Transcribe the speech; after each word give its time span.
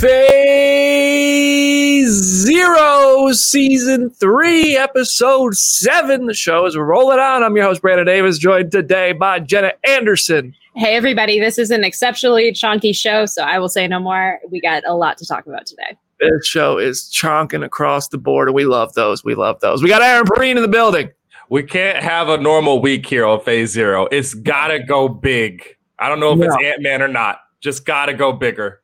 Phase 0.00 2.08
Zero, 2.08 3.30
Season 3.32 4.08
3, 4.08 4.78
Episode 4.78 5.54
7. 5.54 6.24
The 6.24 6.32
show 6.32 6.64
is 6.64 6.74
rolling 6.74 7.18
on. 7.18 7.42
I'm 7.42 7.54
your 7.54 7.66
host, 7.66 7.82
Brandon 7.82 8.06
Davis, 8.06 8.38
joined 8.38 8.72
today 8.72 9.12
by 9.12 9.40
Jenna 9.40 9.72
Anderson. 9.86 10.54
Hey, 10.74 10.96
everybody. 10.96 11.38
This 11.38 11.58
is 11.58 11.70
an 11.70 11.84
exceptionally 11.84 12.50
chunky 12.52 12.94
show, 12.94 13.26
so 13.26 13.42
I 13.42 13.58
will 13.58 13.68
say 13.68 13.86
no 13.86 14.00
more. 14.00 14.40
We 14.50 14.62
got 14.62 14.84
a 14.86 14.94
lot 14.94 15.18
to 15.18 15.26
talk 15.26 15.46
about 15.46 15.66
today. 15.66 15.98
This 16.18 16.46
show 16.46 16.78
is 16.78 17.10
chonking 17.10 17.62
across 17.62 18.08
the 18.08 18.16
board, 18.16 18.48
and 18.48 18.54
we 18.54 18.64
love 18.64 18.94
those. 18.94 19.22
We 19.22 19.34
love 19.34 19.60
those. 19.60 19.82
We 19.82 19.90
got 19.90 20.00
Aaron 20.00 20.24
Perine 20.24 20.56
in 20.56 20.62
the 20.62 20.68
building. 20.68 21.10
We 21.50 21.62
can't 21.62 22.02
have 22.02 22.30
a 22.30 22.38
normal 22.38 22.80
week 22.80 23.04
here 23.04 23.26
on 23.26 23.42
Phase 23.42 23.72
Zero. 23.72 24.08
It's 24.10 24.32
got 24.32 24.68
to 24.68 24.82
go 24.82 25.10
big. 25.10 25.62
I 25.98 26.08
don't 26.08 26.20
know 26.20 26.32
if 26.32 26.40
it's 26.40 26.56
Ant 26.64 26.80
Man 26.80 27.02
or 27.02 27.08
not. 27.08 27.40
Just 27.60 27.84
got 27.84 28.06
to 28.06 28.14
go 28.14 28.32
bigger. 28.32 28.79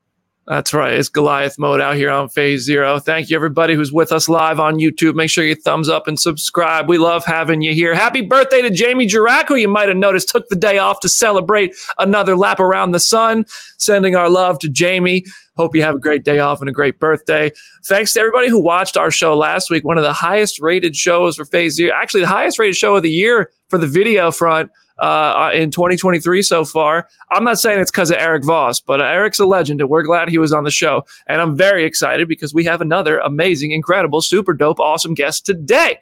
That's 0.47 0.72
right. 0.72 0.92
It's 0.92 1.08
Goliath 1.08 1.58
mode 1.58 1.80
out 1.80 1.97
here 1.97 2.08
on 2.08 2.28
Phase 2.28 2.62
Zero. 2.62 3.00
Thank 3.00 3.30
you, 3.30 3.36
everybody 3.36 3.75
who's 3.75 3.92
with 3.92 4.12
us 4.12 4.28
live 4.28 4.61
on 4.61 4.77
YouTube. 4.77 5.16
Make 5.16 5.28
sure 5.28 5.42
you 5.42 5.56
thumbs 5.56 5.88
up 5.88 6.06
and 6.06 6.20
subscribe. 6.20 6.88
We 6.88 6.98
love 6.98 7.25
having 7.25 7.62
you 7.62 7.75
here. 7.75 7.97
Happy 7.97 8.20
birthday 8.20 8.62
to 8.62 8.70
Jamie 8.70 9.08
Jirak, 9.08 9.48
who 9.48 9.56
you 9.56 9.66
might 9.66 9.88
have 9.88 9.97
noticed 9.97 10.28
took 10.28 10.48
the 10.48 10.55
day 10.55 10.78
off 10.78 11.00
to 11.00 11.08
celebrate 11.08 11.75
another 11.98 12.36
lap 12.36 12.61
around 12.61 12.92
the 12.92 13.00
sun. 13.00 13.44
Sending 13.78 14.14
our 14.14 14.30
love 14.30 14.61
to 14.61 14.69
Jamie. 14.69 15.25
Hope 15.56 15.75
you 15.75 15.83
have 15.83 15.97
a 15.97 15.98
great 15.98 16.25
day 16.25 16.38
off 16.38 16.60
and 16.60 16.69
a 16.69 16.72
great 16.72 17.00
birthday. 17.00 17.50
Thanks 17.84 18.12
to 18.12 18.20
everybody 18.20 18.48
who 18.48 18.62
watched 18.62 18.97
our 18.97 19.10
show 19.10 19.36
last 19.36 19.69
week. 19.69 19.84
One 19.84 19.98
of 19.98 20.05
the 20.05 20.12
highest 20.12 20.60
rated 20.60 20.94
shows 20.94 21.36
for 21.36 21.44
Phase 21.44 21.75
Zero. 21.75 21.92
Actually, 21.92 22.20
the 22.20 22.28
highest 22.28 22.60
rated 22.60 22.77
show 22.77 22.94
of 22.94 23.03
the 23.03 23.10
year 23.10 23.50
for 23.69 23.78
the 23.78 23.88
video 23.88 24.31
front 24.31 24.70
uh, 24.98 25.50
in 25.52 25.70
2023 25.70 26.42
so 26.42 26.64
far. 26.64 27.08
I'm 27.30 27.44
not 27.44 27.58
saying 27.58 27.80
it's 27.80 27.91
because 27.91 28.11
of 28.11 28.16
Erik 28.19 28.44
Voss, 28.44 28.80
but 28.80 29.00
uh, 29.00 29.05
Erik's 29.05 29.38
a 29.38 29.47
legend, 29.47 29.80
and 29.80 29.91
we're 29.91 30.03
glad 30.03 30.28
he 30.28 30.38
was 30.38 30.53
on 30.53 30.64
the 30.64 30.70
show. 30.70 31.05
And 31.27 31.41
I'm 31.41 31.56
very 31.56 31.84
excited 31.84 32.28
because 32.28 32.55
we 32.55 32.64
have 32.64 32.80
another 32.80 33.19
amazing, 33.19 33.72
incredible, 33.72 34.20
super 34.22 34.55
dope, 34.55 34.80
awesome 34.80 35.14
guest 35.14 35.44
today 35.47 35.98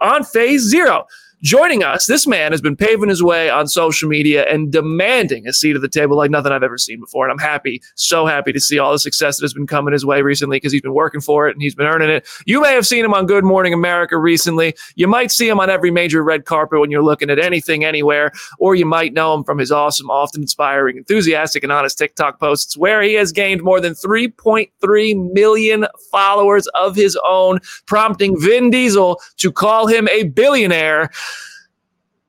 on 0.00 0.24
Phase 0.24 0.62
Zero. 0.62 1.06
Joining 1.42 1.82
us, 1.82 2.06
this 2.06 2.24
man 2.24 2.52
has 2.52 2.60
been 2.60 2.76
paving 2.76 3.08
his 3.08 3.20
way 3.20 3.50
on 3.50 3.66
social 3.66 4.08
media 4.08 4.44
and 4.44 4.70
demanding 4.70 5.48
a 5.48 5.52
seat 5.52 5.74
at 5.74 5.82
the 5.82 5.88
table 5.88 6.16
like 6.16 6.30
nothing 6.30 6.52
I've 6.52 6.62
ever 6.62 6.78
seen 6.78 7.00
before. 7.00 7.24
And 7.24 7.32
I'm 7.32 7.44
happy, 7.44 7.82
so 7.96 8.26
happy 8.26 8.52
to 8.52 8.60
see 8.60 8.78
all 8.78 8.92
the 8.92 9.00
success 9.00 9.38
that 9.38 9.42
has 9.42 9.52
been 9.52 9.66
coming 9.66 9.92
his 9.92 10.06
way 10.06 10.22
recently 10.22 10.58
because 10.58 10.70
he's 10.70 10.82
been 10.82 10.94
working 10.94 11.20
for 11.20 11.48
it 11.48 11.56
and 11.56 11.60
he's 11.60 11.74
been 11.74 11.88
earning 11.88 12.10
it. 12.10 12.28
You 12.46 12.60
may 12.60 12.74
have 12.74 12.86
seen 12.86 13.04
him 13.04 13.12
on 13.12 13.26
Good 13.26 13.42
Morning 13.42 13.74
America 13.74 14.18
recently. 14.18 14.76
You 14.94 15.08
might 15.08 15.32
see 15.32 15.48
him 15.48 15.58
on 15.58 15.68
every 15.68 15.90
major 15.90 16.22
red 16.22 16.44
carpet 16.44 16.78
when 16.78 16.92
you're 16.92 17.02
looking 17.02 17.28
at 17.28 17.40
anything, 17.40 17.84
anywhere, 17.84 18.30
or 18.60 18.76
you 18.76 18.86
might 18.86 19.12
know 19.12 19.34
him 19.34 19.42
from 19.42 19.58
his 19.58 19.72
awesome, 19.72 20.10
often 20.10 20.42
inspiring, 20.42 20.96
enthusiastic, 20.96 21.64
and 21.64 21.72
honest 21.72 21.98
TikTok 21.98 22.38
posts 22.38 22.76
where 22.76 23.02
he 23.02 23.14
has 23.14 23.32
gained 23.32 23.62
more 23.62 23.80
than 23.80 23.94
3.3 23.94 25.32
million 25.32 25.86
followers 26.12 26.68
of 26.68 26.94
his 26.94 27.18
own, 27.26 27.58
prompting 27.86 28.40
Vin 28.40 28.70
Diesel 28.70 29.20
to 29.38 29.50
call 29.50 29.88
him 29.88 30.06
a 30.06 30.22
billionaire. 30.22 31.10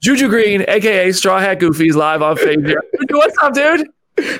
Juju 0.04 0.28
Green, 0.28 0.66
aka 0.68 1.14
Straw 1.14 1.40
Hat 1.40 1.60
Goofy, 1.60 1.88
is 1.88 1.96
live 1.96 2.22
on 2.22 2.36
Facebook. 2.36 2.76
what's 3.12 3.38
up, 3.42 3.54
dude? 3.54 3.88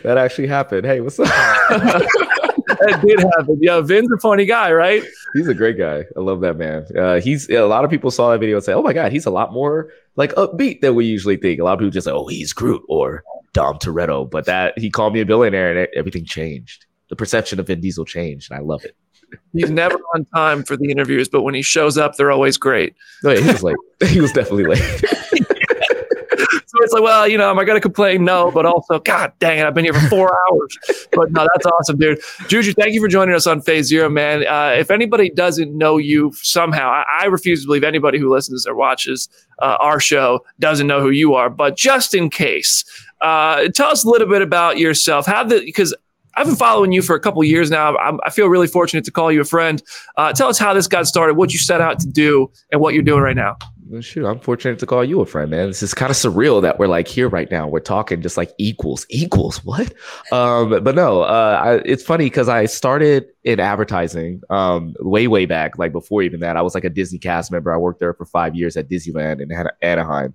That 0.04 0.18
actually 0.18 0.48
happened. 0.48 0.86
Hey, 0.86 1.00
what's 1.00 1.18
up? 1.18 1.28
that 1.70 3.00
did 3.02 3.20
happen. 3.22 3.60
Yeah, 3.62 3.80
Vin's 3.80 4.12
a 4.12 4.18
funny 4.18 4.46
guy, 4.46 4.74
right? 4.74 5.02
He's 5.34 5.48
a 5.48 5.54
great 5.54 5.78
guy. 5.78 6.04
I 6.18 6.20
love 6.20 6.42
that 6.42 6.58
man. 6.58 6.86
Uh, 6.98 7.22
he's 7.22 7.50
a 7.50 7.62
lot 7.62 7.86
of 7.86 7.90
people 7.90 8.12
saw 8.12 8.30
that 8.32 8.40
video 8.40 8.58
and 8.58 8.66
say, 8.66 8.74
"Oh 8.74 8.82
my 8.82 8.92
god, 8.92 9.14
he's 9.14 9.26
a 9.26 9.30
lot 9.30 9.54
more 9.54 9.90
like 10.18 10.36
upbeat 10.36 10.82
than 10.82 10.96
we 10.96 11.06
usually 11.06 11.38
think." 11.38 11.62
A 11.62 11.64
lot 11.64 11.76
of 11.76 11.80
people 11.80 11.92
just 11.92 12.04
say, 12.04 12.12
"Oh, 12.12 12.28
he's 12.28 12.52
Groot 12.52 12.84
or 12.90 13.24
Dom 13.54 13.78
Toretto," 13.78 14.30
but 14.30 14.44
that 14.44 14.78
he 14.78 14.90
called 14.90 15.14
me 15.14 15.22
a 15.22 15.26
billionaire 15.26 15.78
and 15.78 15.88
everything 15.96 16.26
changed. 16.26 16.88
The 17.08 17.16
perception 17.16 17.62
of 17.62 17.68
Vin 17.68 17.80
Diesel 17.80 18.04
changed, 18.04 18.52
and 18.52 18.60
I 18.60 18.62
love 18.62 18.84
it. 18.84 18.98
He's 19.54 19.72
never 19.72 19.96
on 20.14 20.26
time 20.36 20.64
for 20.64 20.76
the 20.76 20.92
interviews, 20.92 21.30
but 21.30 21.44
when 21.44 21.54
he 21.54 21.62
shows 21.62 21.98
up, 21.98 22.18
they're 22.18 22.32
always 22.32 22.58
great. 22.58 22.96
Oh, 23.24 23.32
yeah, 23.32 23.40
he 23.40 23.48
was 23.48 23.64
late. 23.64 23.78
he 24.08 24.20
was 24.20 24.34
definitely 24.34 24.66
late. 24.66 25.04
So 26.76 26.84
it's 26.84 26.92
like, 26.92 27.04
well, 27.04 27.28
you 27.28 27.38
know, 27.38 27.52
am 27.52 27.60
I 27.60 27.66
going 27.66 27.78
to 27.78 27.82
complain? 27.82 28.26
No, 28.26 28.50
but 28.50 28.66
also, 28.66 28.98
God 29.00 29.32
dang 29.38 29.60
it, 29.60 29.66
I've 29.66 29.76
been 29.76 29.86
here 29.86 29.94
for 29.94 30.08
four 30.08 30.38
hours. 30.52 30.78
But 31.12 31.32
no, 31.32 31.48
that's 31.54 31.68
awesome, 31.68 32.00
dude. 32.00 32.20
Juju, 32.48 32.74
thank 32.74 32.96
you 32.96 33.02
for 33.02 33.08
joining 33.08 33.36
us 33.36 33.46
on 33.46 33.62
Phase 33.62 33.88
Zero, 33.88 34.10
man. 34.10 34.48
Uh, 34.48 34.74
if 34.76 34.90
anybody 34.90 35.30
doesn't 35.30 35.78
know 35.78 35.98
you 35.98 36.32
somehow, 36.34 36.90
I, 36.90 37.04
I, 37.22 37.26
refuse 37.26 37.62
to 37.62 37.68
believe 37.68 37.84
anybody 37.84 38.18
who 38.18 38.28
listens 38.34 38.66
or 38.66 38.74
watches 38.74 39.30
uh, 39.62 39.78
our 39.80 40.00
show 40.00 40.44
doesn't 40.58 40.88
know 40.88 41.00
who 41.00 41.12
you 41.12 41.36
are. 41.36 41.48
But 41.48 41.78
just 41.78 42.16
in 42.16 42.32
case, 42.32 42.84
uh, 43.22 43.68
tell 43.70 43.90
us 43.90 44.04
a 44.04 44.10
little 44.10 44.28
bit 44.28 44.42
about 44.42 44.80
yourself. 44.80 45.28
How 45.28 45.44
the 45.44 45.64
because 45.64 45.94
I've 46.36 46.48
been 46.48 46.56
following 46.56 46.92
you 46.92 47.04
for 47.04 47.16
a 47.16 47.20
couple 47.20 47.44
years 47.44 47.70
now. 47.70 47.96
I'm, 47.98 48.20
i 48.26 48.32
feel 48.32 48.48
really 48.48 48.66
fortunate 48.66 49.06
to 49.06 49.12
call 49.12 49.32
you 49.32 49.42
a 49.42 49.46
friend. 49.46 49.84
Uh, 50.18 50.34
tell 50.34 50.50
us 50.50 50.58
how 50.58 50.74
this 50.74 50.88
got 50.88 51.06
started, 51.06 51.36
what 51.36 51.54
you 51.54 51.60
set 51.60 51.82
out 51.82 52.00
to 52.00 52.08
do, 52.08 52.52
and 52.72 52.82
what 52.82 52.96
you're 52.96 53.04
doing 53.04 53.22
right 53.22 53.36
now. 53.36 53.58
Shoot, 54.02 54.26
I'm 54.26 54.40
fortunate 54.40 54.80
to 54.80 54.86
call 54.86 55.04
you 55.04 55.22
a 55.22 55.26
friend, 55.26 55.52
man. 55.52 55.68
This 55.68 55.84
is 55.84 55.94
kind 55.94 56.10
of 56.10 56.16
surreal 56.16 56.62
that 56.62 56.80
we're 56.80 56.88
like 56.88 57.08
here 57.08 57.28
right 57.28 57.50
now. 57.52 57.68
We're 57.68 57.80
talking 57.80 58.22
just 58.22 58.38
like 58.38 58.52
equals, 58.58 59.06
equals. 59.10 59.64
What? 59.64 59.94
Um, 60.32 60.84
but 60.84 60.96
no, 60.96 61.22
uh, 61.22 61.62
I, 61.64 61.74
it's 61.86 62.04
funny 62.04 62.26
because 62.26 62.50
I 62.50 62.66
started 62.66 63.26
in 63.44 63.60
advertising 63.60 64.42
um, 64.50 64.96
way, 65.00 65.28
way 65.28 65.46
back, 65.46 65.78
like 65.78 65.92
before 65.92 66.24
even 66.24 66.40
that. 66.40 66.58
I 66.58 66.62
was 66.62 66.74
like 66.74 66.86
a 66.86 66.90
Disney 66.90 67.20
cast 67.20 67.52
member. 67.52 67.74
I 67.74 67.78
worked 67.78 68.00
there 68.00 68.14
for 68.14 68.26
five 68.26 68.56
years 68.56 68.78
at 68.78 68.90
Disneyland 68.90 69.42
in 69.42 69.52
Anaheim 69.82 70.34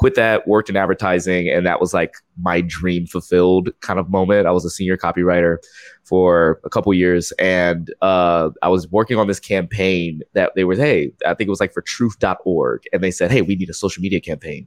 quit 0.00 0.14
that, 0.14 0.48
worked 0.48 0.70
in 0.70 0.78
advertising, 0.78 1.50
and 1.50 1.66
that 1.66 1.78
was 1.78 1.92
like 1.92 2.14
my 2.40 2.62
dream 2.62 3.06
fulfilled 3.06 3.68
kind 3.82 4.00
of 4.00 4.08
moment. 4.08 4.46
I 4.46 4.50
was 4.50 4.64
a 4.64 4.70
senior 4.70 4.96
copywriter 4.96 5.58
for 6.04 6.58
a 6.64 6.70
couple 6.70 6.94
years, 6.94 7.32
and 7.32 7.92
uh, 8.00 8.48
I 8.62 8.70
was 8.70 8.90
working 8.90 9.18
on 9.18 9.26
this 9.26 9.38
campaign 9.38 10.22
that 10.32 10.52
they 10.56 10.64
were, 10.64 10.74
hey, 10.74 11.12
I 11.26 11.34
think 11.34 11.48
it 11.48 11.50
was 11.50 11.60
like 11.60 11.74
for 11.74 11.82
truth.org, 11.82 12.84
and 12.94 13.04
they 13.04 13.10
said, 13.10 13.30
hey, 13.30 13.42
we 13.42 13.56
need 13.56 13.68
a 13.68 13.74
social 13.74 14.00
media 14.00 14.22
campaign, 14.22 14.66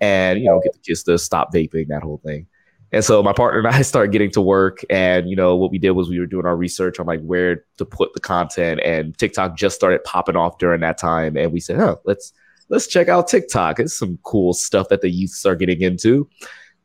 and 0.00 0.40
you 0.40 0.46
know, 0.46 0.58
get 0.64 0.72
the 0.72 0.78
kids 0.78 1.02
to 1.02 1.18
stop 1.18 1.52
vaping, 1.52 1.88
that 1.88 2.02
whole 2.02 2.22
thing. 2.24 2.46
And 2.90 3.04
so 3.04 3.22
my 3.22 3.34
partner 3.34 3.58
and 3.58 3.68
I 3.68 3.82
started 3.82 4.12
getting 4.12 4.30
to 4.30 4.40
work, 4.40 4.78
and 4.88 5.28
you 5.28 5.36
know 5.36 5.56
what 5.56 5.70
we 5.70 5.78
did 5.78 5.90
was 5.90 6.08
we 6.08 6.18
were 6.18 6.24
doing 6.24 6.46
our 6.46 6.56
research 6.56 6.98
on 6.98 7.04
like 7.04 7.20
where 7.20 7.66
to 7.76 7.84
put 7.84 8.14
the 8.14 8.20
content, 8.20 8.80
and 8.82 9.16
TikTok 9.18 9.58
just 9.58 9.76
started 9.76 10.02
popping 10.04 10.36
off 10.36 10.56
during 10.56 10.80
that 10.80 10.96
time, 10.96 11.36
and 11.36 11.52
we 11.52 11.60
said, 11.60 11.78
oh, 11.78 12.00
let's 12.06 12.32
let's 12.70 12.86
check 12.86 13.08
out 13.08 13.28
TikTok. 13.28 13.78
It's 13.78 13.98
some 13.98 14.18
cool 14.22 14.54
stuff 14.54 14.88
that 14.88 15.02
the 15.02 15.10
youths 15.10 15.44
are 15.44 15.54
getting 15.54 15.82
into. 15.82 16.28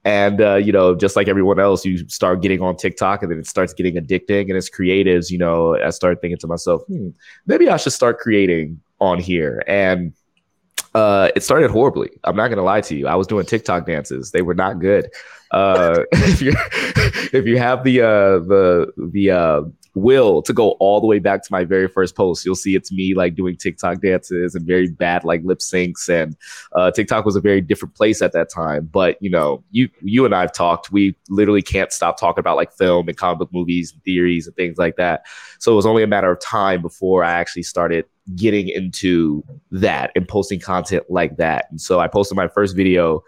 And 0.03 0.40
uh, 0.41 0.56
you 0.56 0.72
know, 0.72 0.94
just 0.94 1.16
like 1.16 1.28
everyone 1.28 1.59
else, 1.59 1.84
you 1.85 2.07
start 2.09 2.41
getting 2.41 2.62
on 2.62 2.75
TikTok, 2.75 3.23
and 3.23 3.31
then 3.31 3.40
it 3.40 3.47
starts 3.47 3.73
getting 3.73 3.96
addicting. 3.96 4.41
And 4.50 4.53
as 4.57 4.69
creatives, 4.69 5.31
you 5.31 5.38
know, 5.40 5.75
I 5.81 5.90
started 5.90 6.22
thinking 6.22 6.38
to 6.40 6.47
myself, 6.47 6.84
hmm, 6.88 7.09
maybe 7.47 7.69
I 7.69 7.78
should 7.78 7.94
start 7.94 8.19
creating 8.19 8.79
on 9.00 9.19
here. 9.19 9.63
And 9.66 10.13
uh, 10.94 11.29
it 11.35 11.41
started 11.41 11.72
horribly. 11.72 12.12
I'm 12.23 12.35
not 12.35 12.50
gonna 12.50 12.63
lie 12.63 12.81
to 12.81 12.96
you. 12.96 13.07
I 13.07 13.16
was 13.16 13.25
doing 13.25 13.46
TikTok 13.47 13.88
dances; 13.88 14.29
they 14.29 14.44
were 14.44 14.53
not 14.53 14.79
good. 14.79 15.09
Uh, 15.49 16.03
if 16.11 16.41
you 16.41 16.53
if 17.34 17.46
you 17.47 17.58
have 17.58 17.84
the 17.84 18.02
uh, 18.02 18.40
the 18.40 18.93
the 19.11 19.31
uh, 19.31 19.61
will 19.96 20.42
to 20.42 20.53
go 20.53 20.72
all 20.74 21.02
the 21.02 21.08
way 21.08 21.20
back 21.20 21.42
to 21.44 21.52
my 21.52 21.64
very 21.64 21.88
first 21.88 22.16
post. 22.16 22.46
You'll 22.46 22.56
see 22.56 22.76
it's 22.76 22.92
me 22.92 23.16
like 23.16 23.36
doing 23.36 23.56
TikTok 23.56 24.02
dances 24.02 24.53
and 24.53 24.66
very 24.66 24.90
bad 24.90 25.24
like 25.24 25.42
lip 25.44 25.59
syncs. 25.59 26.08
And 26.09 26.36
uh, 26.74 26.92
TikTok 26.92 27.26
was 27.26 27.36
a 27.36 27.42
very 27.42 27.62
different 27.62 27.96
place 27.96 28.22
at 28.22 28.34
that 28.34 28.50
time. 28.50 28.90
But 28.92 29.18
you 29.22 29.30
know, 29.30 29.64
you 29.72 29.90
you 30.02 30.26
and 30.26 30.36
I've 30.36 30.53
talked. 30.53 30.92
We 30.92 31.16
literally 31.30 31.62
can't 31.62 31.92
stop 31.92 32.20
talking 32.20 32.42
about 32.42 32.58
like 32.58 32.74
film 32.74 33.08
and 33.08 33.18
comic 33.18 33.40
book 33.40 33.50
movies 33.53 33.92
and 33.94 34.03
theories 34.03 34.46
and 34.46 34.56
things 34.56 34.78
like 34.78 34.97
that. 34.97 35.26
So 35.59 35.72
it 35.72 35.76
was 35.76 35.86
only 35.86 36.03
a 36.03 36.08
matter 36.08 36.32
of 36.32 36.40
time 36.41 36.82
before 36.82 37.24
I 37.24 37.32
actually 37.32 37.64
started 37.64 38.06
getting 38.36 38.68
into 38.70 39.44
that 39.72 40.12
and 40.16 40.28
posting 40.28 40.59
content 40.59 41.06
like 41.09 41.38
that. 41.38 41.68
And 41.70 41.80
so 41.80 42.00
I 42.00 42.08
posted 42.08 42.36
my 42.36 42.48
first 42.48 42.76
video 42.76 43.24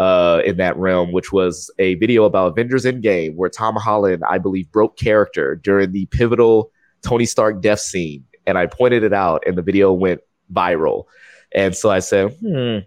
uh, 0.00 0.40
in 0.46 0.56
that 0.56 0.76
realm, 0.78 1.12
which 1.12 1.30
was 1.30 1.70
a 1.78 1.94
video 1.96 2.24
about 2.24 2.52
Avengers 2.52 2.86
Endgame, 2.86 3.36
where 3.36 3.50
Tom 3.50 3.76
Holland, 3.76 4.22
I 4.26 4.38
believe, 4.38 4.72
broke 4.72 4.96
character 4.96 5.56
during 5.56 5.92
the 5.92 6.06
pivotal 6.06 6.72
Tony 7.02 7.26
Stark 7.26 7.60
death 7.60 7.80
scene. 7.80 8.24
And 8.46 8.56
I 8.56 8.64
pointed 8.64 9.04
it 9.04 9.12
out, 9.12 9.44
and 9.46 9.58
the 9.58 9.62
video 9.62 9.92
went 9.92 10.22
viral. 10.52 11.04
And 11.54 11.76
so 11.76 11.90
I 11.90 11.98
said, 11.98 12.32
hmm, 12.40 12.78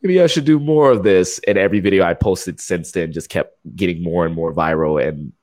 maybe 0.00 0.22
I 0.22 0.26
should 0.26 0.46
do 0.46 0.58
more 0.58 0.90
of 0.90 1.02
this. 1.02 1.38
And 1.46 1.58
every 1.58 1.80
video 1.80 2.02
I 2.02 2.14
posted 2.14 2.60
since 2.60 2.92
then 2.92 3.12
just 3.12 3.28
kept 3.28 3.54
getting 3.76 4.02
more 4.02 4.24
and 4.24 4.34
more 4.34 4.54
viral. 4.54 5.06
And 5.06 5.34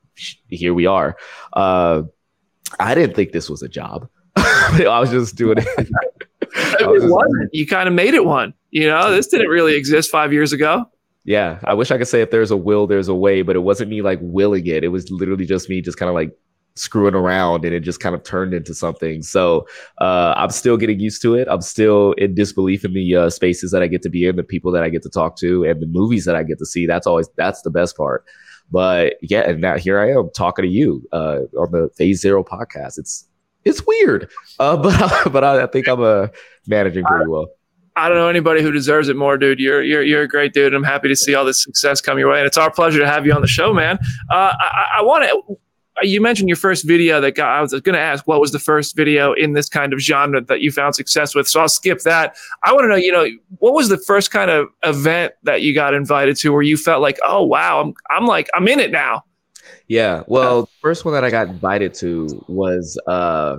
here 0.48 0.74
we 0.74 0.86
are. 0.86 1.16
Uh, 1.52 2.02
I 2.80 2.96
didn't 2.96 3.14
think 3.14 3.30
this 3.30 3.48
was 3.48 3.62
a 3.62 3.68
job. 3.68 4.08
I 4.36 4.98
was 4.98 5.10
just 5.10 5.36
doing 5.36 5.58
it. 5.58 5.88
it 6.80 7.10
wasn't. 7.10 7.50
You 7.52 7.66
kind 7.66 7.88
of 7.88 7.94
made 7.94 8.14
it 8.14 8.24
one. 8.24 8.54
You 8.70 8.88
know, 8.88 9.10
this 9.10 9.26
didn't 9.26 9.48
really 9.48 9.76
exist 9.76 10.10
five 10.10 10.32
years 10.32 10.52
ago. 10.52 10.84
Yeah, 11.24 11.58
I 11.64 11.74
wish 11.74 11.90
I 11.90 11.98
could 11.98 12.08
say 12.08 12.20
if 12.20 12.30
there's 12.30 12.50
a 12.50 12.56
will, 12.56 12.86
there's 12.86 13.08
a 13.08 13.14
way, 13.14 13.42
but 13.42 13.56
it 13.56 13.60
wasn't 13.60 13.90
me 13.90 14.02
like 14.02 14.18
willing 14.20 14.66
it. 14.66 14.84
It 14.84 14.88
was 14.88 15.10
literally 15.10 15.46
just 15.46 15.68
me 15.68 15.80
just 15.80 15.98
kind 15.98 16.08
of 16.08 16.14
like 16.14 16.36
screwing 16.76 17.14
around 17.14 17.64
and 17.64 17.74
it 17.74 17.80
just 17.80 18.00
kind 18.00 18.14
of 18.14 18.22
turned 18.24 18.52
into 18.52 18.74
something. 18.74 19.22
So 19.22 19.66
uh, 20.00 20.34
I'm 20.36 20.50
still 20.50 20.76
getting 20.76 21.00
used 21.00 21.22
to 21.22 21.34
it. 21.34 21.48
I'm 21.50 21.60
still 21.60 22.12
in 22.12 22.34
disbelief 22.34 22.84
in 22.84 22.92
the 22.92 23.16
uh, 23.16 23.30
spaces 23.30 23.70
that 23.70 23.82
I 23.82 23.86
get 23.86 24.02
to 24.02 24.10
be 24.10 24.26
in, 24.26 24.36
the 24.36 24.42
people 24.42 24.70
that 24.72 24.82
I 24.82 24.90
get 24.90 25.02
to 25.04 25.10
talk 25.10 25.36
to, 25.38 25.64
and 25.64 25.80
the 25.80 25.86
movies 25.86 26.24
that 26.26 26.36
I 26.36 26.42
get 26.42 26.58
to 26.58 26.66
see. 26.66 26.86
That's 26.86 27.06
always 27.06 27.28
that's 27.36 27.62
the 27.62 27.70
best 27.70 27.96
part. 27.96 28.24
But 28.70 29.14
yeah, 29.22 29.48
and 29.48 29.60
now 29.60 29.78
here 29.78 29.98
I 29.98 30.10
am 30.10 30.30
talking 30.34 30.64
to 30.64 30.70
you 30.70 31.06
uh, 31.12 31.40
on 31.56 31.70
the 31.70 31.90
Phase 31.96 32.20
Zero 32.20 32.42
podcast. 32.42 32.98
It's 32.98 33.26
it's 33.64 33.82
weird, 33.86 34.30
uh, 34.58 34.76
but 34.82 35.32
but 35.32 35.44
I, 35.44 35.62
I 35.64 35.66
think 35.66 35.88
I'm 35.88 36.02
uh, 36.02 36.28
managing 36.66 37.04
pretty 37.04 37.28
well. 37.28 37.46
I 37.96 38.08
don't 38.08 38.18
know 38.18 38.28
anybody 38.28 38.60
who 38.60 38.72
deserves 38.72 39.08
it 39.08 39.16
more, 39.16 39.38
dude. 39.38 39.60
You're 39.60 39.82
you're 39.82 40.02
you're 40.02 40.22
a 40.22 40.28
great 40.28 40.52
dude. 40.52 40.74
And 40.74 40.76
I'm 40.76 40.84
happy 40.84 41.08
to 41.08 41.16
see 41.16 41.34
all 41.34 41.44
this 41.44 41.62
success 41.62 42.00
come 42.00 42.18
your 42.18 42.30
way, 42.30 42.38
and 42.38 42.46
it's 42.46 42.58
our 42.58 42.70
pleasure 42.70 42.98
to 42.98 43.06
have 43.06 43.24
you 43.24 43.32
on 43.32 43.40
the 43.40 43.48
show, 43.48 43.72
man. 43.72 43.98
Uh, 44.30 44.52
I, 44.58 44.86
I 44.98 45.02
want 45.02 45.24
to 45.24 45.56
you 46.02 46.20
mentioned 46.20 46.48
your 46.48 46.56
first 46.56 46.84
video 46.84 47.20
that 47.20 47.32
got, 47.32 47.48
I 47.48 47.60
was 47.60 47.72
going 47.72 47.94
to 47.94 48.00
ask 48.00 48.26
what 48.26 48.40
was 48.40 48.52
the 48.52 48.58
first 48.58 48.96
video 48.96 49.32
in 49.32 49.52
this 49.52 49.68
kind 49.68 49.92
of 49.92 50.00
genre 50.00 50.40
that 50.40 50.60
you 50.60 50.72
found 50.72 50.94
success 50.94 51.34
with. 51.34 51.48
So 51.48 51.60
I'll 51.60 51.68
skip 51.68 52.00
that. 52.00 52.36
I 52.64 52.72
want 52.72 52.84
to 52.84 52.88
know, 52.88 52.96
you 52.96 53.12
know, 53.12 53.26
what 53.58 53.74
was 53.74 53.88
the 53.88 53.98
first 53.98 54.30
kind 54.30 54.50
of 54.50 54.68
event 54.82 55.34
that 55.44 55.62
you 55.62 55.74
got 55.74 55.94
invited 55.94 56.36
to 56.38 56.52
where 56.52 56.62
you 56.62 56.76
felt 56.76 57.00
like, 57.00 57.18
oh, 57.24 57.42
wow, 57.44 57.80
I'm, 57.80 57.94
I'm 58.10 58.26
like, 58.26 58.48
I'm 58.54 58.66
in 58.66 58.80
it 58.80 58.90
now. 58.90 59.22
Yeah. 59.88 60.22
Well, 60.26 60.62
the 60.62 60.70
first 60.80 61.04
one 61.04 61.14
that 61.14 61.24
I 61.24 61.30
got 61.30 61.48
invited 61.48 61.94
to 61.94 62.44
was, 62.48 62.98
uh, 63.06 63.58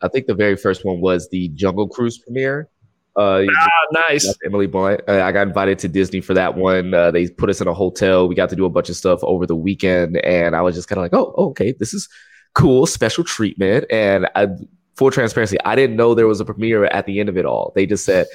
I 0.00 0.08
think 0.08 0.26
the 0.26 0.34
very 0.34 0.56
first 0.56 0.84
one 0.84 1.00
was 1.00 1.28
the 1.30 1.48
Jungle 1.48 1.88
Cruise 1.88 2.18
premiere. 2.18 2.68
Uh, 3.16 3.44
ah, 3.50 3.68
nice. 4.08 4.32
Emily 4.44 4.68
Blunt. 4.68 5.00
Uh, 5.08 5.22
I 5.22 5.32
got 5.32 5.48
invited 5.48 5.78
to 5.80 5.88
Disney 5.88 6.20
for 6.20 6.34
that 6.34 6.56
one. 6.56 6.94
Uh, 6.94 7.10
they 7.10 7.28
put 7.28 7.50
us 7.50 7.60
in 7.60 7.66
a 7.66 7.74
hotel. 7.74 8.28
We 8.28 8.36
got 8.36 8.48
to 8.50 8.56
do 8.56 8.64
a 8.64 8.70
bunch 8.70 8.88
of 8.88 8.96
stuff 8.96 9.18
over 9.24 9.44
the 9.44 9.56
weekend, 9.56 10.18
and 10.18 10.54
I 10.54 10.62
was 10.62 10.76
just 10.76 10.88
kind 10.88 10.98
of 10.98 11.02
like, 11.02 11.14
oh, 11.14 11.34
okay, 11.50 11.72
this 11.72 11.92
is 11.92 12.08
cool, 12.54 12.86
special 12.86 13.24
treatment. 13.24 13.86
And 13.90 14.28
I, 14.36 14.46
full 14.94 15.10
transparency, 15.10 15.56
I 15.64 15.74
didn't 15.74 15.96
know 15.96 16.14
there 16.14 16.28
was 16.28 16.40
a 16.40 16.44
premiere 16.44 16.84
at 16.84 17.06
the 17.06 17.18
end 17.18 17.28
of 17.28 17.36
it 17.36 17.44
all. 17.44 17.72
They 17.74 17.86
just 17.86 18.04
said, 18.04 18.28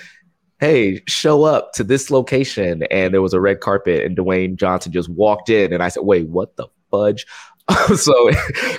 hey, 0.59 1.01
show 1.07 1.43
up 1.43 1.71
to 1.73 1.83
this 1.85 2.11
location, 2.11 2.83
and 2.83 3.13
there 3.13 3.21
was 3.21 3.33
a 3.33 3.39
red 3.39 3.61
carpet, 3.61 4.03
and 4.03 4.17
Dwayne 4.17 4.57
Johnson 4.57 4.91
just 4.91 5.07
walked 5.07 5.49
in, 5.49 5.71
and 5.71 5.81
I 5.81 5.87
said, 5.87 6.03
wait, 6.03 6.27
what 6.27 6.57
the 6.57 6.67
fudge? 6.93 7.25
so 7.95 8.29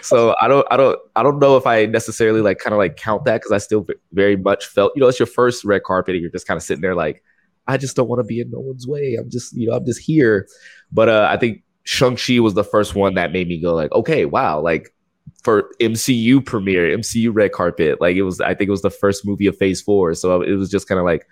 so 0.02 0.34
I 0.40 0.48
don't 0.48 0.66
I 0.70 0.76
don't 0.76 0.98
I 1.16 1.22
don't 1.22 1.38
know 1.38 1.56
if 1.56 1.66
I 1.66 1.86
necessarily 1.86 2.42
like 2.42 2.58
kind 2.58 2.74
of 2.74 2.78
like 2.78 2.96
count 2.96 3.24
that 3.24 3.40
because 3.40 3.52
I 3.52 3.58
still 3.58 3.86
very 4.12 4.36
much 4.36 4.66
felt 4.66 4.92
you 4.94 5.00
know 5.00 5.08
it's 5.08 5.18
your 5.18 5.26
first 5.26 5.64
red 5.64 5.84
carpet 5.84 6.14
and 6.14 6.22
you're 6.22 6.30
just 6.30 6.46
kind 6.46 6.56
of 6.56 6.62
sitting 6.62 6.82
there 6.82 6.94
like 6.94 7.22
I 7.66 7.78
just 7.78 7.96
don't 7.96 8.08
want 8.08 8.20
to 8.20 8.24
be 8.24 8.40
in 8.40 8.50
no 8.50 8.60
one's 8.60 8.86
way. 8.86 9.16
I'm 9.18 9.30
just 9.30 9.56
you 9.56 9.68
know 9.68 9.76
I'm 9.76 9.86
just 9.86 10.00
here. 10.00 10.46
But 10.92 11.08
uh, 11.08 11.28
I 11.30 11.38
think 11.38 11.62
Shang 11.84 12.16
Chi 12.16 12.40
was 12.40 12.54
the 12.54 12.64
first 12.64 12.94
one 12.94 13.14
that 13.14 13.32
made 13.32 13.48
me 13.48 13.58
go 13.58 13.74
like 13.74 13.90
okay 13.92 14.26
wow 14.26 14.60
like 14.60 14.94
for 15.42 15.70
MCU 15.80 16.44
premiere 16.44 16.96
MCU 16.96 17.30
red 17.32 17.52
carpet 17.52 18.02
like 18.02 18.16
it 18.16 18.22
was 18.22 18.40
I 18.42 18.54
think 18.54 18.68
it 18.68 18.72
was 18.72 18.82
the 18.82 18.90
first 18.90 19.26
movie 19.26 19.46
of 19.46 19.56
Phase 19.56 19.80
Four 19.80 20.12
so 20.12 20.42
it 20.42 20.52
was 20.52 20.70
just 20.70 20.88
kind 20.88 20.98
of 20.98 21.06
like 21.06 21.26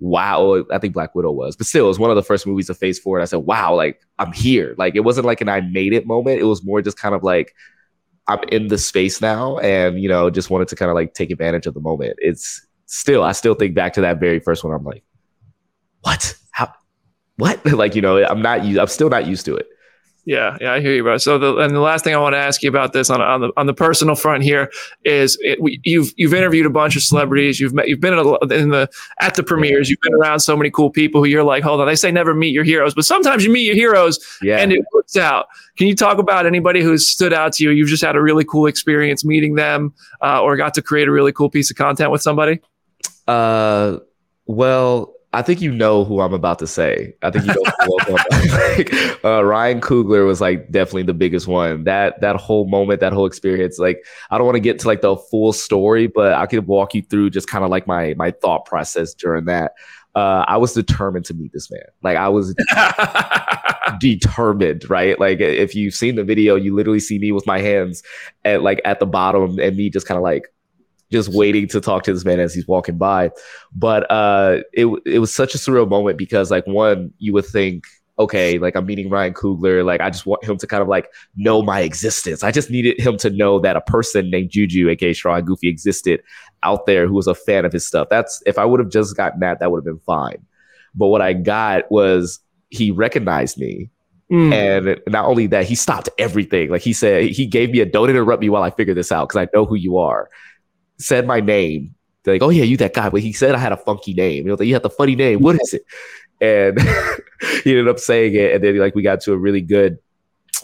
wow, 0.00 0.40
oh, 0.40 0.66
I 0.72 0.78
think 0.78 0.94
Black 0.94 1.14
Widow 1.14 1.30
was, 1.30 1.56
but 1.56 1.66
still, 1.66 1.84
it 1.84 1.88
was 1.88 1.98
one 1.98 2.10
of 2.10 2.16
the 2.16 2.22
first 2.22 2.46
movies 2.46 2.70
of 2.70 2.78
Phase 2.78 2.98
Four. 2.98 3.18
And 3.18 3.22
I 3.22 3.26
said, 3.26 3.40
wow, 3.40 3.74
like 3.74 4.00
I'm 4.18 4.32
here. 4.32 4.74
Like 4.78 4.96
it 4.96 5.00
wasn't 5.00 5.26
like 5.26 5.40
an 5.40 5.48
I 5.48 5.60
made 5.60 5.92
it 5.92 6.06
moment. 6.06 6.40
It 6.40 6.44
was 6.44 6.64
more 6.64 6.82
just 6.82 6.98
kind 6.98 7.14
of 7.14 7.22
like 7.22 7.54
I'm 8.26 8.40
in 8.50 8.68
the 8.68 8.78
space 8.78 9.20
now, 9.20 9.58
and 9.58 10.00
you 10.00 10.08
know, 10.08 10.30
just 10.30 10.50
wanted 10.50 10.68
to 10.68 10.76
kind 10.76 10.90
of 10.90 10.94
like 10.94 11.14
take 11.14 11.30
advantage 11.30 11.66
of 11.66 11.74
the 11.74 11.80
moment. 11.80 12.16
It's 12.18 12.66
still, 12.86 13.22
I 13.22 13.32
still 13.32 13.54
think 13.54 13.74
back 13.74 13.92
to 13.94 14.00
that 14.00 14.18
very 14.18 14.40
first 14.40 14.64
one. 14.64 14.74
I'm 14.74 14.84
like, 14.84 15.04
what? 16.00 16.34
How? 16.50 16.72
What? 17.36 17.64
like 17.72 17.94
you 17.94 18.02
know, 18.02 18.24
I'm 18.24 18.42
not. 18.42 18.60
I'm 18.60 18.86
still 18.88 19.10
not 19.10 19.26
used 19.26 19.44
to 19.46 19.56
it. 19.56 19.66
Yeah, 20.24 20.58
yeah, 20.60 20.74
I 20.74 20.80
hear 20.80 20.94
you, 20.94 21.02
bro. 21.02 21.16
So, 21.16 21.38
the, 21.38 21.56
and 21.56 21.74
the 21.74 21.80
last 21.80 22.04
thing 22.04 22.14
I 22.14 22.18
want 22.18 22.34
to 22.34 22.38
ask 22.38 22.62
you 22.62 22.68
about 22.68 22.92
this 22.92 23.08
on, 23.08 23.22
on 23.22 23.40
the 23.40 23.52
on 23.56 23.66
the 23.66 23.72
personal 23.72 24.14
front 24.14 24.42
here 24.42 24.70
is 25.04 25.38
it, 25.40 25.60
we, 25.62 25.80
you've 25.84 26.12
you've 26.16 26.34
interviewed 26.34 26.66
a 26.66 26.70
bunch 26.70 26.94
of 26.94 27.02
celebrities. 27.02 27.58
You've 27.58 27.72
met, 27.72 27.88
you've 27.88 28.00
been 28.00 28.12
in, 28.12 28.18
a, 28.18 28.54
in, 28.54 28.68
the 28.68 28.88
at 29.20 29.34
the 29.34 29.42
premieres. 29.42 29.88
You've 29.88 30.00
been 30.02 30.14
around 30.14 30.40
so 30.40 30.56
many 30.56 30.70
cool 30.70 30.90
people 30.90 31.22
who 31.22 31.30
you're 31.30 31.42
like, 31.42 31.62
hold 31.62 31.80
on. 31.80 31.86
They 31.86 31.96
say 31.96 32.12
never 32.12 32.34
meet 32.34 32.52
your 32.52 32.64
heroes, 32.64 32.94
but 32.94 33.06
sometimes 33.06 33.44
you 33.44 33.50
meet 33.50 33.64
your 33.64 33.74
heroes, 33.74 34.18
yeah. 34.42 34.58
and 34.58 34.72
it 34.72 34.84
works 34.94 35.16
out. 35.16 35.46
Can 35.78 35.86
you 35.86 35.96
talk 35.96 36.18
about 36.18 36.44
anybody 36.44 36.82
who's 36.82 37.08
stood 37.08 37.32
out 37.32 37.54
to 37.54 37.64
you? 37.64 37.70
You've 37.70 37.88
just 37.88 38.04
had 38.04 38.14
a 38.14 38.20
really 38.20 38.44
cool 38.44 38.66
experience 38.66 39.24
meeting 39.24 39.54
them, 39.54 39.94
uh, 40.22 40.42
or 40.42 40.56
got 40.56 40.74
to 40.74 40.82
create 40.82 41.08
a 41.08 41.12
really 41.12 41.32
cool 41.32 41.48
piece 41.48 41.70
of 41.70 41.76
content 41.76 42.10
with 42.10 42.20
somebody. 42.20 42.60
Uh, 43.26 43.98
well, 44.46 45.14
I 45.32 45.42
think 45.42 45.60
you 45.60 45.70
know 45.70 46.04
who 46.04 46.20
I'm 46.20 46.32
about 46.32 46.58
to 46.58 46.66
say. 46.66 47.14
I 47.22 47.30
think 47.30 47.46
you 47.46 47.54
know 47.54 47.62
like, 48.76 49.24
uh, 49.24 49.44
Ryan 49.44 49.80
Coogler 49.80 50.26
was 50.26 50.40
like 50.40 50.70
definitely 50.72 51.04
the 51.04 51.14
biggest 51.14 51.46
one. 51.46 51.84
That 51.84 52.20
that 52.20 52.36
whole 52.36 52.66
moment, 52.66 53.00
that 53.00 53.12
whole 53.12 53.26
experience. 53.26 53.78
Like 53.78 54.04
I 54.30 54.38
don't 54.38 54.46
want 54.46 54.56
to 54.56 54.60
get 54.60 54.80
to 54.80 54.88
like 54.88 55.02
the 55.02 55.16
full 55.16 55.52
story, 55.52 56.08
but 56.08 56.32
I 56.32 56.46
could 56.46 56.66
walk 56.66 56.94
you 56.94 57.02
through 57.02 57.30
just 57.30 57.48
kind 57.48 57.64
of 57.64 57.70
like 57.70 57.86
my 57.86 58.14
my 58.14 58.32
thought 58.32 58.64
process 58.66 59.14
during 59.14 59.44
that. 59.44 59.72
Uh, 60.16 60.44
I 60.48 60.56
was 60.56 60.74
determined 60.74 61.26
to 61.26 61.34
meet 61.34 61.52
this 61.52 61.70
man. 61.70 61.82
Like 62.02 62.16
I 62.16 62.28
was 62.28 62.52
determined, 64.00 64.90
right? 64.90 65.18
Like 65.20 65.38
if 65.38 65.76
you've 65.76 65.94
seen 65.94 66.16
the 66.16 66.24
video, 66.24 66.56
you 66.56 66.74
literally 66.74 66.98
see 66.98 67.20
me 67.20 67.30
with 67.30 67.46
my 67.46 67.60
hands 67.60 68.02
at 68.44 68.62
like 68.62 68.80
at 68.84 68.98
the 68.98 69.06
bottom 69.06 69.60
and 69.60 69.76
me 69.76 69.90
just 69.90 70.08
kind 70.08 70.18
of 70.18 70.24
like 70.24 70.52
just 71.10 71.28
waiting 71.30 71.66
to 71.68 71.80
talk 71.80 72.04
to 72.04 72.12
this 72.12 72.24
man 72.24 72.40
as 72.40 72.54
he's 72.54 72.68
walking 72.68 72.96
by. 72.96 73.30
But 73.74 74.10
uh, 74.10 74.58
it 74.72 74.86
it 75.04 75.18
was 75.18 75.34
such 75.34 75.54
a 75.54 75.58
surreal 75.58 75.88
moment 75.88 76.18
because 76.18 76.50
like 76.50 76.66
one, 76.66 77.12
you 77.18 77.32
would 77.32 77.46
think, 77.46 77.84
okay, 78.18 78.58
like 78.58 78.76
I'm 78.76 78.86
meeting 78.86 79.08
Ryan 79.08 79.34
Coogler, 79.34 79.84
like 79.84 80.00
I 80.00 80.10
just 80.10 80.26
want 80.26 80.44
him 80.44 80.56
to 80.58 80.66
kind 80.66 80.82
of 80.82 80.88
like 80.88 81.08
know 81.36 81.62
my 81.62 81.80
existence. 81.80 82.44
I 82.44 82.50
just 82.50 82.70
needed 82.70 83.00
him 83.00 83.16
to 83.18 83.30
know 83.30 83.58
that 83.60 83.76
a 83.76 83.80
person 83.80 84.30
named 84.30 84.50
Juju, 84.50 84.88
aka 84.88 85.12
Straw 85.12 85.36
Hat 85.36 85.46
Goofy, 85.46 85.68
existed 85.68 86.22
out 86.62 86.86
there 86.86 87.06
who 87.06 87.14
was 87.14 87.26
a 87.26 87.34
fan 87.34 87.64
of 87.64 87.72
his 87.72 87.86
stuff. 87.86 88.08
That's 88.10 88.42
if 88.46 88.58
I 88.58 88.64
would 88.64 88.80
have 88.80 88.90
just 88.90 89.16
gotten 89.16 89.40
that, 89.40 89.60
that 89.60 89.70
would 89.70 89.78
have 89.78 89.84
been 89.84 90.04
fine. 90.06 90.44
But 90.94 91.08
what 91.08 91.22
I 91.22 91.32
got 91.32 91.90
was 91.90 92.40
he 92.70 92.90
recognized 92.90 93.58
me. 93.58 93.90
Mm. 94.30 94.52
And 94.52 95.00
not 95.08 95.24
only 95.24 95.48
that, 95.48 95.64
he 95.64 95.74
stopped 95.74 96.08
everything. 96.16 96.70
Like 96.70 96.82
he 96.82 96.92
said, 96.92 97.24
he 97.24 97.46
gave 97.46 97.70
me 97.70 97.80
a 97.80 97.86
don't 97.86 98.10
interrupt 98.10 98.40
me 98.40 98.48
while 98.48 98.62
I 98.62 98.70
figure 98.70 98.94
this 98.94 99.10
out 99.10 99.28
because 99.28 99.42
I 99.42 99.48
know 99.52 99.64
who 99.64 99.74
you 99.74 99.98
are 99.98 100.30
said 101.00 101.26
my 101.26 101.40
name. 101.40 101.94
They're 102.22 102.34
like, 102.34 102.42
oh 102.42 102.50
yeah, 102.50 102.64
you 102.64 102.76
that 102.78 102.94
guy. 102.94 103.08
But 103.08 103.22
he 103.22 103.32
said 103.32 103.54
I 103.54 103.58
had 103.58 103.72
a 103.72 103.76
funky 103.76 104.14
name. 104.14 104.46
You 104.46 104.54
know, 104.54 104.62
you 104.62 104.74
had 104.74 104.82
the 104.82 104.90
funny 104.90 105.16
name. 105.16 105.40
What 105.40 105.56
is 105.60 105.74
it? 105.74 105.84
And 106.40 106.80
he 107.64 107.70
ended 107.70 107.88
up 107.88 107.98
saying 107.98 108.34
it. 108.34 108.54
And 108.54 108.64
then 108.64 108.78
like 108.78 108.94
we 108.94 109.02
got 109.02 109.20
to 109.22 109.32
a 109.32 109.38
really 109.38 109.62
good 109.62 109.98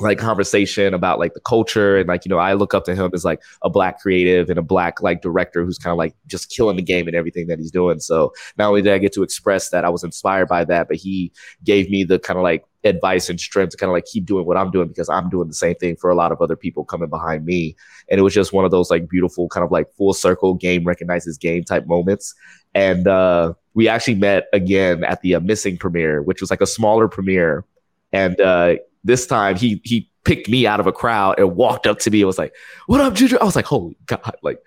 like 0.01 0.19
conversation 0.19 0.95
about 0.95 1.19
like 1.19 1.35
the 1.35 1.41
culture 1.41 1.97
and 1.97 2.09
like 2.09 2.25
you 2.25 2.29
know 2.29 2.39
I 2.39 2.55
look 2.55 2.75
up 2.75 2.85
to 2.85 2.95
him 2.95 3.11
as 3.15 3.25
like 3.25 3.43
a 3.63 3.71
black 3.71 4.01
creative 4.01 4.51
and 4.51 4.59
a 4.59 4.63
black 4.63 5.03
like 5.03 5.23
director 5.23 5.65
who's 5.65 5.79
kind 5.79 5.93
of 5.93 5.99
like 5.99 6.15
just 6.27 6.51
killing 6.51 6.77
the 6.77 6.83
game 6.83 7.07
and 7.07 7.17
everything 7.17 7.47
that 7.47 7.59
he's 7.59 7.71
doing. 7.71 8.01
So 8.01 8.33
not 8.59 8.69
only 8.69 8.83
did 8.83 8.93
I 8.93 8.99
get 8.99 9.13
to 9.15 9.23
express 9.23 9.71
that 9.71 9.85
I 9.85 9.89
was 9.89 10.05
inspired 10.05 10.49
by 10.49 10.65
that, 10.65 10.89
but 10.89 10.97
he 10.97 11.33
gave 11.65 11.91
me 11.91 12.05
the 12.05 12.19
kind 12.19 12.39
of 12.39 12.43
like 12.43 12.65
advice 12.85 13.29
and 13.29 13.41
strength 13.41 13.71
to 13.71 13.77
kind 13.77 13.91
of 13.91 13.95
like 13.95 14.07
keep 14.07 14.25
doing 14.25 14.47
what 14.47 14.57
I'm 14.57 14.71
doing 14.71 14.89
because 14.89 15.09
I'm 15.09 15.29
doing 15.29 15.49
the 15.49 15.55
same 15.55 15.75
thing 15.75 15.97
for 15.97 16.11
a 16.11 16.15
lot 16.15 16.33
of 16.33 16.41
other 16.41 16.57
people 16.57 16.85
coming 16.85 17.09
behind 17.09 17.45
me. 17.45 17.77
And 18.11 18.19
it 18.19 18.23
was 18.23 18.35
just 18.35 18.53
one 18.53 18.65
of 18.65 18.71
those 18.71 18.91
like 18.91 19.09
beautiful 19.09 19.49
kind 19.49 19.65
of 19.65 19.71
like 19.71 19.93
full 19.95 20.15
circle 20.15 20.55
game 20.55 20.85
recognizes 20.85 21.37
game 21.37 21.65
type 21.65 21.87
moments. 21.87 22.35
And 22.75 23.09
uh, 23.09 23.55
we 23.75 23.89
actually 23.89 24.17
met 24.17 24.47
again 24.53 25.05
at 25.05 25.21
the 25.23 25.35
uh, 25.35 25.41
Missing 25.41 25.79
premiere, 25.79 26.23
which 26.23 26.41
was 26.41 26.51
like 26.51 26.61
a 26.61 26.67
smaller 26.67 27.09
premiere. 27.09 27.65
And 28.13 28.41
uh, 28.41 28.77
this 29.07 29.27
time 29.27 29.57
he 29.57 29.81
he 29.85 30.11
picked 30.25 30.49
me 30.49 30.67
out 30.67 30.81
of 30.81 30.87
a 30.87 30.93
crowd 30.93 31.39
and 31.39 31.57
walked 31.57 31.87
up 31.87 31.99
to 32.01 32.11
me 32.11 32.21
and 32.21 32.27
was 32.27 32.39
like, 32.39 32.55
"What 32.87 33.01
up, 33.01 33.15
Juju?" 33.15 33.39
I 33.41 33.45
was 33.45 33.57
like, 33.57 33.67
"Holy 33.67 33.97
God!" 34.07 34.37
Like 34.43 34.59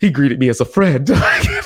he 0.00 0.10
greeted 0.10 0.38
me 0.38 0.48
as 0.48 0.60
a 0.60 0.64
friend. 0.64 1.08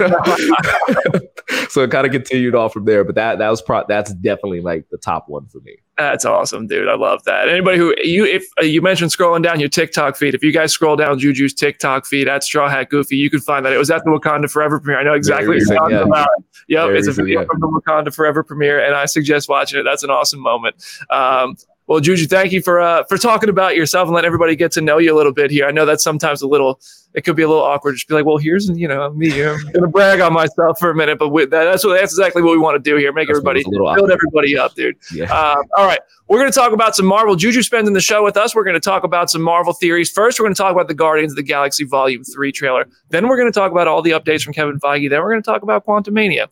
so 1.68 1.82
it 1.82 1.90
kind 1.90 2.06
of 2.06 2.12
continued 2.12 2.54
on 2.54 2.70
from 2.70 2.84
there. 2.84 3.04
But 3.04 3.16
that 3.16 3.38
that 3.38 3.48
was 3.48 3.60
pro- 3.60 3.84
that's 3.88 4.12
definitely 4.14 4.60
like 4.60 4.86
the 4.90 4.98
top 4.98 5.28
one 5.28 5.46
for 5.46 5.58
me. 5.60 5.76
That's 5.98 6.24
awesome, 6.24 6.66
dude. 6.66 6.88
I 6.88 6.94
love 6.94 7.22
that. 7.24 7.48
Anybody 7.48 7.78
who 7.78 7.94
you 8.02 8.24
if 8.24 8.44
uh, 8.60 8.64
you 8.64 8.80
mentioned 8.80 9.10
scrolling 9.10 9.42
down 9.42 9.60
your 9.60 9.68
TikTok 9.68 10.16
feed, 10.16 10.34
if 10.34 10.42
you 10.42 10.52
guys 10.52 10.72
scroll 10.72 10.96
down 10.96 11.18
Juju's 11.18 11.52
TikTok 11.52 12.06
feed 12.06 12.28
at 12.28 12.42
Straw 12.44 12.68
Hat 12.68 12.88
Goofy, 12.88 13.16
you 13.16 13.28
can 13.28 13.40
find 13.40 13.66
that 13.66 13.72
it 13.72 13.78
was 13.78 13.90
at 13.90 14.04
the 14.04 14.10
Wakanda 14.10 14.50
Forever 14.50 14.80
premiere. 14.80 15.00
I 15.00 15.04
know 15.04 15.14
exactly 15.14 15.48
what 15.48 15.58
you're 15.58 15.76
talking 15.76 15.96
yeah. 15.96 16.02
about. 16.02 16.28
Yep, 16.68 16.86
Very 16.86 16.98
it's 16.98 17.08
a 17.08 17.12
video 17.12 17.40
yeah. 17.40 17.46
from 17.46 17.60
the 17.60 17.66
Wakanda 17.66 18.14
Forever 18.14 18.42
premiere, 18.42 18.84
and 18.84 18.94
I 18.94 19.06
suggest 19.06 19.48
watching 19.48 19.80
it. 19.80 19.82
That's 19.82 20.02
an 20.02 20.10
awesome 20.10 20.40
moment. 20.40 20.76
Um, 21.10 21.56
Well, 21.92 22.00
Juju, 22.00 22.26
thank 22.26 22.52
you 22.52 22.62
for 22.62 22.80
uh, 22.80 23.04
for 23.04 23.18
talking 23.18 23.50
about 23.50 23.76
yourself 23.76 24.06
and 24.06 24.14
letting 24.14 24.26
everybody 24.26 24.56
get 24.56 24.72
to 24.72 24.80
know 24.80 24.96
you 24.96 25.14
a 25.14 25.16
little 25.18 25.30
bit 25.30 25.50
here. 25.50 25.66
I 25.66 25.72
know 25.72 25.84
that's 25.84 26.02
sometimes 26.02 26.40
a 26.40 26.46
little, 26.46 26.80
it 27.12 27.20
could 27.20 27.36
be 27.36 27.42
a 27.42 27.48
little 27.48 27.62
awkward. 27.62 27.96
Just 27.96 28.08
be 28.08 28.14
like, 28.14 28.24
well, 28.24 28.38
here's 28.38 28.66
you 28.70 28.88
know 28.88 29.10
me. 29.12 29.44
I'm 29.44 29.60
gonna 29.74 29.88
brag 29.88 30.20
on 30.20 30.32
myself 30.32 30.78
for 30.78 30.88
a 30.88 30.94
minute, 30.94 31.18
but 31.18 31.28
with 31.28 31.50
that, 31.50 31.64
that's 31.64 31.84
what 31.84 32.00
that's 32.00 32.14
exactly 32.14 32.40
what 32.40 32.52
we 32.52 32.56
want 32.56 32.82
to 32.82 32.90
do 32.90 32.96
here. 32.96 33.12
Make 33.12 33.28
That's 33.28 33.40
everybody 33.40 33.62
build 33.62 33.86
awkward. 33.86 34.10
everybody 34.10 34.56
up, 34.56 34.74
dude. 34.74 34.96
Yeah. 35.12 35.24
Um, 35.24 35.64
all 35.76 35.84
right, 35.84 36.00
we're 36.28 36.38
gonna 36.38 36.50
talk 36.50 36.72
about 36.72 36.96
some 36.96 37.04
Marvel. 37.04 37.36
Juju 37.36 37.60
spending 37.60 37.92
the 37.92 38.00
show 38.00 38.24
with 38.24 38.38
us. 38.38 38.54
We're 38.54 38.64
gonna 38.64 38.80
talk 38.80 39.04
about 39.04 39.28
some 39.28 39.42
Marvel 39.42 39.74
theories. 39.74 40.10
First, 40.10 40.40
we're 40.40 40.46
gonna 40.46 40.54
talk 40.54 40.72
about 40.72 40.88
the 40.88 40.94
Guardians 40.94 41.32
of 41.32 41.36
the 41.36 41.42
Galaxy 41.42 41.84
Volume 41.84 42.24
Three 42.24 42.52
trailer. 42.52 42.86
Then 43.10 43.28
we're 43.28 43.36
gonna 43.36 43.52
talk 43.52 43.70
about 43.70 43.86
all 43.86 44.00
the 44.00 44.12
updates 44.12 44.44
from 44.44 44.54
Kevin 44.54 44.80
Feige. 44.80 45.10
Then 45.10 45.20
we're 45.20 45.32
gonna 45.32 45.42
talk 45.42 45.60
about 45.60 45.84
Quantumania. 45.84 46.48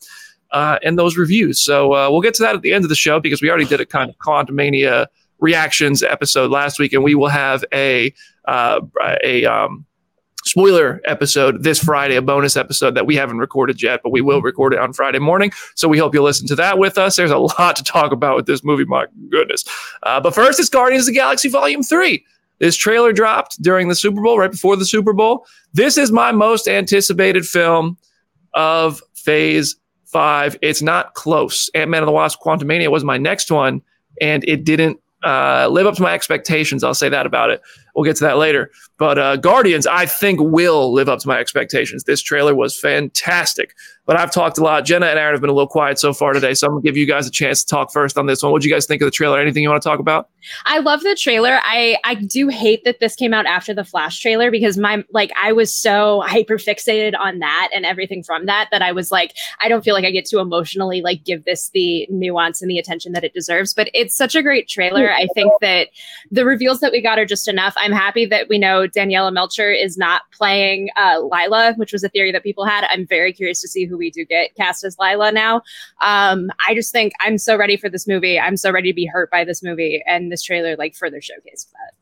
Uh, 0.50 0.80
and 0.82 0.98
those 0.98 1.16
reviews. 1.16 1.60
So 1.62 1.94
uh, 1.94 2.10
we'll 2.10 2.22
get 2.22 2.34
to 2.34 2.42
that 2.42 2.56
at 2.56 2.62
the 2.62 2.72
end 2.72 2.84
of 2.84 2.88
the 2.88 2.96
show 2.96 3.20
because 3.20 3.40
we 3.40 3.48
already 3.48 3.66
did 3.66 3.80
a 3.80 3.86
kind 3.86 4.10
of 4.10 4.18
Quantumania 4.18 5.06
reactions 5.40 6.02
episode 6.02 6.50
last 6.50 6.78
week, 6.78 6.92
and 6.92 7.02
we 7.02 7.14
will 7.14 7.28
have 7.28 7.64
a 7.72 8.12
uh, 8.46 8.80
a 9.24 9.44
um, 9.44 9.86
spoiler 10.44 11.00
episode 11.04 11.62
this 11.62 11.82
Friday, 11.82 12.16
a 12.16 12.22
bonus 12.22 12.56
episode 12.56 12.94
that 12.94 13.06
we 13.06 13.16
haven't 13.16 13.38
recorded 13.38 13.82
yet, 13.82 14.00
but 14.02 14.10
we 14.10 14.20
will 14.20 14.42
record 14.42 14.72
it 14.72 14.78
on 14.78 14.92
Friday 14.92 15.18
morning. 15.18 15.52
So 15.74 15.88
we 15.88 15.98
hope 15.98 16.14
you'll 16.14 16.24
listen 16.24 16.46
to 16.48 16.56
that 16.56 16.78
with 16.78 16.98
us. 16.98 17.16
There's 17.16 17.30
a 17.30 17.38
lot 17.38 17.76
to 17.76 17.84
talk 17.84 18.12
about 18.12 18.36
with 18.36 18.46
this 18.46 18.64
movie, 18.64 18.84
my 18.84 19.06
goodness. 19.30 19.64
Uh, 20.02 20.20
but 20.20 20.34
first, 20.34 20.58
it's 20.58 20.68
Guardians 20.68 21.04
of 21.04 21.14
the 21.14 21.18
Galaxy 21.18 21.48
Volume 21.48 21.82
Three. 21.82 22.24
This 22.58 22.76
trailer 22.76 23.12
dropped 23.12 23.60
during 23.62 23.88
the 23.88 23.94
Super 23.94 24.20
Bowl, 24.20 24.38
right 24.38 24.50
before 24.50 24.76
the 24.76 24.84
Super 24.84 25.14
Bowl. 25.14 25.46
This 25.72 25.96
is 25.96 26.12
my 26.12 26.30
most 26.30 26.68
anticipated 26.68 27.46
film 27.46 27.96
of 28.54 29.02
Phase 29.14 29.76
Five. 30.04 30.58
It's 30.60 30.82
not 30.82 31.14
close. 31.14 31.70
Ant 31.74 31.90
Man 31.90 32.02
and 32.02 32.08
the 32.08 32.12
Wasp: 32.12 32.40
Quantumania 32.40 32.90
was 32.90 33.04
my 33.04 33.16
next 33.16 33.50
one, 33.50 33.80
and 34.20 34.44
it 34.44 34.64
didn't 34.64 35.00
uh, 35.22 35.68
live 35.70 35.86
up 35.86 35.94
to 35.96 36.02
my 36.02 36.12
expectations. 36.14 36.84
I'll 36.84 36.94
say 36.94 37.08
that 37.08 37.26
about 37.26 37.50
it. 37.50 37.62
We'll 38.00 38.08
get 38.08 38.16
to 38.16 38.24
that 38.24 38.38
later. 38.38 38.70
But 38.96 39.18
uh, 39.18 39.36
Guardians, 39.36 39.86
I 39.86 40.06
think, 40.06 40.40
will 40.40 40.90
live 40.90 41.10
up 41.10 41.18
to 41.18 41.28
my 41.28 41.38
expectations. 41.38 42.04
This 42.04 42.22
trailer 42.22 42.54
was 42.54 42.80
fantastic. 42.80 43.74
But 44.06 44.18
I've 44.18 44.32
talked 44.32 44.58
a 44.58 44.62
lot. 44.62 44.86
Jenna 44.86 45.06
and 45.06 45.18
Aaron 45.18 45.34
have 45.34 45.40
been 45.40 45.50
a 45.50 45.52
little 45.52 45.68
quiet 45.68 45.98
so 45.98 46.12
far 46.12 46.32
today, 46.32 46.54
so 46.54 46.66
I'm 46.66 46.72
gonna 46.72 46.82
give 46.82 46.96
you 46.96 47.06
guys 47.06 47.28
a 47.28 47.30
chance 47.30 47.62
to 47.62 47.68
talk 47.68 47.92
first 47.92 48.18
on 48.18 48.26
this 48.26 48.42
one. 48.42 48.50
What 48.50 48.62
do 48.62 48.68
you 48.68 48.74
guys 48.74 48.86
think 48.86 49.02
of 49.02 49.06
the 49.06 49.12
trailer? 49.12 49.38
Anything 49.38 49.62
you 49.62 49.68
want 49.68 49.82
to 49.82 49.88
talk 49.88 50.00
about? 50.00 50.30
I 50.64 50.80
love 50.80 51.02
the 51.02 51.14
trailer. 51.14 51.60
I 51.62 51.96
I 52.02 52.14
do 52.14 52.48
hate 52.48 52.82
that 52.84 52.98
this 52.98 53.14
came 53.14 53.32
out 53.32 53.46
after 53.46 53.72
the 53.72 53.84
Flash 53.84 54.18
trailer 54.18 54.50
because 54.50 54.76
my 54.78 55.04
like 55.12 55.30
I 55.40 55.52
was 55.52 55.72
so 55.72 56.22
hyper 56.26 56.56
fixated 56.56 57.16
on 57.16 57.38
that 57.38 57.68
and 57.72 57.86
everything 57.86 58.24
from 58.24 58.46
that 58.46 58.68
that 58.72 58.82
I 58.82 58.90
was 58.90 59.12
like 59.12 59.32
I 59.60 59.68
don't 59.68 59.84
feel 59.84 59.94
like 59.94 60.04
I 60.04 60.10
get 60.10 60.24
to 60.26 60.40
emotionally 60.40 61.02
like 61.02 61.22
give 61.22 61.44
this 61.44 61.70
the 61.72 62.08
nuance 62.10 62.60
and 62.60 62.70
the 62.70 62.78
attention 62.78 63.12
that 63.12 63.22
it 63.22 63.32
deserves. 63.32 63.74
But 63.74 63.90
it's 63.94 64.16
such 64.16 64.34
a 64.34 64.42
great 64.42 64.66
trailer. 64.66 65.12
I 65.12 65.28
think 65.34 65.52
that 65.60 65.90
the 66.32 66.44
reveals 66.44 66.80
that 66.80 66.90
we 66.90 67.00
got 67.00 67.20
are 67.20 67.26
just 67.26 67.46
enough. 67.46 67.74
I'm 67.76 67.89
happy 67.92 68.26
that 68.26 68.48
we 68.48 68.58
know 68.58 68.86
Daniela 68.86 69.32
Melchior 69.32 69.70
is 69.70 69.96
not 69.96 70.22
playing 70.32 70.88
uh, 70.96 71.20
Lila, 71.20 71.74
which 71.76 71.92
was 71.92 72.04
a 72.04 72.08
theory 72.08 72.32
that 72.32 72.42
people 72.42 72.64
had. 72.64 72.84
I'm 72.84 73.06
very 73.06 73.32
curious 73.32 73.60
to 73.60 73.68
see 73.68 73.84
who 73.84 73.96
we 73.96 74.10
do 74.10 74.24
get 74.24 74.54
cast 74.56 74.84
as 74.84 74.96
Lila 74.98 75.32
now. 75.32 75.56
Um, 76.00 76.50
I 76.66 76.74
just 76.74 76.92
think 76.92 77.12
I'm 77.20 77.38
so 77.38 77.56
ready 77.56 77.76
for 77.76 77.88
this 77.88 78.06
movie. 78.06 78.38
I'm 78.38 78.56
so 78.56 78.70
ready 78.70 78.90
to 78.90 78.96
be 78.96 79.06
hurt 79.06 79.30
by 79.30 79.44
this 79.44 79.62
movie, 79.62 80.02
and 80.06 80.30
this 80.30 80.42
trailer 80.42 80.76
like 80.76 80.94
further 80.94 81.18
showcased 81.18 81.70
that. 81.72 81.99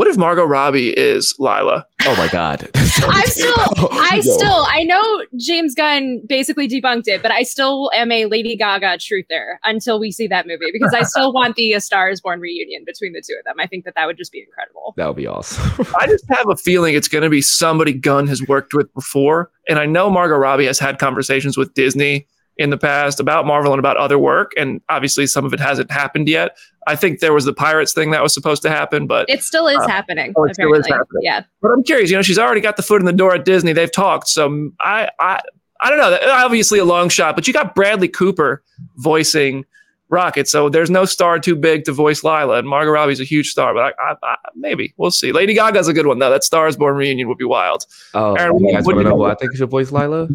What 0.00 0.08
if 0.08 0.16
Margot 0.16 0.46
Robbie 0.46 0.98
is 0.98 1.34
Lila? 1.38 1.84
Oh 2.06 2.16
my 2.16 2.26
god. 2.28 2.70
I'm 2.74 3.26
still, 3.26 3.54
I 3.54 4.22
Yo. 4.24 4.32
still, 4.32 4.66
I 4.66 4.82
know 4.82 5.26
James 5.36 5.74
Gunn 5.74 6.22
basically 6.26 6.66
debunked 6.66 7.06
it, 7.06 7.20
but 7.20 7.30
I 7.30 7.42
still 7.42 7.90
am 7.92 8.10
a 8.10 8.24
Lady 8.24 8.56
Gaga 8.56 8.96
truther 8.96 9.56
until 9.62 10.00
we 10.00 10.10
see 10.10 10.26
that 10.28 10.46
movie 10.46 10.70
because 10.72 10.94
I 10.94 11.02
still 11.02 11.34
want 11.34 11.56
the 11.56 11.74
A 11.74 11.82
Star 11.82 12.08
Is 12.08 12.22
Born 12.22 12.40
reunion 12.40 12.84
between 12.86 13.12
the 13.12 13.20
two 13.20 13.36
of 13.38 13.44
them. 13.44 13.56
I 13.60 13.66
think 13.66 13.84
that 13.84 13.94
that 13.94 14.06
would 14.06 14.16
just 14.16 14.32
be 14.32 14.40
incredible. 14.40 14.94
That 14.96 15.06
would 15.06 15.16
be 15.16 15.26
awesome. 15.26 15.70
I 16.00 16.06
just 16.06 16.24
have 16.30 16.48
a 16.48 16.56
feeling 16.56 16.94
it's 16.94 17.06
going 17.06 17.24
to 17.24 17.28
be 17.28 17.42
somebody 17.42 17.92
Gunn 17.92 18.26
has 18.28 18.42
worked 18.48 18.72
with 18.72 18.90
before. 18.94 19.50
And 19.68 19.78
I 19.78 19.84
know 19.84 20.08
Margot 20.08 20.38
Robbie 20.38 20.64
has 20.64 20.78
had 20.78 20.98
conversations 20.98 21.58
with 21.58 21.74
Disney 21.74 22.26
in 22.56 22.70
the 22.70 22.78
past 22.78 23.20
about 23.20 23.46
Marvel 23.46 23.72
and 23.72 23.78
about 23.78 23.96
other 23.96 24.18
work. 24.18 24.52
And 24.56 24.80
obviously, 24.88 25.26
some 25.26 25.44
of 25.44 25.52
it 25.54 25.60
hasn't 25.60 25.90
happened 25.90 26.28
yet. 26.28 26.56
I 26.86 26.96
think 26.96 27.20
there 27.20 27.32
was 27.32 27.44
the 27.44 27.52
Pirates 27.52 27.92
thing 27.92 28.10
that 28.10 28.22
was 28.22 28.34
supposed 28.34 28.62
to 28.62 28.70
happen, 28.70 29.06
but 29.06 29.28
It 29.30 29.42
still 29.42 29.66
is 29.68 29.78
Uh, 29.78 29.88
happening. 29.88 30.32
oh, 30.36 30.44
it 30.44 30.54
still 30.54 30.72
is 30.74 30.86
happening. 30.86 31.22
Yeah. 31.22 31.42
but 31.62 31.68
I'm 31.70 31.82
curious. 31.82 32.10
You 32.10 32.16
know, 32.16 32.22
she's 32.22 32.38
already 32.38 32.60
got 32.60 32.76
the 32.76 32.82
foot 32.82 33.00
in 33.00 33.06
the 33.06 33.12
door 33.12 33.34
at 33.34 33.44
Disney. 33.44 33.72
They've 33.72 33.90
talked, 33.92 34.28
so 34.28 34.70
I 34.80 35.08
I 35.18 35.40
I 35.80 35.88
don't 35.88 35.98
know. 35.98 36.18
Obviously, 36.32 36.78
a 36.78 36.84
long 36.84 37.08
shot, 37.08 37.34
but 37.36 37.46
you 37.46 37.52
got 37.54 37.74
Bradley 37.74 38.08
Cooper 38.08 38.62
voicing 38.96 39.64
Rocket, 40.10 40.48
so 40.48 40.68
there's 40.68 40.90
no 40.90 41.04
star 41.04 41.38
too 41.38 41.54
big 41.54 41.84
to 41.84 41.92
voice 41.92 42.24
Lila, 42.24 42.58
and 42.58 42.68
Margot 42.68 42.90
Robbie's 42.90 43.20
a 43.20 43.24
huge 43.24 43.48
star. 43.48 43.72
But 43.72 43.94
I, 43.98 44.10
I, 44.10 44.16
I, 44.24 44.36
maybe 44.56 44.92
we'll 44.96 45.12
see. 45.12 45.30
Lady 45.30 45.54
Gaga's 45.54 45.86
a 45.86 45.92
good 45.92 46.06
one 46.06 46.18
though. 46.18 46.30
That 46.30 46.42
Stars 46.44 46.76
Born 46.76 46.96
reunion 46.96 47.28
would 47.28 47.38
be 47.38 47.44
wild. 47.44 47.86
Oh, 48.12 48.34
Aaron, 48.34 48.58
you 48.58 48.64
what- 48.66 48.72
guys 48.74 48.84
what 48.86 48.96
want 48.96 49.04
do 49.04 49.04
to 49.04 49.08
you 49.08 49.10
know 49.16 49.22
who 49.22 49.28
know? 49.28 49.32
I 49.32 49.34
think 49.36 49.54
should 49.56 49.70
voice 49.70 49.92
Lila? 49.92 50.28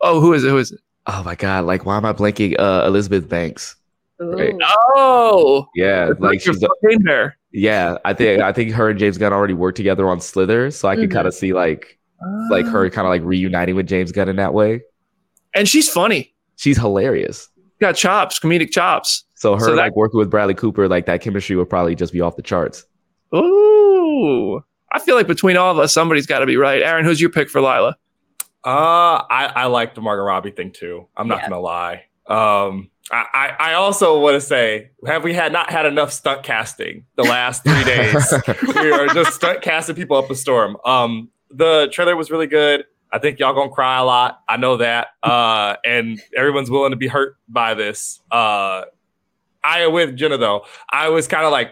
Oh, 0.00 0.20
who 0.20 0.32
is 0.32 0.42
it? 0.44 0.48
Who 0.48 0.58
is 0.58 0.72
it? 0.72 0.80
Oh 1.06 1.22
my 1.24 1.34
god! 1.34 1.64
Like, 1.66 1.84
why 1.84 1.96
am 1.96 2.04
I 2.04 2.12
blanking? 2.12 2.56
Uh, 2.58 2.84
Elizabeth 2.86 3.28
Banks. 3.28 3.76
Right. 4.18 4.54
Oh, 4.94 5.66
Yeah, 5.74 6.10
it's 6.10 6.20
like 6.20 6.40
she's. 6.40 6.62
A, 6.62 6.68
fucking 6.82 7.04
hair. 7.04 7.36
yeah, 7.52 7.98
I 8.04 8.14
think 8.14 8.40
I 8.40 8.52
think 8.52 8.70
her 8.72 8.88
and 8.90 8.98
James 8.98 9.18
Gunn 9.18 9.32
already 9.32 9.54
worked 9.54 9.76
together 9.76 10.08
on 10.08 10.20
Slither, 10.20 10.70
so 10.70 10.88
I 10.88 10.94
can 10.94 11.08
Mhm. 11.08 11.12
kind 11.12 11.26
of 11.28 11.34
see 11.34 11.52
like 11.52 11.98
like 12.50 12.64
her 12.66 12.88
kind 12.90 13.06
of 13.06 13.10
like 13.10 13.22
reuniting 13.22 13.74
with 13.74 13.86
James 13.86 14.12
Gunn 14.12 14.28
in 14.28 14.36
that 14.36 14.54
way. 14.54 14.82
and 15.56 15.68
she's 15.68 15.88
funny. 15.88 16.34
She's 16.56 16.76
hilarious. 16.78 17.48
Got 17.80 17.96
chops, 17.96 18.40
comedic 18.40 18.70
chops. 18.70 19.24
So 19.34 19.54
her 19.54 19.60
So 19.60 19.70
that- 19.72 19.76
like 19.76 19.96
working 19.96 20.18
with 20.18 20.30
Bradley 20.30 20.54
Cooper, 20.54 20.88
like 20.88 21.06
that 21.06 21.20
chemistry 21.20 21.54
would 21.56 21.68
probably 21.68 21.94
just 21.94 22.12
be 22.12 22.20
off 22.20 22.34
the 22.36 22.42
charts. 22.42 22.84
Ooh, 23.34 24.60
I 24.92 24.98
feel 25.00 25.16
like 25.16 25.26
between 25.26 25.56
all 25.56 25.70
of 25.70 25.78
us, 25.78 25.92
somebody's 25.92 26.26
got 26.26 26.38
to 26.40 26.46
be 26.46 26.56
right. 26.56 26.82
Aaron, 26.82 27.04
who's 27.04 27.20
your 27.20 27.30
pick 27.30 27.50
for 27.50 27.60
Lila? 27.60 27.96
Uh, 28.64 29.22
I, 29.30 29.52
I 29.54 29.66
like 29.66 29.94
the 29.94 30.00
Margot 30.00 30.22
Robbie 30.24 30.50
thing 30.52 30.70
too. 30.72 31.06
I'm 31.16 31.28
not 31.28 31.40
Yeah. 31.42 31.48
gonna 31.50 31.60
lie. 31.60 32.04
Um, 32.26 32.90
I, 33.12 33.26
I, 33.34 33.56
I 33.70 33.74
also 33.74 34.18
want 34.18 34.34
to 34.34 34.40
say, 34.40 34.90
have 35.06 35.22
we 35.24 35.34
had 35.34 35.52
not 35.52 35.70
had 35.70 35.84
enough 35.84 36.10
stunt 36.10 36.42
casting 36.42 37.04
the 37.16 37.22
last 37.24 37.62
three 37.62 37.84
days? 37.84 38.32
we 38.74 38.90
are 38.90 39.08
just 39.08 39.34
stunt 39.34 39.60
casting 39.60 39.94
people 39.94 40.16
up 40.16 40.30
a 40.30 40.34
storm. 40.34 40.78
Um, 40.86 41.28
the 41.50 41.88
trailer 41.92 42.16
was 42.16 42.30
really 42.30 42.46
good. 42.46 42.84
I 43.12 43.18
think 43.18 43.38
y'all 43.38 43.52
gonna 43.54 43.70
cry 43.70 43.98
a 43.98 44.04
lot. 44.04 44.40
I 44.48 44.56
know 44.56 44.78
that. 44.78 45.08
Uh, 45.24 45.76
and 45.86 46.20
everyone's 46.36 46.70
willing 46.70 46.90
to 46.90 46.96
be 46.96 47.06
hurt 47.08 47.36
by 47.48 47.72
this. 47.74 48.20
Uh, 48.30 48.82
I 49.62 49.80
am 49.80 49.92
with 49.92 50.16
Jenna 50.16 50.36
though. 50.38 50.64
I 50.90 51.08
was 51.08 51.26
kind 51.28 51.44
of 51.46 51.52
like, 51.52 51.70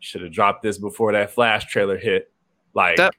should 0.00 0.22
have 0.22 0.32
dropped 0.32 0.62
this 0.62 0.78
before 0.78 1.12
that 1.12 1.30
Flash 1.32 1.66
trailer 1.66 1.98
hit. 1.98 2.30
Like, 2.74 2.96
That- 2.96 3.14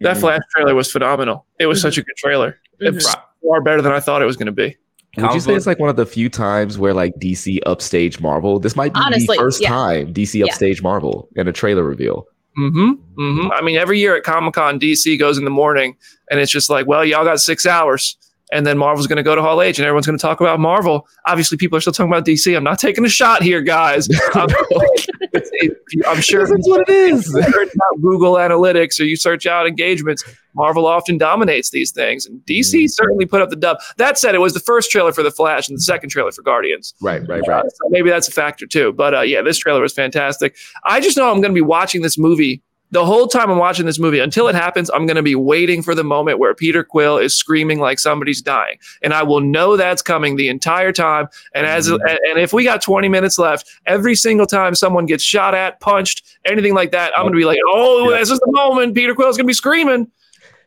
That 0.00 0.18
Flash 0.18 0.40
trailer 0.54 0.74
was 0.74 0.90
phenomenal. 0.90 1.46
It 1.58 1.66
was 1.66 1.80
such 1.80 1.96
a 1.98 2.02
good 2.02 2.16
trailer. 2.16 2.58
It's 2.80 3.14
far 3.42 3.60
better 3.62 3.80
than 3.80 3.92
I 3.92 4.00
thought 4.00 4.22
it 4.22 4.26
was 4.26 4.36
going 4.36 4.46
to 4.46 4.52
be. 4.52 4.76
Would 5.16 5.32
you 5.32 5.40
say 5.40 5.54
it's 5.54 5.66
like 5.66 5.78
one 5.78 5.88
of 5.88 5.96
the 5.96 6.04
few 6.04 6.28
times 6.28 6.78
where 6.78 6.92
like 6.92 7.14
DC 7.16 7.60
upstage 7.64 8.20
Marvel? 8.20 8.58
This 8.58 8.76
might 8.76 8.92
be 8.92 9.00
Honestly, 9.02 9.36
the 9.36 9.42
first 9.42 9.62
yeah. 9.62 9.70
time 9.70 10.12
DC 10.12 10.40
Yeah. 10.40 10.46
upstage 10.46 10.82
Marvel 10.82 11.28
in 11.36 11.48
a 11.48 11.52
trailer 11.52 11.84
reveal. 11.84 12.26
Mm-hmm. 12.58 12.92
Mm-hmm. 13.20 13.52
I 13.52 13.62
mean, 13.62 13.76
every 13.76 13.98
year 13.98 14.16
at 14.16 14.24
Comic 14.24 14.54
Con, 14.54 14.78
DC 14.78 15.18
goes 15.18 15.38
in 15.38 15.44
the 15.44 15.50
morning, 15.50 15.96
and 16.30 16.40
it's 16.40 16.50
just 16.50 16.68
like, 16.70 16.86
well, 16.86 17.04
y'all 17.04 17.24
got 17.24 17.40
six 17.40 17.66
hours, 17.66 18.16
and 18.52 18.66
then 18.66 18.78
Marvel's 18.78 19.06
going 19.06 19.16
to 19.18 19.22
go 19.22 19.34
to 19.34 19.42
Hall 19.42 19.60
H, 19.60 19.78
and 19.78 19.86
everyone's 19.86 20.06
going 20.06 20.18
to 20.18 20.22
talk 20.22 20.40
about 20.40 20.58
Marvel. 20.60 21.06
Obviously, 21.26 21.58
people 21.58 21.76
are 21.76 21.80
still 21.80 21.92
talking 21.92 22.10
about 22.10 22.24
DC. 22.24 22.54
I'm 22.56 22.64
not 22.64 22.78
taking 22.78 23.04
a 23.04 23.08
shot 23.10 23.42
here, 23.42 23.60
guys. 23.62 24.08
I'm, 25.36 25.70
it- 25.70 26.06
I'm 26.06 26.20
sure 26.20 26.46
That's 26.46 26.68
what 26.68 26.88
it 26.88 26.92
is. 26.92 27.26
you 27.34 27.42
search 27.42 27.68
out 27.68 28.00
Google 28.02 28.34
Analytics 28.34 29.00
or 29.00 29.04
you 29.04 29.16
search 29.16 29.46
out 29.46 29.66
engagements, 29.66 30.24
Marvel 30.54 30.86
often 30.86 31.18
dominates 31.18 31.70
these 31.70 31.90
things, 31.90 32.24
and 32.26 32.40
DC 32.46 32.84
Mhm. 32.84 32.90
certainly 32.90 33.26
put 33.26 33.42
up 33.42 33.50
the 33.50 33.56
dub. 33.56 33.78
That 33.98 34.18
said, 34.18 34.34
it 34.34 34.38
was 34.38 34.54
the 34.54 34.60
first 34.60 34.90
trailer 34.90 35.12
for 35.12 35.22
the 35.22 35.30
Flash 35.30 35.68
and 35.68 35.76
the 35.76 35.82
second 35.82 36.08
trailer 36.10 36.32
for 36.32 36.42
Guardians. 36.42 36.94
Right, 37.00 37.22
right, 37.28 37.42
Uh, 37.46 37.52
right. 37.52 37.64
so 37.64 37.88
maybe 37.90 38.08
that's 38.10 38.28
a 38.28 38.32
factor 38.32 38.66
too. 38.66 38.92
But 38.92 39.14
uh, 39.14 39.20
yeah, 39.20 39.42
this 39.42 39.58
trailer 39.58 39.80
was 39.82 39.92
fantastic. 39.92 40.56
I 40.84 41.00
just 41.00 41.16
know 41.16 41.30
I'm 41.30 41.40
going 41.40 41.52
to 41.52 41.54
be 41.54 41.60
watching 41.60 42.02
this 42.02 42.16
movie 42.18 42.62
the 42.92 43.04
whole 43.04 43.26
time 43.26 43.50
I'm 43.50 43.58
watching 43.58 43.84
this 43.86 43.98
movie 43.98 44.20
until 44.20 44.46
it 44.48 44.54
happens. 44.54 44.88
I'm 44.90 45.06
going 45.06 45.16
to 45.16 45.22
be 45.22 45.34
waiting 45.34 45.82
for 45.82 45.94
the 45.94 46.04
moment 46.04 46.38
where 46.38 46.54
Peter 46.54 46.84
Quill 46.84 47.18
is 47.18 47.34
screaming 47.36 47.80
like 47.80 47.98
somebody's 47.98 48.40
dying, 48.40 48.78
and 49.02 49.12
I 49.12 49.22
will 49.24 49.40
know 49.40 49.76
that's 49.76 50.02
coming 50.02 50.36
the 50.36 50.48
entire 50.48 50.92
time. 50.92 51.28
And 51.54 51.66
as 51.66 51.88
Mhm. 51.88 51.98
and 52.30 52.38
if 52.38 52.52
we 52.52 52.62
got 52.64 52.80
20 52.82 53.08
minutes 53.08 53.38
left, 53.38 53.68
every 53.86 54.14
single 54.14 54.46
time 54.46 54.74
someone 54.74 55.06
gets 55.06 55.24
shot 55.24 55.54
at, 55.54 55.80
punched, 55.80 56.22
anything 56.44 56.74
like 56.74 56.92
that, 56.92 57.12
I'm 57.16 57.24
going 57.24 57.32
to 57.32 57.38
be 57.38 57.44
like, 57.44 57.58
oh, 57.68 58.10
Yeah. 58.10 58.18
this 58.18 58.30
is 58.30 58.38
the 58.38 58.52
moment. 58.52 58.94
Peter 58.94 59.14
Quill's 59.14 59.36
going 59.36 59.46
to 59.46 59.50
be 59.50 59.54
screaming. 59.54 60.06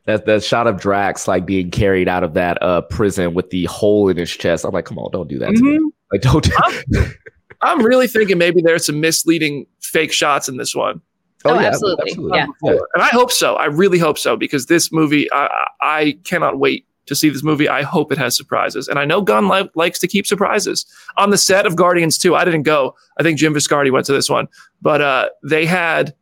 That 0.06 0.26
that 0.26 0.44
shot 0.44 0.66
of 0.66 0.80
Drax 0.80 1.28
like 1.28 1.46
being 1.46 1.70
carried 1.72 2.08
out 2.08 2.24
of 2.24 2.34
that 2.34 2.62
uh 2.64 2.82
prison 2.82 3.34
with 3.34 3.50
the 3.52 3.66
hole 3.66 4.10
in 4.10 4.18
his 4.18 4.32
chest. 4.32 4.66
I'm 4.66 4.72
like, 4.72 4.86
come 4.86 4.98
on, 4.98 5.12
don't 5.12 5.28
do 5.30 5.38
that 5.40 5.56
to 5.56 5.62
me. 5.62 5.78
Mhm. 5.78 5.90
Like, 6.12 6.22
don't. 6.22 6.44
Do- 6.90 7.06
I'm 7.62 7.84
really 7.84 8.08
thinking 8.08 8.38
maybe 8.38 8.62
there's 8.62 8.86
some 8.86 9.00
misleading 9.02 9.68
fake 9.82 10.12
shots 10.14 10.48
in 10.50 10.58
this 10.58 10.74
one. 10.74 11.02
Oh, 11.46 11.58
absolutely. 11.58 12.16
Yeah. 12.36 12.48
Yeah. 12.64 12.78
and 12.94 13.04
I 13.04 13.08
hope 13.08 13.32
so. 13.32 13.56
I 13.56 13.66
really 13.66 13.98
hope 14.00 14.18
so 14.18 14.36
because 14.36 14.66
this 14.66 14.92
movie, 14.92 15.32
I, 15.32 15.46
I 15.46 15.66
I 15.82 16.18
cannot 16.26 16.60
wait 16.60 16.86
to 17.06 17.16
see 17.16 17.30
this 17.30 17.44
movie. 17.44 17.68
I 17.68 17.82
hope 17.82 18.12
it 18.12 18.18
has 18.18 18.36
surprises. 18.38 18.88
And 18.88 19.00
I 19.00 19.06
know 19.06 19.22
Gunn 19.22 19.48
li- 19.48 19.70
likes 19.76 19.98
to 20.00 20.08
keep 20.08 20.28
surprises. 20.28 20.86
On 21.18 21.30
the 21.32 21.38
set 21.38 21.66
of 21.66 21.76
Guardians 21.76 22.18
2, 22.18 22.36
I 22.36 22.46
didn't 22.46 22.64
go. 22.64 22.96
I 23.18 23.24
think 23.24 23.40
Jim 23.40 23.54
Viscardi 23.54 23.92
went 23.92 24.06
to 24.06 24.14
this 24.14 24.30
one, 24.30 24.48
but 24.82 25.02
uh, 25.02 25.30
they 25.44 25.66
had 25.66 26.14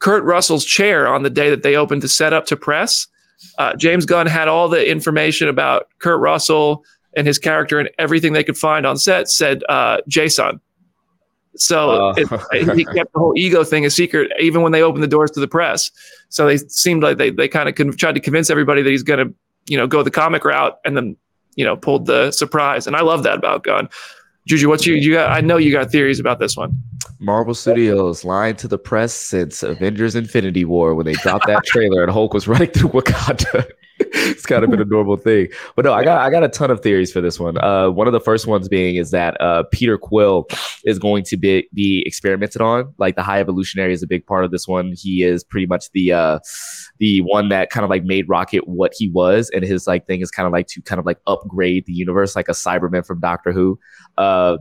Kurt 0.00 0.22
Russell's 0.24 0.64
chair 0.64 1.08
on 1.08 1.22
the 1.22 1.30
day 1.30 1.48
that 1.48 1.62
they 1.62 1.76
opened 1.76 2.02
to 2.02 2.08
set 2.08 2.32
up 2.32 2.44
to 2.46 2.56
press. 2.56 3.06
Uh, 3.58 3.74
James 3.76 4.04
Gunn 4.04 4.26
had 4.26 4.48
all 4.48 4.68
the 4.68 4.88
information 4.88 5.48
about 5.48 5.88
Kurt 6.00 6.20
Russell 6.20 6.84
and 7.16 7.26
his 7.26 7.38
character 7.38 7.78
and 7.78 7.88
everything 7.98 8.32
they 8.32 8.44
could 8.44 8.58
find 8.58 8.86
on 8.86 8.96
set 8.98 9.30
said 9.30 9.62
uh, 9.68 9.98
Jason. 10.08 10.60
So 11.56 11.90
Uh. 12.10 12.14
it, 12.16 12.76
he 12.76 12.84
kept 12.84 13.12
the 13.12 13.18
whole 13.18 13.32
ego 13.36 13.64
thing 13.64 13.84
a 13.86 13.90
secret, 13.90 14.30
even 14.40 14.62
when 14.62 14.72
they 14.72 14.82
opened 14.82 15.02
the 15.02 15.08
doors 15.08 15.30
to 15.32 15.40
the 15.40 15.48
press. 15.48 15.90
So 16.28 16.46
they 16.46 16.56
seemed 16.56 17.02
like 17.02 17.16
they, 17.18 17.30
they 17.30 17.48
kind 17.48 17.68
of 17.68 17.74
con- 17.74 17.92
tried 17.96 18.14
to 18.16 18.20
convince 18.20 18.50
everybody 18.50 18.82
that 18.82 18.90
he's 18.90 19.02
going 19.02 19.26
to, 19.28 19.34
you 19.68 19.76
know, 19.76 19.86
go 19.86 20.02
the 20.02 20.10
comic 20.10 20.44
route 20.44 20.78
and 20.84 20.96
then, 20.96 21.16
you 21.56 21.64
know, 21.64 21.76
pulled 21.76 22.06
the 22.06 22.30
surprise. 22.32 22.86
And 22.86 22.96
I 22.96 23.02
love 23.02 23.22
that 23.22 23.38
about 23.38 23.62
Gunn. 23.64 23.88
Juju, 24.46 24.68
what's 24.68 24.84
you, 24.84 24.94
you 24.94 25.12
got? 25.14 25.30
I 25.30 25.40
know 25.40 25.56
you 25.56 25.72
got 25.72 25.90
theories 25.90 26.20
about 26.20 26.38
this 26.38 26.54
one. 26.56 26.78
Marvel 27.18 27.54
Studios 27.54 28.24
lying 28.24 28.56
to 28.56 28.68
the 28.68 28.76
press 28.76 29.14
since 29.14 29.62
Avengers 29.62 30.14
Infinity 30.14 30.66
War 30.66 30.94
when 30.94 31.06
they 31.06 31.14
dropped 31.14 31.46
that 31.46 31.64
trailer 31.64 32.02
and 32.02 32.12
Hulk 32.12 32.34
was 32.34 32.46
running 32.52 32.68
through 32.70 32.90
Wakanda. 32.90 33.66
it's 34.16 34.46
kind 34.46 34.62
of 34.62 34.70
been 34.70 34.80
a 34.80 34.84
normal 34.84 35.16
thing. 35.16 35.48
But 35.74 35.84
no, 35.84 35.92
I 35.92 36.04
got 36.04 36.20
I 36.20 36.30
got 36.30 36.44
a 36.44 36.48
ton 36.48 36.70
of 36.70 36.80
theories 36.80 37.12
for 37.12 37.20
this 37.20 37.40
one. 37.40 37.58
Uh, 37.58 37.90
one 37.90 38.06
of 38.06 38.12
the 38.12 38.20
first 38.20 38.46
ones 38.46 38.68
being 38.68 38.94
is 38.94 39.10
that 39.10 39.40
uh, 39.40 39.64
Peter 39.72 39.98
Quill 39.98 40.46
is 40.84 41.00
going 41.00 41.24
to 41.24 41.36
be 41.36 41.68
be 41.74 42.04
experimented 42.06 42.62
on. 42.62 42.94
Like 42.98 43.16
the 43.16 43.24
High 43.24 43.40
Evolutionary 43.40 43.92
is 43.92 44.04
a 44.04 44.06
big 44.06 44.24
part 44.24 44.44
of 44.44 44.52
this 44.52 44.68
one. 44.68 44.92
He 44.96 45.24
is 45.24 45.42
pretty 45.42 45.66
much 45.66 45.90
the 45.90 46.12
uh, 46.12 46.38
the 46.98 47.22
one 47.22 47.48
that 47.48 47.70
kind 47.70 47.82
of 47.82 47.90
like 47.90 48.04
made 48.04 48.28
Rocket 48.28 48.68
what 48.68 48.92
he 48.96 49.08
was, 49.08 49.50
and 49.50 49.64
his 49.64 49.88
like 49.88 50.06
thing 50.06 50.20
is 50.20 50.30
kind 50.30 50.46
of 50.46 50.52
like 50.52 50.68
to 50.68 50.82
kind 50.82 51.00
of 51.00 51.06
like 51.06 51.18
upgrade 51.26 51.86
the 51.86 51.92
universe, 51.92 52.36
like 52.36 52.48
a 52.48 52.52
Cyberman 52.52 53.04
from 53.04 53.18
Doctor 53.18 53.50
Who. 53.50 53.80
Uh, 54.16 54.58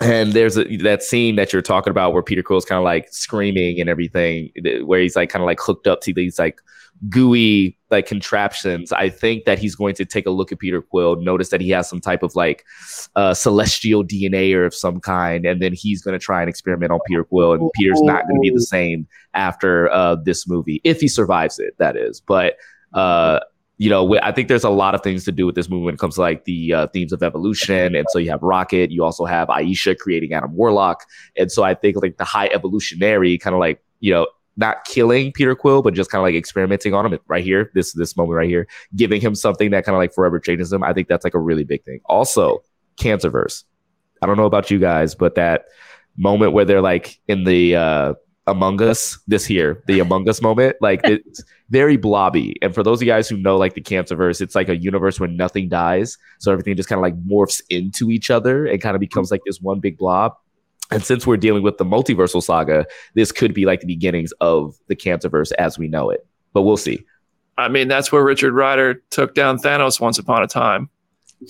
and 0.00 0.32
there's 0.32 0.56
a, 0.56 0.64
that 0.78 1.02
scene 1.02 1.36
that 1.36 1.52
you're 1.52 1.62
talking 1.62 1.90
about 1.90 2.12
where 2.12 2.22
Peter 2.22 2.42
Quill's 2.42 2.64
kind 2.64 2.78
of 2.78 2.84
like 2.84 3.08
screaming 3.10 3.80
and 3.80 3.88
everything, 3.88 4.50
where 4.84 5.00
he's 5.00 5.16
like 5.16 5.30
kind 5.30 5.42
of 5.42 5.46
like 5.46 5.60
hooked 5.60 5.86
up 5.86 6.00
to 6.02 6.12
these 6.12 6.38
like 6.38 6.60
gooey 7.08 7.76
like 7.90 8.06
contraptions. 8.06 8.92
I 8.92 9.08
think 9.08 9.44
that 9.44 9.58
he's 9.58 9.74
going 9.74 9.94
to 9.96 10.04
take 10.04 10.26
a 10.26 10.30
look 10.30 10.52
at 10.52 10.58
Peter 10.58 10.82
Quill, 10.82 11.16
notice 11.16 11.50
that 11.50 11.60
he 11.60 11.70
has 11.70 11.88
some 11.88 12.00
type 12.00 12.22
of 12.22 12.34
like 12.34 12.64
uh, 13.16 13.34
celestial 13.34 14.04
DNA 14.04 14.54
or 14.54 14.64
of 14.64 14.74
some 14.74 15.00
kind, 15.00 15.44
and 15.46 15.62
then 15.62 15.72
he's 15.72 16.02
going 16.02 16.18
to 16.18 16.24
try 16.24 16.40
and 16.40 16.48
experiment 16.48 16.92
on 16.92 16.98
Peter 17.06 17.24
Quill, 17.24 17.54
and 17.54 17.70
Peter's 17.74 18.02
not 18.02 18.26
going 18.26 18.36
to 18.36 18.40
be 18.40 18.50
the 18.50 18.62
same 18.62 19.06
after 19.34 19.90
uh, 19.90 20.16
this 20.16 20.48
movie 20.48 20.80
if 20.84 21.00
he 21.00 21.08
survives 21.08 21.58
it. 21.58 21.74
That 21.78 21.96
is, 21.96 22.20
but. 22.20 22.56
Uh, 22.92 23.40
you 23.76 23.90
know, 23.90 24.16
I 24.20 24.30
think 24.30 24.46
there's 24.46 24.62
a 24.62 24.70
lot 24.70 24.94
of 24.94 25.02
things 25.02 25.24
to 25.24 25.32
do 25.32 25.46
with 25.46 25.56
this 25.56 25.68
movie 25.68 25.86
when 25.86 25.94
it 25.94 26.00
comes 26.00 26.14
to 26.14 26.20
like 26.20 26.44
the 26.44 26.72
uh, 26.72 26.86
themes 26.88 27.12
of 27.12 27.24
evolution. 27.24 27.96
And 27.96 28.06
so 28.10 28.20
you 28.20 28.30
have 28.30 28.40
Rocket, 28.40 28.92
you 28.92 29.02
also 29.02 29.24
have 29.24 29.50
Ayesha 29.50 29.96
creating 29.96 30.32
Adam 30.32 30.54
Warlock. 30.54 31.04
And 31.36 31.50
so 31.50 31.64
I 31.64 31.74
think 31.74 31.96
like 32.00 32.16
the 32.16 32.24
high 32.24 32.46
evolutionary 32.54 33.36
kind 33.36 33.52
of 33.52 33.58
like, 33.58 33.82
you 33.98 34.12
know, 34.12 34.28
not 34.56 34.84
killing 34.84 35.32
Peter 35.32 35.54
Quill, 35.54 35.82
but 35.82 35.94
just 35.94 36.10
kind 36.10 36.20
of 36.20 36.24
like 36.24 36.34
experimenting 36.34 36.94
on 36.94 37.06
him 37.06 37.18
right 37.26 37.44
here, 37.44 37.70
this 37.74 37.92
this 37.92 38.16
moment 38.16 38.36
right 38.36 38.48
here, 38.48 38.66
giving 38.94 39.20
him 39.20 39.34
something 39.34 39.70
that 39.70 39.84
kind 39.84 39.94
of 39.94 40.00
like 40.00 40.12
forever 40.12 40.38
changes 40.38 40.72
him. 40.72 40.82
I 40.82 40.92
think 40.92 41.08
that's 41.08 41.24
like 41.24 41.34
a 41.34 41.40
really 41.40 41.64
big 41.64 41.84
thing. 41.84 42.00
Also, 42.06 42.62
Cancerverse. 42.96 43.64
I 44.22 44.26
don't 44.26 44.36
know 44.36 44.46
about 44.46 44.70
you 44.70 44.78
guys, 44.78 45.14
but 45.14 45.34
that 45.34 45.66
moment 46.16 46.52
where 46.52 46.64
they're 46.64 46.80
like 46.80 47.20
in 47.26 47.44
the 47.44 47.76
uh 47.76 48.14
among 48.46 48.82
Us 48.82 49.18
this 49.26 49.46
here, 49.46 49.82
the 49.86 50.00
Among 50.00 50.28
Us 50.28 50.42
moment, 50.42 50.76
like 50.80 51.00
it's 51.04 51.42
very 51.70 51.96
blobby. 51.96 52.56
And 52.62 52.74
for 52.74 52.82
those 52.82 52.98
of 52.98 53.02
you 53.02 53.12
guys 53.12 53.28
who 53.28 53.36
know 53.36 53.56
like 53.56 53.74
the 53.74 53.80
Cancerverse, 53.80 54.40
it's 54.40 54.54
like 54.54 54.68
a 54.68 54.76
universe 54.76 55.18
where 55.18 55.28
nothing 55.28 55.68
dies, 55.68 56.18
so 56.38 56.52
everything 56.52 56.76
just 56.76 56.88
kind 56.88 56.98
of 56.98 57.02
like 57.02 57.18
morphs 57.24 57.60
into 57.70 58.10
each 58.10 58.30
other 58.30 58.66
and 58.66 58.80
kind 58.80 58.94
of 58.94 59.00
becomes 59.00 59.30
like 59.30 59.40
this 59.46 59.60
one 59.60 59.80
big 59.80 59.98
blob. 59.98 60.34
And 60.94 61.04
since 61.04 61.26
we're 61.26 61.36
dealing 61.36 61.62
with 61.62 61.78
the 61.78 61.84
multiversal 61.84 62.42
saga, 62.42 62.86
this 63.14 63.32
could 63.32 63.52
be 63.52 63.66
like 63.66 63.80
the 63.80 63.86
beginnings 63.86 64.32
of 64.40 64.76
the 64.86 64.94
Cancerverse 64.94 65.52
as 65.58 65.78
we 65.78 65.88
know 65.88 66.08
it. 66.08 66.24
But 66.52 66.62
we'll 66.62 66.76
see. 66.76 67.04
I 67.58 67.68
mean, 67.68 67.88
that's 67.88 68.10
where 68.12 68.24
Richard 68.24 68.52
Rider 68.52 69.02
took 69.10 69.34
down 69.34 69.58
Thanos 69.58 70.00
once 70.00 70.18
upon 70.18 70.42
a 70.42 70.46
time. 70.46 70.88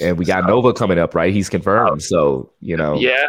And 0.00 0.18
we 0.18 0.24
got 0.24 0.46
Nova 0.46 0.72
coming 0.72 0.98
up, 0.98 1.14
right? 1.14 1.32
He's 1.32 1.48
confirmed. 1.48 2.02
So, 2.02 2.50
you 2.60 2.76
know. 2.76 2.94
Yeah. 2.94 3.26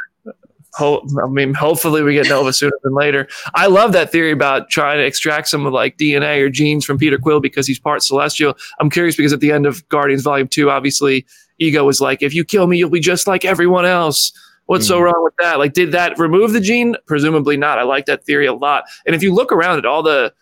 Ho- 0.76 1.06
I 1.24 1.28
mean, 1.28 1.54
hopefully 1.54 2.02
we 2.02 2.14
get 2.14 2.28
Nova 2.28 2.52
sooner 2.52 2.78
than 2.84 2.94
later. 2.94 3.28
I 3.54 3.68
love 3.68 3.94
that 3.94 4.12
theory 4.12 4.32
about 4.32 4.70
trying 4.70 4.98
to 4.98 5.06
extract 5.06 5.48
some 5.48 5.66
of 5.66 5.74
like 5.74 5.98
DNA 5.98 6.42
or 6.42 6.50
genes 6.50 6.86
from 6.86 6.98
Peter 6.98 7.18
Quill 7.18 7.40
because 7.40 7.68
he's 7.68 7.80
part 7.80 8.04
celestial. 8.04 8.58
I'm 8.80 8.90
curious 8.90 9.16
because 9.16 9.32
at 9.32 9.40
the 9.40 9.52
end 9.52 9.66
of 9.66 9.88
Guardians 9.90 10.24
Volume 10.24 10.48
2, 10.48 10.70
obviously, 10.70 11.26
Ego 11.60 11.86
was 11.86 12.02
like, 12.02 12.22
if 12.22 12.34
you 12.34 12.44
kill 12.44 12.68
me, 12.68 12.78
you'll 12.78 12.90
be 12.90 13.00
just 13.00 13.28
like 13.28 13.46
everyone 13.46 13.86
else. 13.86 14.34
What's 14.68 14.88
so 14.88 15.00
Mhm. 15.00 15.04
wrong 15.04 15.24
with 15.24 15.34
that? 15.40 15.60
Like, 15.60 15.74
did 15.74 15.92
that 15.92 16.18
remove 16.18 16.54
the 16.54 16.60
gene? 16.60 16.96
Presumably 17.06 17.56
not. 17.58 17.78
I 17.78 17.84
like 17.84 18.06
that 18.06 18.26
theory 18.26 18.46
a 18.48 18.54
lot. 18.54 18.86
And 19.06 19.16
if 19.16 19.22
you 19.22 19.34
look 19.34 19.52
around 19.52 19.78
at 19.78 19.86
all 19.86 20.02
the 20.04 20.34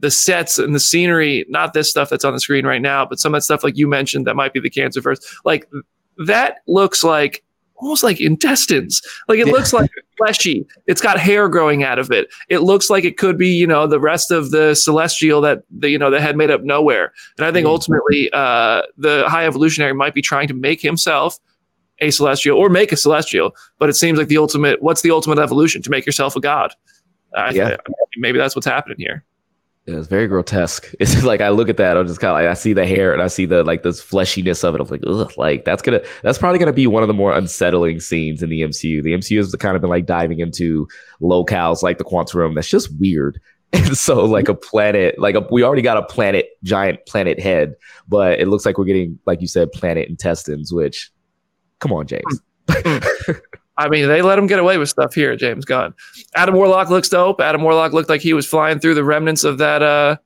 the 0.00 0.10
sets 0.10 0.58
and 0.58 0.74
the 0.74 0.80
scenery, 0.80 1.44
not 1.50 1.74
this 1.74 1.90
stuff 1.90 2.08
that's 2.08 2.24
on 2.24 2.32
the 2.32 2.40
screen 2.40 2.64
right 2.66 2.80
now, 2.80 3.04
but 3.04 3.20
some 3.20 3.34
of 3.34 3.36
that 3.38 3.42
stuff 3.42 3.62
like 3.62 3.76
you 3.76 3.86
mentioned 3.86 4.26
that 4.26 4.34
might 4.34 4.54
be 4.54 4.58
the 4.58 4.70
cancer 4.70 4.98
Cancerverse, 5.02 5.18
like 5.44 5.68
that 6.16 6.60
looks 6.66 7.04
like 7.04 7.42
almost 7.76 8.02
like 8.02 8.18
intestines. 8.18 9.02
Like 9.28 9.38
it 9.38 9.46
Yeah. 9.46 9.52
looks 9.52 9.74
like 9.74 9.90
fleshy. 10.16 10.66
It's 10.86 11.02
got 11.02 11.18
hair 11.18 11.50
growing 11.50 11.82
out 11.82 11.98
of 11.98 12.10
it. 12.10 12.28
It 12.48 12.60
looks 12.60 12.88
like 12.88 13.04
it 13.04 13.18
could 13.18 13.36
be, 13.36 13.48
you 13.48 13.66
know, 13.66 13.86
the 13.86 14.00
rest 14.00 14.30
of 14.30 14.50
the 14.52 14.74
celestial 14.74 15.42
that 15.42 15.64
the, 15.70 15.90
you 15.90 15.98
know, 15.98 16.10
that 16.10 16.22
had 16.22 16.34
made 16.36 16.50
up 16.50 16.62
Knowhere. 16.62 17.08
And 17.36 17.46
I 17.46 17.52
think 17.52 17.66
Mhm. 17.66 17.70
ultimately 17.70 18.30
uh, 18.32 18.82
the 18.96 19.24
high 19.28 19.44
evolutionary 19.46 19.92
might 19.92 20.14
be 20.14 20.22
trying 20.22 20.48
to 20.48 20.54
make 20.54 20.80
himself 20.80 21.38
a 22.00 22.10
celestial 22.10 22.58
or 22.58 22.68
make 22.68 22.92
a 22.92 22.96
celestial. 22.96 23.54
But 23.78 23.88
it 23.88 23.94
seems 23.94 24.18
like 24.18 24.28
the 24.28 24.38
ultimate, 24.38 24.82
what's 24.82 25.02
the 25.02 25.10
ultimate 25.10 25.38
evolution? 25.38 25.82
To 25.82 25.90
make 25.90 26.06
yourself 26.06 26.36
a 26.36 26.40
god. 26.40 26.74
I, 27.34 27.50
Yeah. 27.50 27.76
Maybe 28.16 28.38
that's 28.38 28.56
what's 28.56 28.66
happening 28.66 28.96
here. 28.98 29.24
Yeah, 29.86 29.96
it's 29.96 30.08
very 30.08 30.28
grotesque. 30.28 30.92
It's 31.00 31.12
just 31.12 31.24
like 31.24 31.40
I 31.40 31.48
look 31.48 31.68
at 31.68 31.76
that, 31.78 31.96
I'm 31.96 32.06
just 32.06 32.20
kind 32.20 32.30
of 32.30 32.34
like 32.34 32.46
I 32.46 32.54
see 32.54 32.72
the 32.72 32.86
hair 32.86 33.12
and 33.12 33.22
I 33.22 33.28
see 33.28 33.46
the 33.46 33.64
like 33.64 33.82
this 33.82 34.02
fleshiness 34.02 34.62
of 34.62 34.74
it. 34.74 34.80
I'm 34.80 34.88
like, 34.88 35.02
ugh, 35.06 35.32
like 35.36 35.64
that's 35.64 35.82
gonna 35.82 36.00
that's 36.22 36.38
probably 36.38 36.58
gonna 36.58 36.72
be 36.72 36.86
one 36.86 37.02
of 37.02 37.08
the 37.08 37.14
more 37.14 37.32
unsettling 37.32 38.00
scenes 38.00 38.42
in 38.42 38.50
the 38.50 38.62
MCU. 38.62 39.02
The 39.02 39.14
MCU 39.14 39.38
has 39.38 39.54
kind 39.56 39.76
of 39.76 39.80
been 39.80 39.90
like 39.90 40.06
diving 40.06 40.40
into 40.40 40.86
locales 41.20 41.82
like 41.82 41.98
the 41.98 42.04
quantum 42.04 42.40
realm 42.40 42.54
that's 42.54 42.68
just 42.68 42.90
weird. 42.98 43.40
And 43.72 43.96
so 43.96 44.24
like 44.24 44.48
a 44.48 44.54
planet, 44.54 45.16
like 45.16 45.36
a, 45.36 45.46
we 45.48 45.62
already 45.62 45.82
got 45.82 45.96
a 45.96 46.02
planet, 46.02 46.48
giant 46.64 47.06
planet 47.06 47.38
head, 47.38 47.76
but 48.08 48.40
it 48.40 48.48
looks 48.48 48.66
like 48.66 48.78
we're 48.78 48.84
getting, 48.84 49.20
like 49.26 49.40
you 49.40 49.46
said, 49.46 49.70
planet 49.70 50.08
intestines. 50.08 50.72
Which, 50.72 51.08
come 51.80 51.92
on, 51.92 52.06
James. 52.06 52.40
I 53.76 53.88
mean, 53.88 54.08
they 54.08 54.20
let 54.22 54.38
him 54.38 54.46
get 54.46 54.58
away 54.58 54.76
with 54.78 54.88
stuff 54.90 55.14
here, 55.14 55.34
James 55.36 55.64
Gunn. 55.64 55.94
Adam 56.34 56.54
Warlock 56.54 56.90
looks 56.90 57.08
dope. 57.08 57.40
Adam 57.40 57.62
Warlock 57.62 57.92
looked 57.92 58.08
like 58.10 58.20
he 58.20 58.34
was 58.34 58.46
flying 58.46 58.78
through 58.78 58.94
the 58.94 59.04
remnants 59.04 59.42
of 59.44 59.58
that 59.58 59.82
uh 59.82 60.16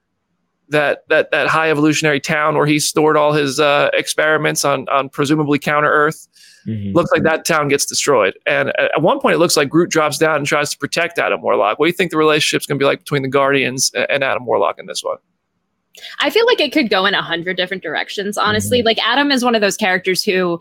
that 0.70 1.04
that 1.08 1.30
that 1.30 1.46
high 1.46 1.70
evolutionary 1.70 2.18
town 2.20 2.56
where 2.56 2.66
he 2.66 2.80
stored 2.80 3.16
all 3.16 3.32
his 3.32 3.60
uh 3.60 3.90
experiments 3.92 4.64
on 4.64 4.88
on 4.88 5.08
presumably 5.08 5.58
counter 5.58 5.90
Earth. 5.90 6.26
Mhm. 6.66 6.94
Looks 6.94 7.12
like 7.12 7.22
that 7.24 7.44
town 7.44 7.68
gets 7.68 7.84
destroyed. 7.86 8.34
And 8.46 8.70
at 8.70 8.90
at 8.96 9.02
one 9.02 9.20
point 9.20 9.34
it 9.34 9.38
looks 9.38 9.56
like 9.56 9.68
Groot 9.68 9.90
drops 9.90 10.18
down 10.18 10.36
and 10.36 10.46
tries 10.46 10.70
to 10.70 10.78
protect 10.78 11.18
Adam 11.18 11.40
Warlock. 11.42 11.78
What 11.78 11.86
do 11.86 11.88
you 11.90 11.92
think 11.96 12.10
the 12.10 12.16
relationship's 12.16 12.66
going 12.66 12.78
to 12.78 12.82
be 12.82 12.86
like 12.86 13.00
between 13.00 13.22
the 13.22 13.28
Guardians 13.28 13.92
a- 13.94 14.10
and 14.10 14.24
Adam 14.24 14.46
Warlock 14.46 14.78
in 14.78 14.86
this 14.86 15.04
one? 15.04 15.18
I 16.18 16.30
feel 16.30 16.44
like 16.46 16.60
it 16.60 16.72
could 16.72 16.90
go 16.90 17.06
in 17.06 17.14
a 17.14 17.22
hundred 17.22 17.56
different 17.56 17.82
directions, 17.84 18.36
honestly. 18.36 18.82
Like 18.82 18.98
Adam 19.06 19.30
is 19.30 19.44
one 19.44 19.54
of 19.54 19.60
those 19.60 19.76
characters 19.76 20.24
who 20.24 20.58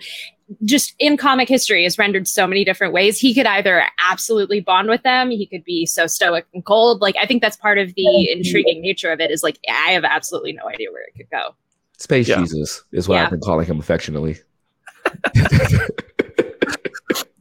just 0.63 0.96
in 1.00 1.18
comic 1.18 1.48
history 1.48 1.86
is 1.86 1.98
rendered 1.98 2.28
so 2.28 2.48
many 2.48 2.63
different 2.63 2.94
ways. 2.94 3.20
He 3.20 3.34
could 3.34 3.46
either 3.46 3.84
absolutely 4.10 4.60
bond 4.60 4.89
with 4.89 5.04
them, 5.04 5.30
he 5.30 5.46
could 5.46 5.63
be 5.63 5.86
so 5.86 6.08
stoic 6.08 6.46
and 6.54 6.63
cold. 6.66 7.02
Like 7.02 7.16
I 7.22 7.26
think 7.26 7.42
that's 7.42 7.58
part 7.58 7.78
of 7.78 7.94
the 7.96 8.32
intriguing 8.32 8.82
nature 8.82 9.12
of 9.12 9.20
it 9.20 9.32
is 9.32 9.44
like 9.44 9.60
I 9.70 9.92
have 9.92 10.04
absolutely 10.04 10.54
no 10.54 10.68
idea 10.68 10.92
where 10.92 11.04
it 11.04 11.16
could 11.16 11.30
go. 11.30 11.56
Space 11.98 12.28
Yeah. 12.28 12.39
Jesus 12.39 12.84
is 12.92 13.08
what 13.08 13.16
Yeah. 13.16 13.26
I've 13.26 13.30
been 13.32 13.39
calling 13.39 13.66
him 13.66 13.80
affectionately. 13.80 14.38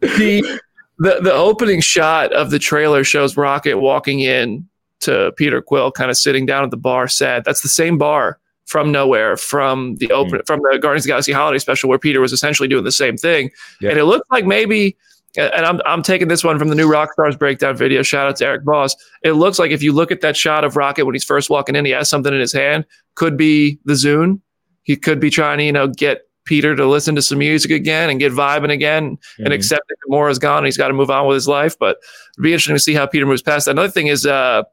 the 0.01 0.61
the 0.99 1.21
the 1.21 1.33
opening 1.33 1.81
shot 1.81 2.33
of 2.33 2.51
the 2.51 2.59
trailer 2.59 3.05
shows 3.05 3.37
Rocket 3.37 3.79
walking 3.79 4.21
in 4.21 4.69
to 5.01 5.33
Peter 5.37 5.61
Quill, 5.61 5.91
kind 5.91 6.11
of 6.11 6.17
sitting 6.17 6.47
down 6.47 6.65
at 6.65 6.71
the 6.71 6.77
bar, 6.77 7.09
sad. 7.09 7.45
That's 7.45 7.63
the 7.63 7.69
same 7.69 7.99
bar 7.99 8.39
from 8.73 8.93
Knowhere 8.93 9.39
from 9.39 9.97
the 9.97 10.11
open 10.11 10.41
from 10.47 10.61
the 10.63 10.79
Guardians 10.81 11.05
of 11.05 11.09
the 11.09 11.13
Galaxy 11.13 11.33
holiday 11.33 11.59
special, 11.59 11.89
where 11.91 11.99
Peter 11.99 12.21
was 12.21 12.33
essentially 12.33 12.69
doing 12.69 12.85
the 12.85 12.91
same 12.91 13.17
thing. 13.17 13.51
Yeah. 13.81 13.91
And 13.91 13.99
it 13.99 14.07
looked 14.07 14.31
like 14.33 14.47
maybe. 14.47 14.97
And 15.35 15.65
I'm, 15.65 15.81
I'm 15.87 16.03
taking 16.03 16.29
this 16.29 16.45
one 16.45 16.59
from 16.59 16.69
the 16.69 16.75
new 16.75 16.87
Rockstars 16.87 17.39
breakdown 17.39 17.75
video. 17.75 18.03
Shout 18.03 18.27
out 18.27 18.37
to 18.37 18.45
Erik 18.45 18.65
Voss. 18.65 18.95
It 19.23 19.33
looks 19.33 19.59
like 19.59 19.71
if 19.71 19.83
you 19.83 19.91
look 19.93 20.11
at 20.13 20.21
that 20.21 20.37
shot 20.37 20.63
of 20.63 20.77
Rocket 20.77 21.07
when 21.07 21.15
he's 21.15 21.25
first 21.25 21.49
walking 21.49 21.75
in, 21.75 21.87
he 21.87 21.91
has 21.93 22.11
something 22.11 22.35
in 22.35 22.39
his 22.39 22.53
hand. 22.53 22.85
Could 23.15 23.39
be 23.39 23.79
the 23.87 23.95
Zune. 23.95 24.41
He 24.83 24.95
could 24.95 25.21
be 25.21 25.31
trying 25.31 25.57
to, 25.57 25.65
you 25.65 25.73
know, 25.73 25.87
get 25.89 26.29
Peter 26.45 26.77
to 26.77 26.87
listen 26.87 27.15
to 27.15 27.23
some 27.23 27.39
music 27.39 27.71
again 27.71 28.11
and 28.11 28.21
get 28.21 28.31
vibing 28.33 28.71
again 28.73 29.17
and 29.39 29.49
Mhm. 29.49 29.55
accept 29.55 29.89
that 29.89 29.97
Gamora's 30.07 30.39
gone 30.39 30.59
and 30.59 30.67
he's 30.67 30.77
got 30.77 30.89
to 30.89 30.95
move 30.95 31.11
on 31.11 31.27
with 31.27 31.37
his 31.37 31.49
life. 31.49 31.79
But 31.79 31.97
it'd 32.35 32.43
be 32.43 32.53
interesting 32.53 32.77
to 32.77 32.81
see 32.81 32.93
how 32.93 33.07
Peter 33.07 33.25
moves 33.25 33.41
past 33.41 33.65
that. 33.65 33.71
Another 33.71 33.89
thing 33.89 34.09
is 34.09 34.27
uh, 34.27 34.65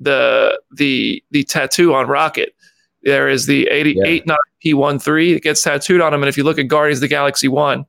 the 0.00 0.60
the 0.72 1.22
the 1.30 1.44
tattoo 1.44 1.94
on 1.94 2.08
Rocket. 2.08 2.54
There 3.08 3.28
is 3.28 3.46
the 3.46 3.66
88 3.68 4.24
yeah. 4.26 4.36
P13 4.64 5.34
that 5.34 5.42
gets 5.42 5.62
tattooed 5.62 6.02
on 6.02 6.12
him. 6.12 6.22
And 6.22 6.28
if 6.28 6.36
you 6.36 6.44
look 6.44 6.58
at 6.58 6.68
Guardians 6.68 6.98
of 6.98 7.02
the 7.02 7.08
Galaxy 7.08 7.48
1, 7.48 7.86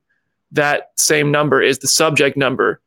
that 0.52 0.92
same 0.96 1.30
number 1.30 1.60
is 1.60 1.78
the 1.80 1.88
subject 1.88 2.38
number 2.38 2.80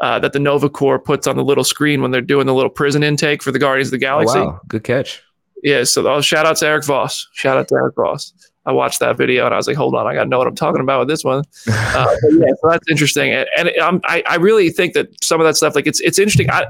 uh, 0.00 0.20
that 0.20 0.32
the 0.32 0.38
Nova 0.38 0.70
Corps 0.70 1.00
puts 1.00 1.26
on 1.26 1.36
the 1.36 1.44
little 1.44 1.64
screen 1.64 2.00
when 2.00 2.12
they're 2.12 2.20
doing 2.20 2.46
the 2.46 2.54
little 2.54 2.70
prison 2.70 3.02
intake 3.02 3.42
for 3.42 3.50
the 3.50 3.58
Guardians 3.58 3.88
of 3.88 3.92
the 3.92 3.98
Galaxy. 3.98 4.38
Oh, 4.38 4.46
wow. 4.46 4.60
Good 4.68 4.84
catch. 4.84 5.20
Yeah. 5.64 5.82
So 5.82 6.06
oh, 6.08 6.20
shout 6.20 6.46
out 6.46 6.56
to 6.58 6.66
Erik 6.66 6.84
Voss. 6.84 7.26
Shout 7.32 7.58
out 7.58 7.66
to 7.68 7.74
Erik 7.74 7.96
Voss. 7.96 8.32
I 8.66 8.72
watched 8.72 9.00
that 9.00 9.16
video 9.16 9.46
and 9.46 9.54
I 9.54 9.56
was 9.56 9.66
like, 9.66 9.76
hold 9.76 9.96
on, 9.96 10.06
I 10.06 10.14
got 10.14 10.24
to 10.24 10.28
know 10.28 10.38
what 10.38 10.46
I'm 10.46 10.54
talking 10.54 10.80
about 10.80 11.00
with 11.00 11.08
this 11.08 11.24
one. 11.24 11.44
Uh, 11.92 12.06
yeah, 12.30 12.46
so 12.62 12.70
that's 12.70 12.88
interesting. 12.88 13.32
And, 13.32 13.68
and 13.68 14.00
I, 14.04 14.22
I 14.28 14.36
really 14.36 14.70
think 14.70 14.94
that 14.94 15.08
some 15.22 15.40
of 15.40 15.46
that 15.46 15.56
stuff, 15.56 15.74
like 15.74 15.88
it's, 15.88 15.98
it's 16.00 16.20
interesting. 16.20 16.48
I, 16.48 16.66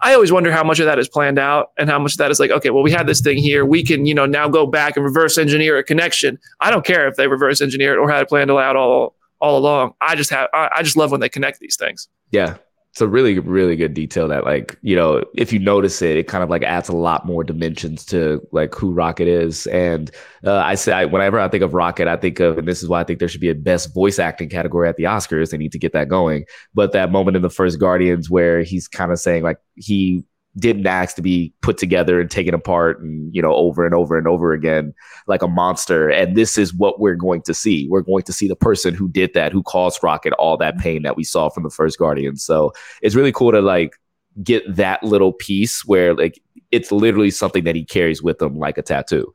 I 0.00 0.14
always 0.14 0.32
wonder 0.32 0.52
how 0.52 0.64
much 0.64 0.78
of 0.80 0.86
that 0.86 0.98
is 0.98 1.08
planned 1.08 1.38
out 1.38 1.72
and 1.78 1.88
how 1.88 1.98
much 1.98 2.12
of 2.12 2.18
that 2.18 2.30
is 2.30 2.38
like, 2.38 2.50
okay, 2.50 2.70
well, 2.70 2.82
we 2.82 2.90
had 2.90 3.06
this 3.06 3.20
thing 3.20 3.38
here. 3.38 3.64
We 3.64 3.82
can, 3.82 4.06
you 4.06 4.14
know, 4.14 4.26
now 4.26 4.48
go 4.48 4.66
back 4.66 4.96
and 4.96 5.04
reverse 5.04 5.38
engineer 5.38 5.78
a 5.78 5.84
connection. 5.84 6.38
I 6.60 6.70
don't 6.70 6.84
care 6.84 7.08
if 7.08 7.16
they 7.16 7.28
reverse 7.28 7.60
engineer 7.60 7.94
it 7.94 7.98
or 7.98 8.10
had 8.10 8.22
it 8.22 8.28
planned 8.28 8.50
out 8.50 8.76
all, 8.76 9.14
all 9.40 9.58
along. 9.58 9.94
I 10.00 10.14
just 10.14 10.30
have, 10.30 10.48
I, 10.52 10.70
I 10.76 10.82
just 10.82 10.96
love 10.96 11.10
when 11.10 11.20
they 11.20 11.28
connect 11.28 11.60
these 11.60 11.76
things. 11.76 12.08
Yeah 12.30 12.56
it's 12.96 13.02
a 13.02 13.06
really 13.06 13.38
really 13.38 13.76
good 13.76 13.92
detail 13.92 14.26
that 14.26 14.46
like 14.46 14.78
you 14.80 14.96
know 14.96 15.22
if 15.34 15.52
you 15.52 15.58
notice 15.58 16.00
it 16.00 16.16
it 16.16 16.28
kind 16.28 16.42
of 16.42 16.48
like 16.48 16.62
adds 16.62 16.88
a 16.88 16.96
lot 16.96 17.26
more 17.26 17.44
dimensions 17.44 18.06
to 18.06 18.40
like 18.52 18.74
who 18.74 18.90
rocket 18.90 19.28
is. 19.28 19.66
And 19.66 20.10
uh, 20.46 20.56
i 20.60 20.76
say 20.76 20.94
I, 20.94 21.04
whenever 21.04 21.38
i 21.38 21.46
think 21.46 21.62
of 21.62 21.74
rocket 21.74 22.08
i 22.08 22.16
think 22.16 22.40
of 22.40 22.56
and 22.56 22.66
this 22.66 22.82
is 22.82 22.88
why 22.88 23.02
i 23.02 23.04
think 23.04 23.18
there 23.18 23.28
should 23.28 23.42
be 23.42 23.50
a 23.50 23.54
best 23.54 23.92
voice 23.92 24.18
acting 24.18 24.48
category 24.48 24.88
at 24.88 24.96
the 24.96 25.04
oscars. 25.04 25.50
They 25.50 25.58
need 25.58 25.72
to 25.72 25.78
get 25.78 25.92
that 25.92 26.08
going. 26.08 26.46
But 26.72 26.92
that 26.92 27.12
moment 27.12 27.36
in 27.36 27.42
the 27.42 27.50
first 27.50 27.78
guardians 27.78 28.30
where 28.30 28.62
he's 28.62 28.88
kind 28.88 29.12
of 29.12 29.18
saying 29.18 29.42
like 29.42 29.58
he 29.74 30.24
didn't 30.58 30.86
ask 30.86 31.16
to 31.16 31.22
be 31.22 31.52
put 31.60 31.76
together 31.76 32.20
and 32.20 32.30
taken 32.30 32.54
apart 32.54 33.00
and 33.00 33.34
you 33.34 33.42
know 33.42 33.54
over 33.54 33.84
and 33.84 33.94
over 33.94 34.16
and 34.16 34.26
over 34.26 34.52
again 34.52 34.94
like 35.26 35.42
a 35.42 35.48
monster. 35.48 36.08
And 36.08 36.36
this 36.36 36.56
is 36.56 36.72
what 36.72 36.98
we're 36.98 37.16
going 37.16 37.42
to 37.42 37.54
see. 37.54 37.88
We're 37.88 38.02
going 38.02 38.22
to 38.24 38.32
see 38.32 38.48
the 38.48 38.56
person 38.56 38.94
who 38.94 39.08
did 39.08 39.34
that 39.34 39.52
who 39.52 39.62
caused 39.62 40.02
rocket 40.02 40.32
all 40.34 40.56
that 40.58 40.78
pain 40.78 41.02
that 41.02 41.16
we 41.16 41.24
saw 41.24 41.48
from 41.48 41.62
the 41.62 41.70
first 41.70 41.98
guardian. 41.98 42.36
So 42.36 42.72
it's 43.02 43.14
really 43.14 43.32
cool 43.32 43.52
to 43.52 43.60
like 43.60 43.96
get 44.42 44.62
that 44.76 45.02
little 45.02 45.32
piece 45.32 45.84
where 45.84 46.14
like 46.14 46.40
it's 46.70 46.90
literally 46.90 47.30
something 47.30 47.64
that 47.64 47.76
he 47.76 47.84
carries 47.84 48.22
with 48.22 48.40
him 48.40 48.58
like 48.58 48.78
a 48.78 48.82
tattoo. 48.82 49.32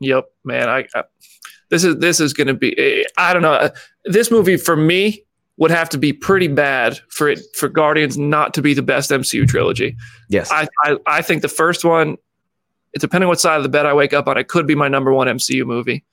Yep 0.00 0.26
man. 0.44 0.68
I, 0.68 0.86
I 0.94 1.04
this 1.70 1.84
is 1.84 1.96
this 1.98 2.18
is 2.18 2.32
going 2.32 2.46
to 2.46 2.54
be 2.54 2.76
eh, 2.78 3.04
i 3.16 3.32
don't 3.32 3.42
know. 3.42 3.52
Uh, 3.52 3.70
this 4.04 4.30
movie 4.30 4.56
for 4.56 4.74
me 4.74 5.22
would 5.58 5.70
have 5.70 5.88
to 5.90 5.98
be 5.98 6.12
pretty 6.12 6.48
bad 6.48 6.98
for 7.10 7.28
it 7.28 7.40
for 7.54 7.68
Guardians 7.68 8.16
not 8.16 8.54
to 8.54 8.62
be 8.62 8.74
the 8.74 8.82
best 8.82 9.10
MCU 9.10 9.46
trilogy. 9.46 9.96
Yes, 10.28 10.50
I 10.50 10.68
I, 10.84 10.96
I 11.06 11.22
think 11.22 11.42
the 11.42 11.48
first 11.48 11.84
one, 11.84 12.16
depending 12.98 13.28
what 13.28 13.40
side 13.40 13.56
of 13.56 13.64
the 13.64 13.68
bed 13.68 13.84
I 13.84 13.92
wake 13.92 14.12
up 14.12 14.26
on, 14.28 14.38
it 14.38 14.48
could 14.48 14.66
be 14.66 14.74
my 14.74 14.88
number 14.88 15.12
one 15.12 15.26
MCU 15.26 15.66
movie. 15.66 16.04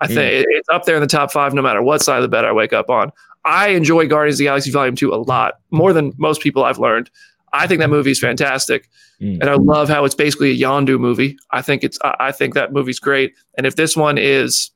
I 0.00 0.06
mm. 0.06 0.14
think 0.14 0.46
it's 0.48 0.68
up 0.68 0.84
there 0.84 0.96
in 0.96 1.02
the 1.02 1.08
top 1.08 1.30
five, 1.30 1.52
no 1.52 1.62
matter 1.62 1.82
what 1.82 2.02
side 2.02 2.16
of 2.16 2.22
the 2.22 2.28
bed 2.28 2.44
I 2.44 2.52
wake 2.52 2.72
up 2.72 2.90
on. 2.90 3.12
I 3.44 3.68
enjoy 3.68 4.06
Guardians 4.06 4.36
of 4.36 4.38
the 4.38 4.44
Galaxy 4.44 4.70
Volume 4.70 4.96
Two 4.96 5.12
a 5.12 5.16
lot 5.16 5.54
more 5.70 5.92
than 5.92 6.12
most 6.16 6.40
people 6.40 6.64
I've 6.64 6.78
learned. 6.78 7.10
I 7.52 7.66
think 7.66 7.80
that 7.80 7.90
movie 7.90 8.12
is 8.12 8.20
fantastic, 8.20 8.88
mm. 9.20 9.38
and 9.40 9.50
I 9.50 9.54
love 9.54 9.88
how 9.88 10.04
it's 10.04 10.14
basically 10.14 10.52
a 10.52 10.56
Yondu 10.56 10.98
movie. 10.98 11.36
I 11.50 11.60
think 11.60 11.82
it's 11.82 11.98
I 12.02 12.30
think 12.30 12.54
that 12.54 12.72
movie's 12.72 13.00
great, 13.00 13.34
and 13.58 13.66
if 13.66 13.74
this 13.74 13.96
one 13.96 14.16
is 14.16 14.70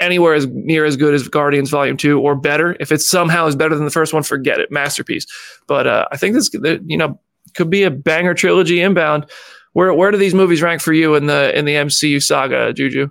anywhere 0.00 0.34
as 0.34 0.46
near 0.46 0.84
as 0.84 0.96
good 0.96 1.14
as 1.14 1.28
Guardians 1.28 1.70
Volume 1.70 1.96
Two 1.96 2.20
or 2.20 2.34
better. 2.34 2.76
If 2.80 2.92
it 2.92 3.00
somehow 3.00 3.46
is 3.46 3.56
better 3.56 3.74
than 3.74 3.84
the 3.84 3.90
first 3.90 4.12
one, 4.12 4.22
forget 4.22 4.60
it, 4.60 4.70
masterpiece. 4.70 5.26
But 5.66 5.86
uh, 5.86 6.06
I 6.10 6.16
think 6.16 6.34
this, 6.34 6.50
you 6.86 6.96
know, 6.96 7.20
could 7.54 7.70
be 7.70 7.82
a 7.82 7.90
banger 7.90 8.34
trilogy 8.34 8.80
inbound. 8.80 9.26
Where 9.72 9.92
where 9.92 10.10
do 10.10 10.18
these 10.18 10.34
movies 10.34 10.62
rank 10.62 10.80
for 10.80 10.92
you 10.92 11.14
in 11.14 11.26
the 11.26 11.56
in 11.56 11.64
the 11.64 11.74
MCU 11.74 12.22
saga, 12.22 12.72
Juju? 12.72 13.10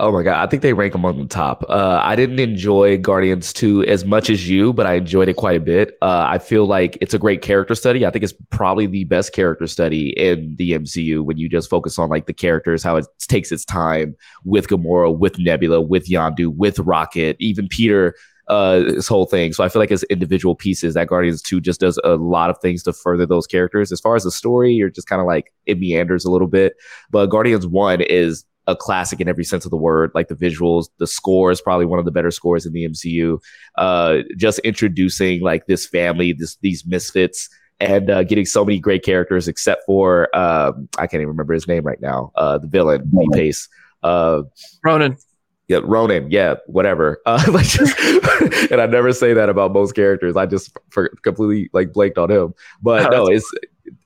Oh 0.00 0.12
my 0.12 0.22
god, 0.22 0.40
I 0.40 0.48
think 0.48 0.62
they 0.62 0.74
rank 0.74 0.94
among 0.94 1.18
the 1.18 1.26
top. 1.26 1.64
Uh, 1.68 2.00
I 2.00 2.14
didn't 2.14 2.38
enjoy 2.38 2.98
Guardians 2.98 3.52
2 3.52 3.82
as 3.86 4.04
much 4.04 4.30
as 4.30 4.48
you, 4.48 4.72
but 4.72 4.86
I 4.86 4.94
enjoyed 4.94 5.28
it 5.28 5.34
quite 5.34 5.56
a 5.56 5.60
bit. 5.60 5.98
Uh, 6.00 6.24
I 6.28 6.38
feel 6.38 6.66
like 6.66 6.96
it's 7.00 7.14
a 7.14 7.18
great 7.18 7.42
character 7.42 7.74
study. 7.74 8.06
I 8.06 8.10
think 8.10 8.22
it's 8.22 8.34
probably 8.50 8.86
the 8.86 9.02
best 9.04 9.32
character 9.32 9.66
study 9.66 10.10
in 10.10 10.54
the 10.54 10.74
MCU 10.74 11.24
when 11.24 11.36
you 11.36 11.48
just 11.48 11.68
focus 11.68 11.98
on 11.98 12.10
like 12.10 12.26
the 12.26 12.32
characters, 12.32 12.84
how 12.84 12.94
it 12.94 13.06
takes 13.18 13.50
its 13.50 13.64
time 13.64 14.14
with 14.44 14.68
Gamora, 14.68 15.18
with 15.18 15.36
Nebula, 15.40 15.80
with 15.80 16.06
Yondu, 16.08 16.54
with 16.54 16.78
Rocket, 16.78 17.36
even 17.40 17.66
Peter. 17.66 18.14
Uh, 18.46 18.78
this 18.78 19.08
whole 19.08 19.26
thing. 19.26 19.52
So 19.52 19.62
I 19.62 19.68
feel 19.68 19.82
like 19.82 19.92
as 19.92 20.04
individual 20.04 20.54
pieces, 20.54 20.94
that 20.94 21.08
Guardians 21.08 21.42
2 21.42 21.60
just 21.60 21.80
does 21.80 22.00
a 22.02 22.14
lot 22.14 22.48
of 22.48 22.56
things 22.62 22.82
to 22.84 22.94
further 22.94 23.26
those 23.26 23.46
characters. 23.46 23.92
As 23.92 24.00
far 24.00 24.16
as 24.16 24.24
the 24.24 24.30
story, 24.30 24.72
you're 24.72 24.88
just 24.88 25.06
kind 25.06 25.20
of 25.20 25.26
like 25.26 25.52
it 25.66 25.78
meanders 25.78 26.24
a 26.24 26.30
little 26.30 26.48
bit. 26.48 26.74
But 27.10 27.26
Guardians 27.26 27.66
1 27.66 28.00
is 28.00 28.46
a 28.68 28.76
classic 28.76 29.20
in 29.20 29.28
every 29.28 29.44
sense 29.44 29.64
of 29.64 29.70
the 29.70 29.76
word. 29.76 30.12
Like 30.14 30.28
the 30.28 30.36
visuals, 30.36 30.88
the 30.98 31.06
score 31.06 31.50
is 31.50 31.60
probably 31.60 31.86
one 31.86 31.98
of 31.98 32.04
the 32.04 32.12
better 32.12 32.30
scores 32.30 32.66
in 32.66 32.72
the 32.72 32.86
MCU. 32.86 33.40
Uh, 33.76 34.18
just 34.36 34.60
introducing 34.60 35.40
like 35.40 35.66
this 35.66 35.86
family, 35.86 36.32
this 36.34 36.56
these 36.56 36.86
misfits, 36.86 37.48
and 37.80 38.10
uh, 38.10 38.22
getting 38.22 38.44
so 38.44 38.64
many 38.64 38.78
great 38.78 39.02
characters, 39.02 39.48
except 39.48 39.84
for 39.86 40.34
um, 40.36 40.88
I 40.98 41.06
can't 41.06 41.14
even 41.22 41.28
remember 41.28 41.54
his 41.54 41.66
name 41.66 41.82
right 41.82 42.00
now. 42.00 42.30
Uh, 42.36 42.58
the 42.58 42.68
villain, 42.68 43.10
Pace. 43.32 43.68
Uh, 44.02 44.42
Ronan. 44.84 45.16
Yeah, 45.68 45.80
Ronan. 45.84 46.30
Yeah, 46.30 46.54
whatever. 46.66 47.20
Uh, 47.26 47.44
like 47.52 47.66
just, 47.66 47.98
and 48.70 48.80
I 48.80 48.86
never 48.86 49.12
say 49.12 49.34
that 49.34 49.50
about 49.50 49.72
most 49.72 49.94
characters. 49.94 50.34
I 50.34 50.46
just 50.46 50.74
for, 50.88 51.10
completely 51.22 51.68
like 51.74 51.92
blanked 51.92 52.16
on 52.16 52.30
him. 52.30 52.54
But 52.80 53.10
no, 53.10 53.26
it's 53.26 53.50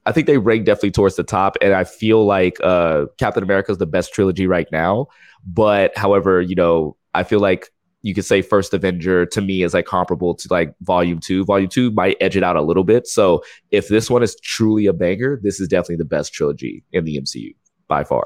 I 0.05 0.13
think 0.13 0.27
they 0.27 0.39
rank 0.39 0.67
definitely 0.67 0.91
towards 0.91 1.15
the 1.15 1.23
top, 1.23 1.57
and 1.63 1.73
I 1.73 1.85
feel 1.85 2.27
like 2.27 2.57
uh, 2.63 3.07
Captain 3.19 3.45
America 3.45 3.71
is 3.71 3.79
the 3.79 3.87
best 3.87 4.13
trilogy 4.13 4.49
right 4.49 4.67
now. 4.73 5.07
But 5.47 5.97
however, 5.97 6.41
you 6.41 6.57
know, 6.57 6.97
I 7.15 7.23
feel 7.23 7.39
like 7.39 7.71
you 8.03 8.15
could 8.15 8.25
say 8.25 8.43
First 8.43 8.75
Avenger 8.75 9.25
to 9.27 9.41
me 9.41 9.63
is 9.63 9.75
like 9.75 9.87
comparable 9.87 10.35
to 10.35 10.49
like 10.51 10.75
Volume 10.81 11.21
Two. 11.21 11.45
Volume 11.45 11.69
Two 11.69 11.93
might 11.93 12.17
edge 12.21 12.37
it 12.37 12.43
out 12.43 12.57
a 12.57 12.63
little 12.63 12.85
bit. 12.85 13.07
So 13.07 13.43
if 13.71 13.87
this 13.87 14.11
one 14.11 14.25
is 14.25 14.37
truly 14.43 14.87
a 14.87 14.93
banger, 14.93 15.39
this 15.41 15.61
is 15.61 15.69
definitely 15.69 15.97
the 15.97 16.05
best 16.05 16.33
trilogy 16.33 16.83
in 16.93 17.05
the 17.05 17.21
MCU 17.21 17.55
by 17.87 18.03
far. 18.03 18.25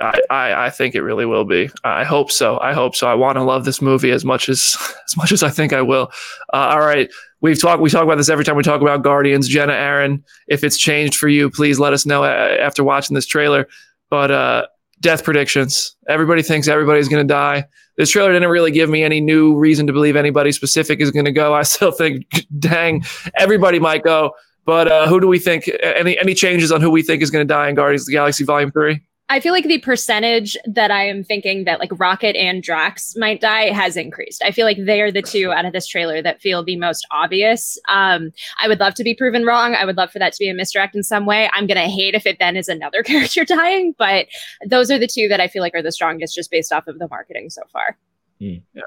I, 0.00 0.20
I, 0.30 0.66
I 0.66 0.70
think 0.70 0.94
it 0.94 1.02
really 1.02 1.24
will 1.24 1.44
be. 1.44 1.70
I 1.84 2.04
hope 2.04 2.30
so. 2.30 2.58
I 2.60 2.72
hope 2.72 2.96
so. 2.96 3.06
I 3.06 3.14
want 3.14 3.36
to 3.36 3.42
love 3.42 3.64
this 3.64 3.80
movie 3.80 4.10
as 4.10 4.24
much 4.24 4.48
as 4.48 4.76
as 5.06 5.16
much 5.16 5.32
as 5.32 5.42
I 5.42 5.50
think 5.50 5.72
I 5.72 5.82
will. 5.82 6.10
Uh, 6.52 6.68
all 6.72 6.80
right, 6.80 7.10
we've 7.40 7.60
talked 7.60 7.80
we 7.80 7.90
talk 7.90 8.02
about 8.02 8.16
this 8.16 8.28
every 8.28 8.44
time 8.44 8.56
we 8.56 8.62
talk 8.62 8.80
about 8.80 9.02
Guardians. 9.02 9.48
Jenna, 9.48 9.72
Aaron, 9.72 10.24
if 10.48 10.64
it's 10.64 10.78
changed 10.78 11.16
for 11.16 11.28
you, 11.28 11.50
please 11.50 11.78
let 11.78 11.92
us 11.92 12.06
know 12.06 12.24
after 12.24 12.82
watching 12.82 13.14
this 13.14 13.26
trailer. 13.26 13.68
But 14.10 14.30
uh, 14.30 14.66
death 15.00 15.22
predictions. 15.22 15.94
Everybody 16.08 16.42
thinks 16.42 16.66
everybody's 16.66 17.08
going 17.08 17.26
to 17.26 17.32
die. 17.32 17.66
This 17.96 18.10
trailer 18.10 18.32
didn't 18.32 18.48
really 18.48 18.72
give 18.72 18.90
me 18.90 19.04
any 19.04 19.20
new 19.20 19.54
reason 19.54 19.86
to 19.86 19.92
believe 19.92 20.16
anybody 20.16 20.50
specific 20.50 21.00
is 21.00 21.10
going 21.10 21.26
to 21.26 21.32
go. 21.32 21.54
I 21.60 21.62
still 21.62 21.92
think, 21.92 22.26
dang, 22.58 23.04
everybody 23.36 23.78
might 23.78 24.02
go. 24.02 24.32
But 24.64 24.90
uh, 24.90 25.06
who 25.06 25.20
do 25.20 25.26
we 25.28 25.38
think? 25.38 25.70
Any 25.82 26.18
any 26.18 26.34
changes 26.34 26.72
on 26.72 26.80
who 26.80 26.90
we 26.90 27.02
think 27.02 27.22
is 27.22 27.30
going 27.30 27.46
to 27.46 27.52
die 27.52 27.68
in 27.68 27.74
Guardians 27.74 28.02
of 28.02 28.06
the 28.06 28.12
Galaxy 28.12 28.44
Volume 28.44 28.72
Three? 28.72 29.02
I 29.30 29.40
feel 29.40 29.54
like 29.54 29.64
the 29.64 29.78
percentage 29.78 30.54
that 30.66 30.90
I 30.90 31.06
am 31.06 31.24
thinking 31.24 31.64
that 31.64 31.80
like 31.80 31.90
Rocket 31.98 32.36
and 32.36 32.62
Drax 32.62 33.16
might 33.16 33.40
die 33.40 33.70
has 33.70 33.96
increased. 33.96 34.42
I 34.44 34.50
feel 34.50 34.66
like 34.66 34.76
they 34.84 35.00
are 35.00 35.10
the 35.10 35.22
two 35.22 35.50
out 35.50 35.64
of 35.64 35.72
this 35.72 35.86
trailer 35.86 36.20
that 36.20 36.42
feel 36.42 36.62
the 36.62 36.76
most 36.76 37.06
obvious. 37.10 37.78
Um, 37.88 38.32
I 38.60 38.68
would 38.68 38.80
love 38.80 38.94
to 38.94 39.04
be 39.04 39.14
proven 39.14 39.44
wrong. 39.44 39.74
I 39.74 39.86
would 39.86 39.96
love 39.96 40.10
for 40.10 40.18
that 40.18 40.34
to 40.34 40.38
be 40.38 40.50
a 40.50 40.54
misdirect 40.54 40.94
in 40.94 41.02
some 41.02 41.24
way. 41.24 41.48
I'm 41.54 41.66
gonna 41.66 41.88
hate 41.88 42.14
if 42.14 42.26
it 42.26 42.38
then 42.38 42.54
is 42.56 42.68
another 42.68 43.02
character 43.04 43.46
dying, 43.46 43.94
but 43.98 44.26
those 44.66 44.90
are 44.90 44.98
the 44.98 45.06
two 45.06 45.26
that 45.28 45.40
I 45.40 45.48
feel 45.48 45.62
like 45.62 45.74
are 45.74 45.82
the 45.82 45.92
strongest 45.92 46.34
just 46.34 46.50
based 46.50 46.70
off 46.70 46.86
of 46.86 46.98
the 46.98 47.08
marketing 47.08 47.48
so 47.48 47.62
far. 47.72 47.96
Mm. 48.42 48.62
Yeah. 48.74 48.82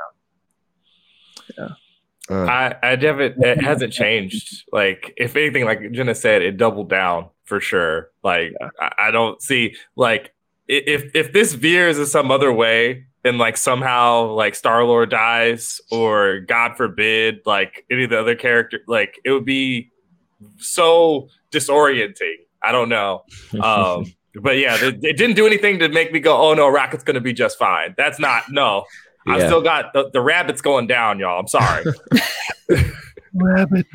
Yeah. 1.58 1.70
Uh, 2.30 2.46
I, 2.46 2.76
I 2.84 2.90
haven't, 2.90 3.44
it 3.44 3.62
hasn't 3.62 3.94
changed. 3.94 4.66
Like, 4.72 5.14
if 5.16 5.36
anything, 5.36 5.64
like 5.64 5.80
Jenna 5.94 6.14
said, 6.14 6.42
it 6.42 6.58
doubled 6.58 6.90
down 6.90 7.30
for 7.48 7.60
sure. 7.60 8.12
Like 8.24 8.54
yeah. 8.60 8.70
I, 8.80 9.08
I, 9.08 9.12
don't 9.12 9.42
see 9.42 9.76
like 9.96 10.34
if 10.68 11.16
if 11.16 11.34
this 11.34 11.54
veers 11.54 11.98
in 11.98 12.06
some 12.06 12.30
other 12.30 12.52
way 12.54 13.06
and 13.24 13.38
like 13.38 13.58
somehow 13.58 14.28
like 14.28 14.54
Star 14.54 14.84
Lord 14.84 15.10
dies 15.10 15.82
or 15.90 16.42
God 16.42 16.76
forbid 16.78 17.40
like 17.46 17.86
any 17.90 18.04
of 18.04 18.10
the 18.12 18.20
other 18.20 18.36
character 18.36 18.82
like 18.88 19.20
it 19.26 19.32
would 19.32 19.46
be 19.46 19.92
so 20.58 21.30
disorienting. 21.52 22.36
I 22.62 22.72
don't 22.72 22.90
know. 22.90 23.24
Um, 23.60 24.14
but 24.40 24.58
yeah, 24.58 24.76
it, 24.76 25.04
it, 25.04 25.18
didn't 25.18 25.36
do 25.36 25.48
anything 25.48 25.80
to 25.80 25.90
make 25.90 26.12
me 26.12 26.20
go, 26.20 26.38
oh 26.38 26.54
no, 26.54 26.68
Rocket's 26.68 27.04
gonna 27.04 27.22
be 27.22 27.34
just 27.34 27.58
fine. 27.58 27.96
That's 27.98 28.20
not 28.20 28.52
no. 28.52 28.86
Yeah. 29.26 29.34
I've 29.34 29.42
still 29.44 29.62
got 29.62 29.94
the, 29.94 30.12
the 30.12 30.22
rabbits 30.22 30.62
going 30.62 30.86
down, 30.86 31.18
y'all. 31.18 31.40
I'm 31.40 31.48
sorry. 31.48 31.86
rabbit. 33.34 33.86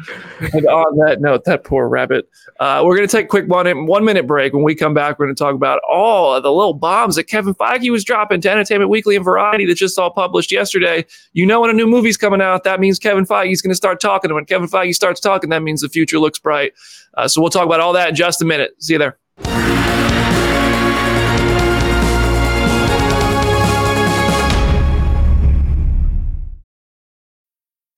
and 0.52 0.66
on 0.66 0.96
that 0.98 1.20
note, 1.20 1.44
that 1.44 1.64
poor 1.64 1.88
rabbit. 1.88 2.28
Uh, 2.60 2.82
we're 2.84 2.96
going 2.96 3.06
to 3.06 3.16
take 3.16 3.26
a 3.26 3.28
quick 3.28 3.48
one, 3.48 3.86
one 3.86 4.04
minute 4.04 4.26
break. 4.26 4.52
When 4.52 4.62
we 4.62 4.74
come 4.74 4.94
back, 4.94 5.18
we're 5.18 5.26
going 5.26 5.34
to 5.34 5.42
talk 5.42 5.54
about 5.54 5.80
all 5.88 6.34
of 6.34 6.42
the 6.42 6.52
little 6.52 6.74
bombs 6.74 7.16
that 7.16 7.24
Kevin 7.24 7.54
Feige 7.54 7.90
was 7.90 8.04
dropping 8.04 8.40
to 8.42 8.50
Entertainment 8.50 8.90
Weekly 8.90 9.16
and 9.16 9.24
Variety 9.24 9.66
that 9.66 9.74
just 9.74 9.98
all 9.98 10.10
published 10.10 10.52
yesterday. 10.52 11.04
You 11.32 11.46
know, 11.46 11.60
when 11.60 11.70
a 11.70 11.74
new 11.74 11.86
movie's 11.86 12.16
coming 12.16 12.40
out, 12.40 12.64
that 12.64 12.80
means 12.80 12.98
Kevin 12.98 13.26
Feige's 13.26 13.62
going 13.62 13.70
to 13.70 13.76
start 13.76 14.00
talking. 14.00 14.30
And 14.30 14.36
when 14.36 14.44
Kevin 14.44 14.68
Feige 14.68 14.94
starts 14.94 15.20
talking, 15.20 15.50
that 15.50 15.62
means 15.62 15.80
the 15.80 15.88
future 15.88 16.18
looks 16.18 16.38
bright. 16.38 16.72
Uh, 17.14 17.28
so 17.28 17.40
we'll 17.40 17.50
talk 17.50 17.66
about 17.66 17.80
all 17.80 17.92
that 17.92 18.08
in 18.08 18.14
just 18.14 18.42
a 18.42 18.44
minute. 18.44 18.72
See 18.82 18.94
you 18.94 18.98
there. 18.98 19.18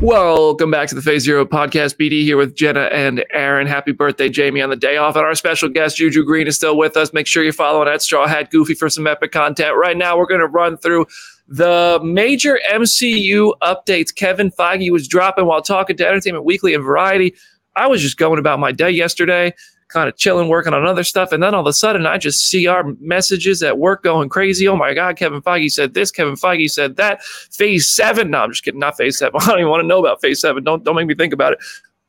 Welcome 0.00 0.70
back 0.70 0.88
to 0.88 0.94
the 0.94 1.02
Phase 1.02 1.24
Zero 1.24 1.44
podcast. 1.44 1.96
BD 1.96 2.22
here 2.22 2.36
with 2.36 2.54
Jenna 2.54 2.84
and 2.84 3.24
Aaron. 3.30 3.66
Happy 3.66 3.92
birthday, 3.92 4.28
Jamie, 4.28 4.62
on 4.62 4.70
the 4.70 4.76
day 4.76 4.96
off. 4.96 5.16
And 5.16 5.24
our 5.24 5.34
special 5.34 5.68
guest, 5.68 5.96
Juju 5.96 6.24
Green, 6.24 6.46
is 6.46 6.56
still 6.56 6.78
with 6.78 6.96
us. 6.96 7.12
Make 7.12 7.26
sure 7.26 7.42
you're 7.42 7.52
following 7.52 7.88
at 7.88 8.00
Straw 8.00 8.26
Hat 8.26 8.50
Goofy 8.50 8.72
for 8.72 8.88
some 8.88 9.06
epic 9.06 9.32
content. 9.32 9.76
Right 9.76 9.96
now, 9.96 10.16
we're 10.16 10.26
going 10.26 10.40
to 10.40 10.46
run 10.46 10.78
through 10.78 11.06
the 11.46 12.00
major 12.02 12.58
MCU 12.70 13.52
updates 13.60 14.14
Kevin 14.14 14.50
Feige 14.50 14.90
was 14.90 15.08
dropping 15.08 15.46
while 15.46 15.62
talking 15.62 15.96
to 15.96 16.06
Entertainment 16.06 16.44
Weekly 16.44 16.74
and 16.74 16.82
Variety. 16.84 17.34
I 17.76 17.86
was 17.86 18.00
just 18.00 18.16
going 18.16 18.38
about 18.38 18.60
my 18.60 18.72
day 18.72 18.90
yesterday 18.90 19.52
kind 19.88 20.08
of 20.08 20.16
chilling, 20.16 20.48
working 20.48 20.74
on 20.74 20.86
other 20.86 21.04
stuff. 21.04 21.32
And 21.32 21.42
then 21.42 21.54
all 21.54 21.60
of 21.60 21.66
a 21.66 21.72
sudden, 21.72 22.06
I 22.06 22.18
just 22.18 22.48
see 22.48 22.66
our 22.66 22.84
messages 23.00 23.62
at 23.62 23.78
work 23.78 24.02
going 24.02 24.28
crazy. 24.28 24.68
Oh 24.68 24.76
my 24.76 24.94
God, 24.94 25.16
Kevin 25.16 25.42
Feige 25.42 25.70
said 25.70 25.94
this. 25.94 26.10
Kevin 26.10 26.34
Feige 26.34 26.70
said 26.70 26.96
that. 26.96 27.22
Phase 27.22 27.88
seven. 27.88 28.30
No, 28.30 28.40
I'm 28.40 28.50
just 28.50 28.64
kidding. 28.64 28.80
Not 28.80 28.96
phase 28.96 29.18
seven. 29.18 29.40
I 29.42 29.46
don't 29.46 29.58
even 29.58 29.70
want 29.70 29.82
to 29.82 29.86
know 29.86 30.00
about 30.00 30.20
phase 30.20 30.40
seven. 30.40 30.64
Don't, 30.64 30.84
don't 30.84 30.96
make 30.96 31.06
me 31.06 31.14
think 31.14 31.32
about 31.32 31.54
it. 31.54 31.58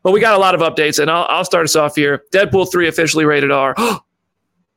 But 0.03 0.11
we 0.11 0.21
got 0.21 0.35
a 0.35 0.37
lot 0.37 0.55
of 0.55 0.61
updates, 0.61 0.99
and 0.99 1.11
I'll, 1.11 1.25
I'll 1.29 1.45
start 1.45 1.65
us 1.65 1.75
off 1.75 1.95
here. 1.95 2.23
Deadpool 2.31 2.71
3 2.71 2.87
officially 2.87 3.25
rated 3.25 3.51
R. 3.51 3.75
Oh, 3.77 4.01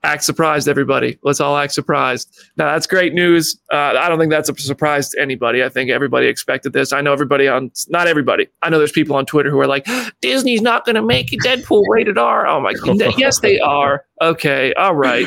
act 0.04 0.24
surprised, 0.24 0.68
everybody. 0.68 1.18
Let's 1.22 1.40
all 1.40 1.56
act 1.56 1.72
surprised. 1.72 2.34
Now, 2.56 2.72
that's 2.72 2.86
great 2.86 3.14
news. 3.14 3.58
Uh, 3.72 3.94
I 3.98 4.08
don't 4.08 4.18
think 4.18 4.30
that's 4.30 4.48
a 4.48 4.54
surprise 4.56 5.10
to 5.10 5.20
anybody. 5.20 5.62
I 5.62 5.68
think 5.68 5.90
everybody 5.90 6.26
expected 6.26 6.72
this. 6.72 6.92
I 6.92 7.00
know 7.00 7.12
everybody 7.12 7.48
on, 7.48 7.70
not 7.88 8.08
everybody. 8.08 8.48
I 8.62 8.70
know 8.70 8.78
there's 8.78 8.92
people 8.92 9.16
on 9.16 9.26
Twitter 9.26 9.50
who 9.50 9.60
are 9.60 9.66
like, 9.66 9.86
Disney's 10.20 10.62
not 10.62 10.84
going 10.84 10.96
to 10.96 11.02
make 11.02 11.32
a 11.32 11.36
Deadpool 11.36 11.84
rated 11.88 12.18
R. 12.18 12.46
Oh 12.46 12.60
my 12.60 12.72
God. 12.72 12.98
yes, 13.18 13.40
they 13.40 13.60
are. 13.60 14.04
Okay. 14.20 14.72
All 14.74 14.94
right. 14.94 15.26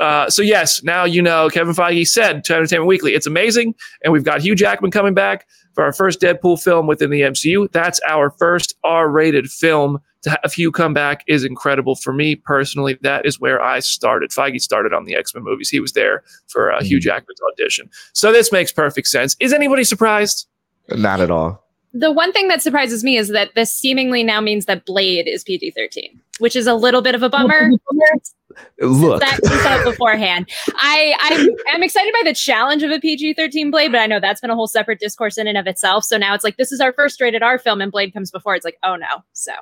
Uh, 0.00 0.30
so 0.30 0.42
yes, 0.42 0.82
now 0.84 1.04
you 1.04 1.20
know 1.20 1.48
Kevin 1.48 1.74
Feige 1.74 2.06
said 2.06 2.44
to 2.44 2.54
Entertainment 2.54 2.86
Weekly, 2.86 3.14
it's 3.14 3.26
amazing, 3.26 3.74
and 4.04 4.12
we've 4.12 4.22
got 4.22 4.40
Hugh 4.40 4.54
Jackman 4.54 4.92
coming 4.92 5.12
back 5.12 5.46
for 5.74 5.82
our 5.82 5.92
first 5.92 6.20
Deadpool 6.20 6.62
film 6.62 6.86
within 6.86 7.10
the 7.10 7.22
MCU. 7.22 7.70
That's 7.72 8.00
our 8.06 8.30
first 8.30 8.76
R-rated 8.84 9.50
film 9.50 9.98
to 10.22 10.30
have 10.30 10.52
Hugh 10.52 10.72
come 10.72 10.94
back 10.94 11.24
is 11.26 11.44
incredible 11.44 11.94
for 11.94 12.12
me 12.12 12.34
personally. 12.34 12.98
That 13.02 13.26
is 13.26 13.40
where 13.40 13.62
I 13.62 13.80
started. 13.80 14.30
Feige 14.30 14.60
started 14.60 14.92
on 14.92 15.04
the 15.04 15.14
X 15.14 15.34
Men 15.34 15.44
movies. 15.44 15.70
He 15.70 15.80
was 15.80 15.92
there 15.92 16.22
for 16.48 16.72
uh, 16.72 16.78
mm-hmm. 16.78 16.86
Hugh 16.86 17.00
Jackman's 17.00 17.40
audition. 17.52 17.90
So 18.12 18.32
this 18.32 18.52
makes 18.52 18.72
perfect 18.72 19.08
sense. 19.08 19.36
Is 19.40 19.52
anybody 19.52 19.84
surprised? 19.84 20.48
Not 20.90 21.20
at 21.20 21.30
all. 21.30 21.64
The 21.94 22.12
one 22.12 22.32
thing 22.32 22.48
that 22.48 22.62
surprises 22.62 23.02
me 23.02 23.16
is 23.16 23.28
that 23.28 23.54
this 23.54 23.74
seemingly 23.74 24.22
now 24.22 24.40
means 24.40 24.66
that 24.66 24.84
Blade 24.84 25.26
is 25.26 25.42
PG 25.42 25.70
13, 25.70 26.20
which 26.38 26.54
is 26.54 26.66
a 26.66 26.74
little 26.74 27.00
bit 27.00 27.14
of 27.14 27.22
a 27.22 27.30
bummer. 27.30 27.70
Look, 28.80 29.20
that 29.20 29.40
comes 29.42 29.64
out 29.64 29.84
beforehand. 29.84 30.50
I 30.74 31.14
I'm, 31.20 31.48
I'm 31.74 31.82
excited 31.82 32.12
by 32.12 32.28
the 32.28 32.34
challenge 32.34 32.82
of 32.82 32.90
a 32.90 32.98
PG 32.98 33.34
13 33.34 33.70
Blade, 33.70 33.92
but 33.92 34.00
I 34.00 34.06
know 34.06 34.20
that's 34.20 34.40
been 34.40 34.50
a 34.50 34.54
whole 34.54 34.66
separate 34.66 35.00
discourse 35.00 35.38
in 35.38 35.46
and 35.46 35.56
of 35.56 35.66
itself. 35.66 36.04
So 36.04 36.18
now 36.18 36.34
it's 36.34 36.44
like 36.44 36.56
this 36.56 36.72
is 36.72 36.80
our 36.80 36.92
first 36.92 37.20
rated 37.20 37.42
R 37.42 37.58
film, 37.58 37.80
and 37.80 37.92
Blade 37.92 38.12
comes 38.12 38.30
before. 38.30 38.54
It's 38.54 38.64
like, 38.64 38.78
oh 38.82 38.96
no. 38.96 39.24
So 39.32 39.52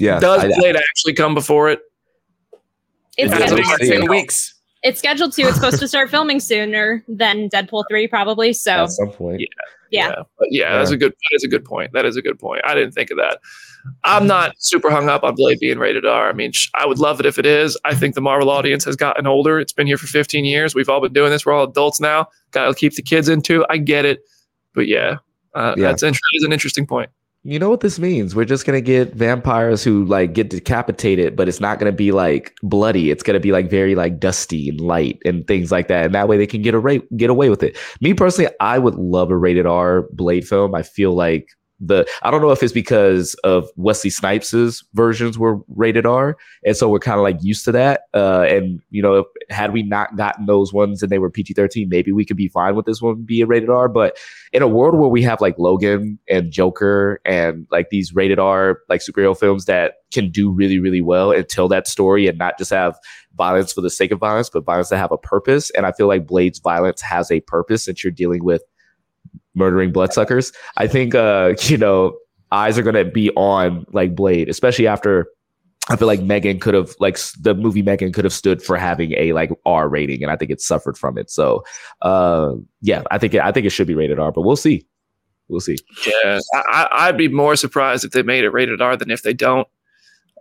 yeah. 0.00 0.18
Does 0.18 0.44
I, 0.44 0.48
Blade 0.58 0.76
actually 0.76 1.12
come 1.12 1.34
before 1.34 1.68
it? 1.68 1.80
It's 3.16 3.32
scheduled 3.34 3.80
ten 3.80 4.08
weeks. 4.08 4.54
It's 4.82 4.98
scheduled 4.98 5.32
to. 5.34 5.42
It's 5.42 5.56
supposed 5.56 5.78
to 5.78 5.88
start 5.88 6.10
filming 6.10 6.40
sooner 6.40 7.04
than 7.06 7.50
Deadpool 7.50 7.84
three, 7.90 8.08
probably. 8.08 8.52
So 8.54 8.84
at 8.84 8.90
some 8.90 9.10
point. 9.10 9.40
Yeah. 9.40 9.46
Yeah. 9.90 10.08
Yeah. 10.08 10.14
yeah, 10.14 10.70
yeah, 10.70 10.78
that's 10.78 10.92
a 10.92 10.96
good. 10.96 11.12
That 11.12 11.36
is 11.36 11.44
a 11.44 11.48
good 11.48 11.64
point. 11.64 11.92
That 11.92 12.06
is 12.06 12.16
a 12.16 12.22
good 12.22 12.38
point. 12.38 12.62
I 12.64 12.74
didn't 12.74 12.92
think 12.92 13.10
of 13.10 13.16
that. 13.18 13.40
I'm 14.04 14.26
not 14.26 14.52
super 14.58 14.90
hung 14.90 15.08
up 15.08 15.24
on 15.24 15.34
Blade 15.34 15.58
being 15.58 15.78
rated 15.78 16.06
R. 16.06 16.28
I 16.28 16.32
mean, 16.32 16.52
sh- 16.52 16.68
I 16.74 16.86
would 16.86 16.98
love 16.98 17.18
it 17.18 17.26
if 17.26 17.38
it 17.38 17.46
is. 17.46 17.76
I 17.84 17.94
think 17.94 18.14
the 18.14 18.20
Marvel 18.20 18.50
audience 18.50 18.84
has 18.84 18.94
gotten 18.94 19.26
older. 19.26 19.58
It's 19.58 19.72
been 19.72 19.86
here 19.86 19.96
for 19.96 20.06
15 20.06 20.44
years. 20.44 20.74
We've 20.74 20.88
all 20.88 21.00
been 21.00 21.12
doing 21.12 21.30
this. 21.30 21.44
We're 21.44 21.54
all 21.54 21.64
adults 21.64 21.98
now. 21.98 22.28
Got 22.52 22.68
to 22.68 22.74
keep 22.74 22.94
the 22.94 23.02
kids 23.02 23.28
into. 23.28 23.64
I 23.68 23.78
get 23.78 24.04
it, 24.04 24.20
but 24.74 24.86
yeah, 24.86 25.16
uh, 25.54 25.74
yeah. 25.76 25.88
that's, 25.88 26.02
int- 26.02 26.18
that's 26.34 26.44
an 26.44 26.52
interesting 26.52 26.86
point 26.86 27.10
you 27.42 27.58
know 27.58 27.70
what 27.70 27.80
this 27.80 27.98
means? 27.98 28.34
We're 28.34 28.44
just 28.44 28.66
gonna 28.66 28.82
get 28.82 29.14
vampires 29.14 29.82
who 29.82 30.04
like 30.04 30.34
get 30.34 30.50
decapitated, 30.50 31.36
but 31.36 31.48
it's 31.48 31.60
not 31.60 31.78
gonna 31.78 31.90
be 31.92 32.12
like 32.12 32.54
bloody. 32.62 33.10
It's 33.10 33.22
gonna 33.22 33.40
be 33.40 33.50
like 33.50 33.70
very 33.70 33.94
like 33.94 34.20
dusty 34.20 34.68
and 34.68 34.80
light 34.80 35.18
and 35.24 35.46
things 35.46 35.72
like 35.72 35.88
that. 35.88 36.04
And 36.04 36.14
that 36.14 36.28
way 36.28 36.36
they 36.36 36.46
can 36.46 36.60
get 36.60 36.74
away 36.74 37.00
get 37.16 37.30
away 37.30 37.48
with 37.48 37.62
it. 37.62 37.78
Me 38.02 38.12
personally, 38.12 38.52
I 38.60 38.78
would 38.78 38.96
love 38.96 39.30
a 39.30 39.36
rated 39.36 39.64
R 39.66 40.02
Blade 40.12 40.46
film. 40.46 40.74
I 40.74 40.82
feel 40.82 41.14
like 41.14 41.48
the 41.80 42.06
I 42.22 42.30
don't 42.30 42.42
know 42.42 42.50
if 42.50 42.62
it's 42.62 42.72
because 42.72 43.34
of 43.42 43.68
Wesley 43.76 44.10
Snipes's 44.10 44.84
versions 44.92 45.38
were 45.38 45.58
rated 45.68 46.04
R, 46.04 46.36
and 46.64 46.76
so 46.76 46.88
we're 46.88 46.98
kind 46.98 47.18
of 47.18 47.22
like 47.22 47.38
used 47.40 47.64
to 47.64 47.72
that. 47.72 48.02
Uh, 48.12 48.42
and 48.42 48.80
you 48.90 49.02
know, 49.02 49.24
had 49.48 49.72
we 49.72 49.82
not 49.82 50.16
gotten 50.16 50.46
those 50.46 50.72
ones 50.72 51.02
and 51.02 51.10
they 51.10 51.18
were 51.18 51.30
PG 51.30 51.54
thirteen, 51.54 51.88
maybe 51.88 52.12
we 52.12 52.24
could 52.24 52.36
be 52.36 52.48
fine 52.48 52.74
with 52.74 52.86
this 52.86 53.00
one 53.00 53.22
being 53.22 53.46
rated 53.46 53.70
R. 53.70 53.88
But 53.88 54.18
in 54.52 54.62
a 54.62 54.68
world 54.68 54.94
where 54.94 55.08
we 55.08 55.22
have 55.22 55.40
like 55.40 55.58
Logan 55.58 56.18
and 56.28 56.50
Joker 56.52 57.20
and 57.24 57.66
like 57.70 57.88
these 57.90 58.14
rated 58.14 58.38
R 58.38 58.80
like 58.88 59.00
superhero 59.00 59.38
films 59.38 59.64
that 59.64 59.94
can 60.12 60.30
do 60.30 60.50
really 60.50 60.78
really 60.78 61.00
well 61.00 61.32
and 61.32 61.48
tell 61.48 61.68
that 61.68 61.86
story 61.86 62.26
and 62.26 62.36
not 62.36 62.58
just 62.58 62.70
have 62.70 62.98
violence 63.36 63.72
for 63.72 63.80
the 63.80 63.90
sake 63.90 64.10
of 64.10 64.18
violence, 64.18 64.50
but 64.50 64.64
violence 64.64 64.90
that 64.90 64.98
have 64.98 65.12
a 65.12 65.18
purpose. 65.18 65.70
And 65.70 65.86
I 65.86 65.92
feel 65.92 66.08
like 66.08 66.26
Blade's 66.26 66.58
violence 66.58 67.00
has 67.00 67.30
a 67.30 67.40
purpose 67.40 67.84
since 67.84 68.04
you're 68.04 68.10
dealing 68.10 68.44
with 68.44 68.62
murdering 69.54 69.92
bloodsuckers. 69.92 70.52
I 70.76 70.86
think 70.86 71.14
uh, 71.14 71.54
you 71.62 71.76
know 71.76 72.16
eyes 72.52 72.78
are 72.78 72.82
gonna 72.82 73.04
be 73.04 73.30
on 73.32 73.84
like 73.92 74.14
Blade, 74.14 74.48
especially 74.48 74.86
after 74.86 75.28
I 75.88 75.96
feel 75.96 76.06
like 76.06 76.20
M3GAN 76.20 76.60
could 76.60 76.74
have 76.74 76.94
like 77.00 77.18
the 77.40 77.54
movie 77.54 77.82
M3GAN 77.82 78.14
could 78.14 78.24
have 78.24 78.32
stood 78.32 78.62
for 78.62 78.76
having 78.76 79.12
a 79.14 79.32
like 79.32 79.50
R 79.66 79.88
rating, 79.88 80.22
and 80.22 80.30
I 80.30 80.36
think 80.36 80.50
it 80.50 80.60
suffered 80.60 80.96
from 80.96 81.18
it. 81.18 81.30
So 81.30 81.64
uh, 82.02 82.54
yeah, 82.80 83.02
I 83.10 83.18
think 83.18 83.34
it, 83.34 83.40
I 83.40 83.52
think 83.52 83.66
it 83.66 83.70
should 83.70 83.88
be 83.88 83.94
rated 83.94 84.18
R, 84.18 84.32
but 84.32 84.42
we'll 84.42 84.56
see. 84.56 84.86
We'll 85.48 85.60
see. 85.60 85.78
Yeah, 86.06 86.38
I, 86.54 86.88
I'd 86.92 87.16
be 87.16 87.26
more 87.26 87.56
surprised 87.56 88.04
if 88.04 88.12
they 88.12 88.22
made 88.22 88.44
it 88.44 88.50
rated 88.50 88.80
R 88.80 88.96
than 88.96 89.10
if 89.10 89.22
they 89.22 89.34
don't. 89.34 89.66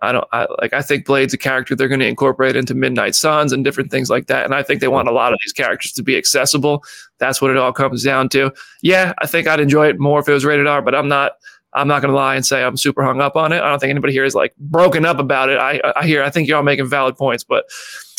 I 0.01 0.11
don't 0.11 0.27
I, 0.31 0.47
like. 0.61 0.73
I 0.73 0.81
think 0.81 1.05
Blade's 1.05 1.33
a 1.33 1.37
character 1.37 1.75
they're 1.75 1.87
going 1.87 1.99
to 1.99 2.07
incorporate 2.07 2.55
into 2.55 2.73
Midnight 2.73 3.15
Suns 3.15 3.51
and 3.51 3.63
different 3.63 3.91
things 3.91 4.09
like 4.09 4.27
that. 4.27 4.45
And 4.45 4.55
I 4.55 4.63
think 4.63 4.81
they 4.81 4.87
want 4.87 5.07
a 5.07 5.11
lot 5.11 5.33
of 5.33 5.39
these 5.43 5.53
characters 5.53 5.91
to 5.93 6.03
be 6.03 6.17
accessible. 6.17 6.83
That's 7.17 7.41
what 7.41 7.51
it 7.51 7.57
all 7.57 7.73
comes 7.73 8.03
down 8.03 8.29
to. 8.29 8.51
Yeah, 8.81 9.13
I 9.19 9.27
think 9.27 9.47
I'd 9.47 9.59
enjoy 9.59 9.87
it 9.87 9.99
more 9.99 10.19
if 10.19 10.27
it 10.27 10.33
was 10.33 10.45
rated 10.45 10.67
R, 10.67 10.81
but 10.81 10.95
I'm 10.95 11.07
not. 11.07 11.33
I'm 11.75 11.87
not 11.87 12.01
going 12.01 12.11
to 12.11 12.17
lie 12.17 12.35
and 12.35 12.43
say 12.43 12.63
I'm 12.63 12.77
super 12.77 13.03
hung 13.03 13.21
up 13.21 13.35
on 13.35 13.51
it. 13.51 13.61
I 13.61 13.69
don't 13.69 13.77
think 13.77 13.91
anybody 13.91 14.11
here 14.11 14.25
is 14.25 14.33
like 14.33 14.55
broken 14.57 15.05
up 15.05 15.19
about 15.19 15.49
it. 15.49 15.59
I, 15.59 15.79
I 15.95 16.03
hear. 16.03 16.23
I 16.23 16.31
think 16.31 16.47
you're 16.47 16.57
all 16.57 16.63
making 16.63 16.87
valid 16.87 17.15
points, 17.15 17.43
but 17.43 17.65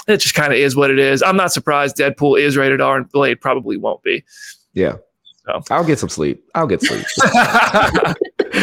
it 0.06 0.18
just 0.18 0.36
kind 0.36 0.52
of 0.52 0.58
is 0.58 0.76
what 0.76 0.90
it 0.90 1.00
is. 1.00 1.20
I'm 1.20 1.36
not 1.36 1.52
surprised 1.52 1.96
Deadpool 1.96 2.40
is 2.40 2.56
rated 2.56 2.80
R 2.80 2.98
and 2.98 3.10
Blade 3.10 3.40
probably 3.40 3.76
won't 3.76 4.02
be. 4.04 4.24
Yeah. 4.72 4.98
So. 5.46 5.62
I'll 5.70 5.84
get 5.84 5.98
some 5.98 6.08
sleep. 6.08 6.44
I'll 6.54 6.66
get 6.66 6.82
sleep. 6.82 7.04
yeah, 7.34 8.14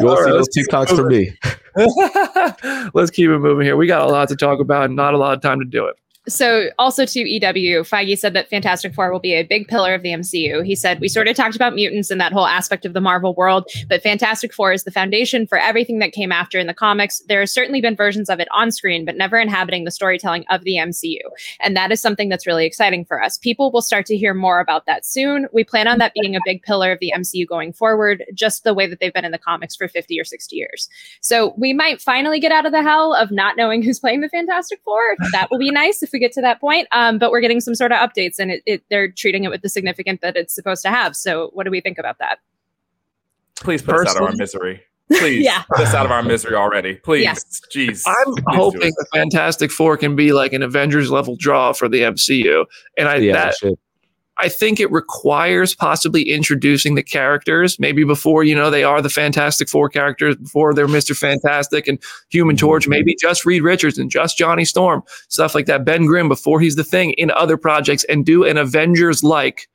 you 0.00 0.06
will 0.06 0.16
see 0.16 0.30
those 0.30 0.48
TikToks 0.48 0.94
from 0.94 1.08
me. 1.08 1.34
Let's 2.94 3.10
keep 3.10 3.30
it 3.30 3.38
moving 3.38 3.66
here. 3.66 3.76
We 3.76 3.86
got 3.86 4.02
a 4.02 4.10
lot 4.10 4.28
to 4.28 4.36
talk 4.36 4.60
about 4.60 4.84
and 4.86 4.96
not 4.96 5.14
a 5.14 5.18
lot 5.18 5.34
of 5.34 5.42
time 5.42 5.58
to 5.58 5.64
do 5.64 5.86
it. 5.86 5.96
So, 6.26 6.70
also 6.78 7.04
to 7.04 7.20
EW, 7.20 7.82
Feige 7.82 8.16
said 8.18 8.32
that 8.32 8.48
Fantastic 8.48 8.94
Four 8.94 9.12
will 9.12 9.20
be 9.20 9.34
a 9.34 9.42
big 9.42 9.68
pillar 9.68 9.94
of 9.94 10.02
the 10.02 10.08
MCU. 10.08 10.64
He 10.64 10.74
said, 10.74 10.98
We 10.98 11.08
sort 11.08 11.28
of 11.28 11.36
talked 11.36 11.54
about 11.54 11.74
mutants 11.74 12.10
and 12.10 12.18
that 12.18 12.32
whole 12.32 12.46
aspect 12.46 12.86
of 12.86 12.94
the 12.94 13.00
Marvel 13.00 13.34
world, 13.34 13.68
but 13.88 14.02
Fantastic 14.02 14.54
Four 14.54 14.72
is 14.72 14.84
the 14.84 14.90
foundation 14.90 15.46
for 15.46 15.58
everything 15.58 15.98
that 15.98 16.12
came 16.12 16.32
after 16.32 16.58
in 16.58 16.66
the 16.66 16.72
comics. 16.72 17.20
There 17.28 17.40
has 17.40 17.52
certainly 17.52 17.82
been 17.82 17.94
versions 17.94 18.30
of 18.30 18.40
it 18.40 18.48
on 18.52 18.72
screen, 18.72 19.04
but 19.04 19.18
never 19.18 19.38
inhabiting 19.38 19.84
the 19.84 19.90
storytelling 19.90 20.46
of 20.48 20.64
the 20.64 20.76
MCU. 20.76 21.18
And 21.60 21.76
that 21.76 21.92
is 21.92 22.00
something 22.00 22.30
that's 22.30 22.46
really 22.46 22.64
exciting 22.64 23.04
for 23.04 23.22
us. 23.22 23.36
People 23.36 23.70
will 23.70 23.82
start 23.82 24.06
to 24.06 24.16
hear 24.16 24.32
more 24.32 24.60
about 24.60 24.86
that 24.86 25.04
soon. 25.04 25.46
We 25.52 25.62
plan 25.62 25.88
on 25.88 25.98
that 25.98 26.14
being 26.14 26.36
a 26.36 26.40
big 26.46 26.62
pillar 26.62 26.92
of 26.92 27.00
the 27.00 27.12
MCU 27.14 27.46
going 27.46 27.74
forward, 27.74 28.24
just 28.32 28.64
the 28.64 28.72
way 28.72 28.86
that 28.86 28.98
they've 28.98 29.12
been 29.12 29.26
in 29.26 29.32
the 29.32 29.38
comics 29.38 29.76
for 29.76 29.88
50 29.88 30.18
or 30.18 30.24
60 30.24 30.56
years. 30.56 30.88
So, 31.20 31.52
we 31.58 31.74
might 31.74 32.00
finally 32.00 32.40
get 32.40 32.50
out 32.50 32.64
of 32.64 32.72
the 32.72 32.82
hell 32.82 33.12
of 33.12 33.30
not 33.30 33.58
knowing 33.58 33.82
who's 33.82 34.00
playing 34.00 34.22
the 34.22 34.30
Fantastic 34.30 34.80
Four. 34.84 35.02
That 35.32 35.48
will 35.50 35.58
be 35.58 35.70
nice 35.70 36.02
if 36.02 36.13
we 36.14 36.18
get 36.18 36.32
to 36.32 36.40
that 36.40 36.58
point. 36.60 36.88
Um, 36.92 37.18
but 37.18 37.30
we're 37.30 37.42
getting 37.42 37.60
some 37.60 37.74
sort 37.74 37.92
of 37.92 37.98
updates, 37.98 38.38
and 38.38 38.50
it, 38.50 38.62
it, 38.64 38.82
they're 38.88 39.12
treating 39.12 39.44
it 39.44 39.50
with 39.50 39.60
the 39.60 39.68
significance 39.68 40.20
that 40.22 40.34
it's 40.36 40.54
supposed 40.54 40.80
to 40.82 40.88
have. 40.88 41.14
So, 41.14 41.50
what 41.52 41.64
do 41.64 41.70
we 41.70 41.82
think 41.82 41.98
about 41.98 42.16
that? 42.20 42.38
Please 43.56 43.82
put 43.82 43.94
us 43.96 44.16
out 44.16 44.22
of 44.22 44.28
our 44.30 44.34
misery. 44.36 44.82
Please, 45.12 45.44
Yeah. 45.44 45.64
get 45.76 45.88
us 45.88 45.94
out 45.94 46.06
of 46.06 46.12
our 46.12 46.22
misery 46.22 46.54
already. 46.54 46.94
Please, 46.94 47.24
Yes. 47.24 47.60
jeez. 47.70 48.02
I'm 48.06 48.32
Please 48.32 48.42
hoping 48.48 48.80
the 48.80 49.06
Fantastic 49.12 49.70
Four 49.70 49.98
can 49.98 50.16
be 50.16 50.32
like 50.32 50.54
an 50.54 50.62
Avengers 50.62 51.10
level 51.10 51.36
draw 51.36 51.74
for 51.74 51.88
the 51.90 52.00
MCU, 52.00 52.64
and 52.96 53.06
I 53.08 53.16
yeah, 53.16 53.32
that 53.34 53.54
shit. 53.56 53.78
I 54.38 54.48
think 54.48 54.80
it 54.80 54.90
requires 54.90 55.74
possibly 55.74 56.30
introducing 56.30 56.96
the 56.96 57.02
characters 57.02 57.78
maybe 57.78 58.04
before 58.04 58.42
you 58.42 58.54
know 58.54 58.70
they 58.70 58.84
are 58.84 59.00
the 59.00 59.10
Fantastic 59.10 59.68
Four 59.68 59.88
characters 59.88 60.36
before 60.36 60.74
they're 60.74 60.88
Mister 60.88 61.14
Fantastic 61.14 61.86
and 61.86 61.98
Human 62.30 62.56
mm-hmm. 62.56 62.66
Torch. 62.66 62.88
Maybe 62.88 63.14
just 63.14 63.46
Reed 63.46 63.62
Richards 63.62 63.98
and 63.98 64.10
just 64.10 64.36
Johnny 64.36 64.64
Storm, 64.64 65.02
stuff 65.28 65.54
like 65.54 65.66
that. 65.66 65.84
Ben 65.84 66.06
Grimm 66.06 66.28
before 66.28 66.60
he's 66.60 66.76
the 66.76 66.84
thing 66.84 67.12
in 67.12 67.30
other 67.30 67.56
projects 67.56 68.04
and 68.04 68.26
do 68.26 68.44
an 68.44 68.56
Avengers 68.56 69.22
like 69.22 69.68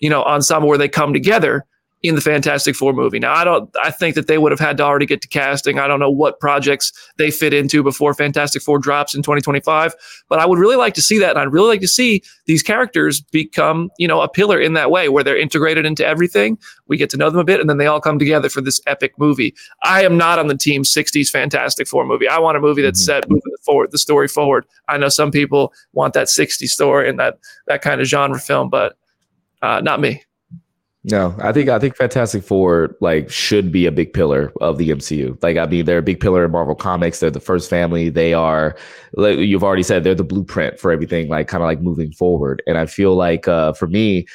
you 0.00 0.10
know 0.10 0.22
ensemble 0.24 0.68
where 0.68 0.78
they 0.78 0.88
come 0.88 1.12
together 1.12 1.64
in 2.04 2.14
the 2.14 2.20
Fantastic 2.20 2.76
Four 2.76 2.92
movie. 2.92 3.18
Now, 3.18 3.32
I 3.32 3.44
don't. 3.44 3.74
I 3.82 3.90
think 3.90 4.14
that 4.14 4.26
they 4.26 4.36
would 4.36 4.52
have 4.52 4.60
had 4.60 4.76
to 4.76 4.82
already 4.82 5.06
get 5.06 5.22
to 5.22 5.28
casting. 5.28 5.78
I 5.78 5.86
don't 5.86 5.98
know 5.98 6.10
what 6.10 6.38
projects 6.38 6.92
they 7.16 7.30
fit 7.30 7.54
into 7.54 7.82
before 7.82 8.12
Fantastic 8.12 8.60
Four 8.60 8.78
drops 8.78 9.14
in 9.14 9.22
2025, 9.22 9.94
but 10.28 10.38
I 10.38 10.44
would 10.44 10.58
really 10.58 10.76
like 10.76 10.92
to 10.94 11.02
see 11.02 11.18
that, 11.18 11.30
and 11.30 11.38
I'd 11.38 11.50
really 11.50 11.68
like 11.68 11.80
to 11.80 11.88
see 11.88 12.22
these 12.44 12.62
characters 12.62 13.22
become, 13.22 13.90
you 13.98 14.06
know, 14.06 14.20
a 14.20 14.28
pillar 14.28 14.60
in 14.60 14.74
that 14.74 14.90
way 14.90 15.08
where 15.08 15.24
they're 15.24 15.40
integrated 15.40 15.86
into 15.86 16.06
everything. 16.06 16.58
We 16.88 16.98
get 16.98 17.08
to 17.10 17.16
know 17.16 17.30
them 17.30 17.40
a 17.40 17.44
bit, 17.44 17.58
and 17.58 17.70
then 17.70 17.78
they 17.78 17.86
all 17.86 18.02
come 18.02 18.18
together 18.18 18.50
for 18.50 18.60
this 18.60 18.82
epic 18.86 19.18
movie. 19.18 19.54
I 19.82 20.04
am 20.04 20.18
not 20.18 20.38
on 20.38 20.48
the 20.48 20.58
team 20.58 20.82
60s 20.82 21.30
Fantastic 21.30 21.88
Four 21.88 22.04
movie. 22.04 22.28
I 22.28 22.38
want 22.38 22.58
a 22.58 22.60
movie 22.60 22.82
that's 22.82 23.02
set 23.02 23.30
moving 23.30 23.54
forward, 23.64 23.92
the 23.92 23.98
story 23.98 24.28
forward. 24.28 24.66
I 24.88 24.98
know 24.98 25.08
some 25.08 25.30
people 25.30 25.72
want 25.94 26.12
that 26.12 26.26
60s 26.26 26.68
story 26.68 27.08
and 27.08 27.18
that 27.18 27.38
that 27.66 27.80
kind 27.80 28.02
of 28.02 28.06
genre 28.06 28.38
film, 28.38 28.68
but 28.68 28.98
uh, 29.62 29.80
not 29.80 30.02
me. 30.02 30.22
No, 31.06 31.36
I 31.38 31.52
think 31.52 31.68
I 31.68 31.78
think 31.78 31.96
Fantastic 31.96 32.42
Four 32.42 32.96
like 33.00 33.28
should 33.30 33.70
be 33.70 33.84
a 33.84 33.92
big 33.92 34.14
pillar 34.14 34.50
of 34.62 34.78
the 34.78 34.88
MCU. 34.88 35.40
Like 35.42 35.58
I 35.58 35.66
mean, 35.66 35.84
they're 35.84 35.98
a 35.98 36.02
big 36.02 36.18
pillar 36.18 36.46
in 36.46 36.50
Marvel 36.50 36.74
Comics. 36.74 37.20
They're 37.20 37.30
the 37.30 37.40
first 37.40 37.68
family. 37.68 38.08
They 38.08 38.32
are, 38.32 38.74
like 39.12 39.38
you've 39.38 39.62
already 39.62 39.82
said, 39.82 40.02
they're 40.02 40.14
the 40.14 40.24
blueprint 40.24 40.80
for 40.80 40.90
everything. 40.90 41.28
Like 41.28 41.46
kind 41.46 41.62
of 41.62 41.66
like 41.66 41.82
moving 41.82 42.10
forward. 42.12 42.62
And 42.66 42.78
I 42.78 42.86
feel 42.86 43.14
like 43.16 43.46
uh, 43.46 43.74
for 43.74 43.86
me, 43.86 44.26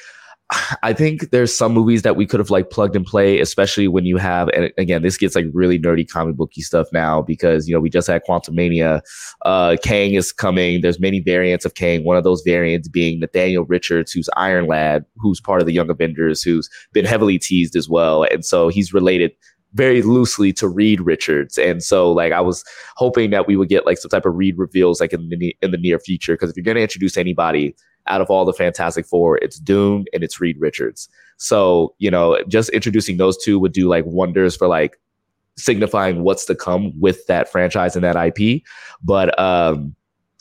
I 0.84 0.94
think 0.94 1.30
there's 1.30 1.56
some 1.56 1.74
movies 1.74 2.02
that 2.02 2.16
we 2.16 2.26
could 2.26 2.40
have 2.40 2.50
like 2.50 2.72
plugged 2.72 2.96
and 2.96 3.06
play, 3.06 3.40
especially 3.40 3.88
when 3.88 4.06
you 4.06 4.18
have, 4.18 4.50
and 4.50 4.72
again, 4.78 5.04
this 5.04 5.18
gets 5.18 5.36
like 5.36 5.46
really 5.54 5.78
nerdy 5.78 6.10
comic 6.10 6.36
booky 6.36 6.62
stuff 6.62 6.88
now 6.92 7.22
because 7.22 7.68
you 7.68 7.74
know 7.74 7.80
we 7.80 7.90
just 7.90 8.08
had 8.08 8.24
Quantumania. 8.28 9.02
Uh, 9.46 9.78
Kang 9.84 10.16
is 10.16 10.32
coming. 10.32 10.82
There's 10.82 11.00
many 11.00 11.20
variants 11.20 11.66
of 11.66 11.76
Kang. 11.76 12.04
One 12.04 12.18
of 12.18 12.24
those 12.24 12.42
variants 12.42 12.88
being 12.88 13.20
Nathaniel 13.20 13.66
Richards, 13.66 14.12
who's 14.12 14.30
Iron 14.38 14.66
Lad, 14.66 15.06
who's 15.18 15.40
part 15.40 15.62
of 15.62 15.68
the 15.68 15.74
Young 15.74 15.90
Avengers, 15.90 16.42
who's 16.42 16.68
been 16.94 17.06
heavily 17.06 17.38
teased 17.38 17.76
as 17.76 17.88
well, 17.88 18.24
and 18.24 18.44
so 18.44 18.70
he's 18.70 18.94
related 18.94 19.32
very 19.74 20.02
loosely 20.02 20.52
to 20.54 20.68
Reed 20.68 21.00
Richards. 21.00 21.60
And 21.60 21.84
so 21.84 22.12
like 22.12 22.32
I 22.32 22.42
was 22.42 22.64
hoping 22.96 23.30
that 23.30 23.46
we 23.46 23.56
would 23.56 23.70
get 23.70 23.86
like 23.86 24.00
some 24.00 24.10
type 24.10 24.26
of 24.26 24.36
Reed 24.36 24.58
reveals 24.58 25.00
like 25.00 25.14
in 25.14 25.30
the 25.30 25.56
in 25.62 25.70
the 25.70 25.78
near 25.78 26.00
future 26.00 26.34
because 26.34 26.50
if 26.50 26.58
you're 26.58 26.64
going 26.64 26.76
to 26.76 26.82
introduce 26.82 27.18
anybody 27.18 27.76
out 28.10 28.22
of 28.22 28.30
all 28.30 28.46
the 28.46 28.54
Fantastic 28.54 29.06
Four, 29.06 29.38
it's 29.38 29.60
Doom 29.60 30.06
and 30.14 30.24
it's 30.24 30.42
Reed 30.42 30.58
Richards. 30.60 31.08
So, 31.38 31.96
you 32.00 32.12
know, 32.12 32.42
just 32.48 32.70
introducing 32.70 33.18
those 33.18 33.38
two 33.38 33.60
would 33.60 33.72
do 33.72 33.88
like 33.88 34.06
wonders 34.06 34.56
for 34.56 34.68
like 34.68 35.00
signifying 35.58 36.24
what's 36.24 36.46
to 36.46 36.56
come 36.56 36.98
with 37.00 37.26
that 37.28 37.52
franchise 37.52 37.96
and 37.96 38.04
that 38.04 38.16
IP. 38.16 38.64
But 39.04 39.38
um 39.40 39.96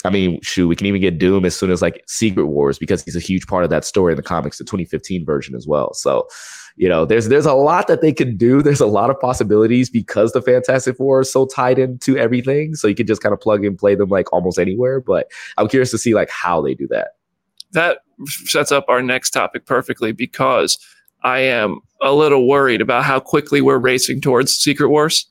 I 0.05 0.11
mean, 0.11 0.41
shoot, 0.43 0.69
we 0.69 0.77
can 0.77 0.87
even 0.87 1.01
get 1.01 1.19
Doom 1.19 1.45
as 1.45 1.57
soon 1.57 1.73
as 1.73 1.83
like 1.83 2.05
Secret 2.07 2.47
Wars 2.47 2.79
because 2.79 3.03
he's 3.03 3.17
a 3.17 3.21
huge 3.21 3.49
part 3.49 3.65
of 3.65 3.71
that 3.71 3.85
story 3.85 4.13
in 4.13 4.17
the 4.17 4.23
comics, 4.23 4.59
the 4.59 4.65
2015 4.65 5.25
version 5.25 5.57
as 5.57 5.67
well. 5.67 5.93
So, 5.93 6.29
you 6.77 6.89
know, 6.89 7.05
there's 7.05 7.27
there's 7.27 7.47
a 7.47 7.53
lot 7.53 7.89
that 7.89 8.01
they 8.01 8.13
can 8.13 8.37
do. 8.37 8.63
There's 8.63 8.81
a 8.81 8.87
lot 8.87 9.11
of 9.11 9.19
possibilities 9.19 9.91
because 9.91 10.33
the 10.33 10.41
Fantastic 10.41 10.97
Four 10.97 11.23
is 11.23 11.33
so 11.33 11.47
tied 11.47 11.81
into 11.81 12.17
everything. 12.17 12.77
So 12.77 12.87
you 12.87 12.95
can 12.95 13.09
just 13.09 13.23
kind 13.23 13.33
of 13.33 13.41
plug 13.41 13.65
and 13.65 13.77
play 13.77 13.97
them 13.97 14.09
like 14.09 14.33
almost 14.33 14.61
anywhere. 14.61 15.01
But 15.01 15.33
I'm 15.57 15.69
curious 15.69 15.91
to 15.91 15.99
see 15.99 16.15
like 16.15 16.31
how 16.31 16.63
they 16.63 16.75
do 16.75 16.87
that. 16.89 17.18
That 17.73 17.99
sets 18.27 18.73
up 18.73 18.87
our 18.89 19.03
next 19.03 19.31
topic 19.31 19.67
perfectly 19.67 20.13
because 20.13 20.79
I 21.23 21.41
am 21.41 21.81
a 22.03 22.13
little 22.13 22.47
worried 22.47 22.81
about 22.81 23.05
how 23.05 23.21
quickly 23.21 23.61
we're 23.61 23.79
racing 23.79 24.21
towards 24.21 24.53
Secret 24.53 24.89
Wars. 24.89 25.27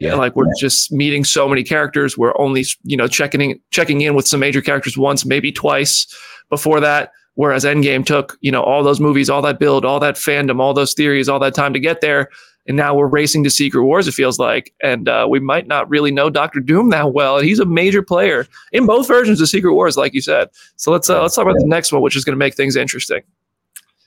Yeah. 0.00 0.14
like 0.14 0.34
we're 0.34 0.52
just 0.58 0.90
meeting 0.90 1.22
so 1.22 1.48
many 1.48 1.62
characters. 1.62 2.18
We're 2.18 2.36
only 2.38 2.64
you 2.82 2.96
know 2.96 3.06
checking 3.06 3.40
in, 3.40 3.60
checking 3.70 4.00
in 4.00 4.14
with 4.14 4.26
some 4.26 4.40
major 4.40 4.60
characters 4.60 4.98
once, 4.98 5.24
maybe 5.24 5.52
twice 5.52 6.06
before 6.50 6.80
that. 6.80 7.10
Whereas 7.36 7.64
Endgame 7.64 8.06
took 8.06 8.38
you 8.40 8.52
know 8.52 8.62
all 8.62 8.82
those 8.82 9.00
movies, 9.00 9.28
all 9.28 9.42
that 9.42 9.58
build, 9.58 9.84
all 9.84 10.00
that 10.00 10.14
fandom, 10.14 10.60
all 10.60 10.74
those 10.74 10.94
theories, 10.94 11.28
all 11.28 11.38
that 11.40 11.54
time 11.54 11.72
to 11.72 11.80
get 11.80 12.00
there. 12.00 12.30
And 12.66 12.76
now 12.76 12.94
we're 12.94 13.06
racing 13.06 13.44
to 13.44 13.50
Secret 13.50 13.82
Wars. 13.84 14.08
It 14.08 14.12
feels 14.12 14.38
like, 14.38 14.72
and 14.82 15.06
uh, 15.06 15.26
we 15.28 15.38
might 15.38 15.66
not 15.66 15.88
really 15.90 16.10
know 16.10 16.30
Doctor 16.30 16.60
Doom 16.60 16.88
that 16.90 17.12
well. 17.12 17.36
And 17.36 17.46
he's 17.46 17.58
a 17.58 17.66
major 17.66 18.02
player 18.02 18.46
in 18.72 18.86
both 18.86 19.06
versions 19.06 19.38
of 19.42 19.48
Secret 19.48 19.74
Wars, 19.74 19.98
like 19.98 20.14
you 20.14 20.22
said. 20.22 20.48
So 20.76 20.90
let's 20.90 21.10
uh, 21.10 21.20
let's 21.20 21.34
talk 21.34 21.44
about 21.44 21.58
the 21.58 21.66
next 21.66 21.92
one, 21.92 22.00
which 22.00 22.16
is 22.16 22.24
going 22.24 22.32
to 22.32 22.38
make 22.38 22.54
things 22.54 22.76
interesting. 22.76 23.22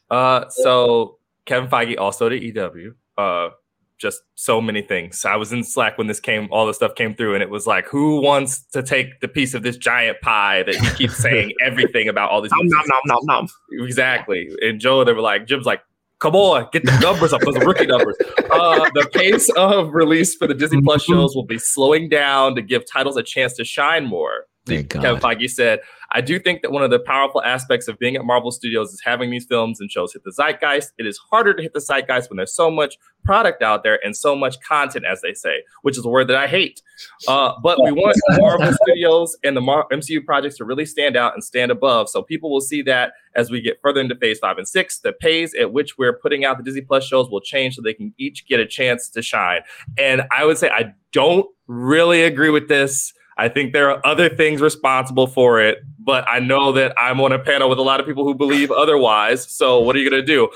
Uh, 0.10 0.46
so 0.50 1.18
Kevin 1.46 1.70
Feige 1.70 1.98
also 2.00 2.30
to 2.30 2.36
EW. 2.36 2.96
Uh, 3.18 3.50
just 3.98 4.22
so 4.36 4.62
many 4.62 4.82
things. 4.82 5.26
I 5.26 5.36
was 5.36 5.52
in 5.52 5.64
Slack 5.64 5.98
when 5.98 6.08
this 6.08 6.20
came, 6.20 6.48
all 6.52 6.66
the 6.66 6.74
stuff 6.74 6.96
came 6.96 7.16
through, 7.16 7.34
and 7.34 7.44
it 7.44 7.50
was 7.50 7.68
like, 7.68 7.88
who 7.88 8.22
wants 8.22 8.64
to 8.74 8.84
take 8.84 9.20
the 9.20 9.28
piece 9.28 9.54
of 9.54 9.64
this 9.64 9.78
giant 9.78 10.22
pie 10.22 10.64
that 10.64 10.76
he 10.76 10.90
keeps 10.96 11.18
saying 11.18 11.54
everything 11.64 12.08
about 12.08 12.30
all 12.30 12.42
these? 12.42 12.52
Nom, 12.52 12.68
nom, 12.68 12.84
nom, 12.88 13.02
nom, 13.06 13.26
nom. 13.26 13.48
Exactly. 13.86 14.50
And 14.62 14.80
Joe, 14.80 15.04
they 15.04 15.14
were 15.14 15.22
like, 15.22 15.48
Jim's 15.48 15.66
like, 15.66 15.82
come 16.20 16.36
on, 16.36 16.68
get 16.72 16.84
the 16.86 16.98
numbers 17.00 17.34
up, 17.34 17.42
those 17.42 17.58
rookie 17.58 17.86
numbers. 17.86 18.16
Uh, 18.50 18.90
the 18.94 19.10
pace 19.14 19.50
of 19.58 19.94
release 19.94 20.36
for 20.36 20.48
the 20.48 20.54
Disney 20.54 20.82
Plus 20.82 21.04
shows 21.04 21.36
will 21.36 21.46
be 21.46 21.60
slowing 21.60 22.10
down 22.10 22.56
to 22.56 22.62
give 22.62 22.84
titles 22.92 23.18
a 23.18 23.24
chance 23.24 23.54
to 23.54 23.64
shine 23.64 24.06
more. 24.06 24.46
Thank 24.66 24.90
Kevin 24.90 25.20
Feige 25.20 25.50
said, 25.50 25.80
I 26.12 26.22
do 26.22 26.40
think 26.40 26.62
that 26.62 26.72
one 26.72 26.84
of 26.84 26.90
the 26.90 27.00
powerful 27.00 27.44
aspects 27.44 27.88
of 27.88 28.00
being 28.00 28.16
at 28.16 28.26
Marvel 28.26 28.52
Studios 28.52 28.94
is 28.94 29.02
having 29.04 29.30
these 29.30 29.46
films 29.46 29.80
and 29.80 29.92
shows 29.92 30.14
hit 30.14 30.24
the 30.24 30.32
zeitgeist. 30.32 30.92
It 30.98 31.06
is 31.06 31.18
harder 31.18 31.54
to 31.54 31.62
hit 31.62 31.74
the 31.74 31.82
zeitgeist 31.82 32.30
when 32.30 32.38
there's 32.38 32.54
so 32.54 32.72
much 32.72 32.98
product 33.24 33.62
out 33.62 33.84
there 33.84 34.00
and 34.04 34.16
so 34.16 34.36
much 34.36 34.60
content, 34.62 35.06
as 35.10 35.22
they 35.22 35.34
say, 35.34 35.64
which 35.82 35.98
is 35.98 36.06
a 36.06 36.10
word 36.10 36.28
that 36.30 36.38
I 36.38 36.48
hate. 36.48 36.82
Uh, 37.28 37.54
but 37.62 37.82
we 37.84 37.92
want 37.92 38.18
Marvel 38.40 38.72
Studios 38.84 39.38
and 39.44 39.56
the 39.56 39.62
Mar- 39.62 39.88
MCU 39.92 40.24
projects 40.26 40.58
to 40.58 40.66
really 40.66 40.86
stand 40.86 41.18
out 41.18 41.34
and 41.34 41.44
stand 41.44 41.72
above. 41.72 42.10
So 42.10 42.22
people 42.22 42.50
will 42.52 42.62
see 42.62 42.82
that 42.84 43.14
as 43.36 43.52
we 43.52 43.62
get 43.62 43.80
further 43.82 44.02
into 44.02 44.16
phase 44.16 44.40
five 44.40 44.58
and 44.58 44.68
six. 44.68 45.00
The 45.00 45.14
pace 45.14 45.54
at 45.60 45.74
which 45.74 45.98
we're 45.98 46.18
putting 46.18 46.46
out 46.46 46.58
the 46.58 46.64
Disney 46.64 46.82
Plus 46.82 47.06
shows 47.06 47.30
will 47.30 47.42
change 47.42 47.76
so 47.76 47.82
they 47.82 47.94
can 47.94 48.14
each 48.18 48.48
get 48.48 48.60
a 48.60 48.66
chance 48.66 49.10
to 49.10 49.22
shine. 49.22 49.62
And 49.98 50.24
I 50.36 50.46
would 50.46 50.58
say 50.58 50.70
I 50.70 50.94
don't 51.12 51.48
really 51.68 52.24
agree 52.24 52.50
with 52.50 52.68
this. 52.68 53.14
I 53.38 53.50
think 53.50 53.74
there 53.74 53.92
are 53.92 54.06
other 54.06 54.30
things 54.30 54.62
responsible 54.62 55.28
for 55.28 55.62
it, 55.62 55.80
but 56.00 56.28
I 56.28 56.40
know 56.40 56.72
that 56.72 56.94
I'm 56.98 57.22
on 57.22 57.32
a 57.32 57.40
panel 57.40 57.70
with 57.70 57.78
a 57.78 57.84
lot 57.84 58.00
of 58.00 58.06
people 58.06 58.24
who 58.24 58.34
believe 58.34 58.72
otherwise. 58.72 59.50
So 59.52 59.80
what 59.80 59.96
are 59.96 60.00
you 60.00 60.10
going 60.10 60.22
to 60.22 60.26
do? 60.26 60.50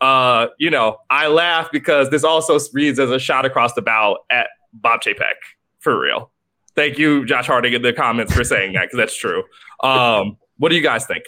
Uh, 0.00 0.48
you 0.58 0.70
know, 0.70 0.98
I 1.08 1.28
laugh 1.28 1.68
because 1.72 2.10
this 2.10 2.24
also 2.24 2.58
reads 2.72 2.98
as 2.98 3.10
a 3.10 3.18
shot 3.18 3.46
across 3.46 3.72
the 3.72 3.82
bow 3.82 4.18
at 4.30 4.48
Bob 4.74 5.00
Chapek 5.00 5.34
for 5.78 5.98
real. 5.98 6.30
Thank 6.74 6.98
you, 6.98 7.24
Josh 7.24 7.46
Harding, 7.46 7.72
in 7.72 7.80
the 7.80 7.94
comments 7.94 8.34
for 8.34 8.44
saying 8.44 8.74
that 8.74 8.82
because 8.82 8.98
that's 8.98 9.16
true. 9.16 9.44
Um, 9.82 10.36
what 10.58 10.68
do 10.68 10.76
you 10.76 10.82
guys 10.82 11.06
think? 11.06 11.24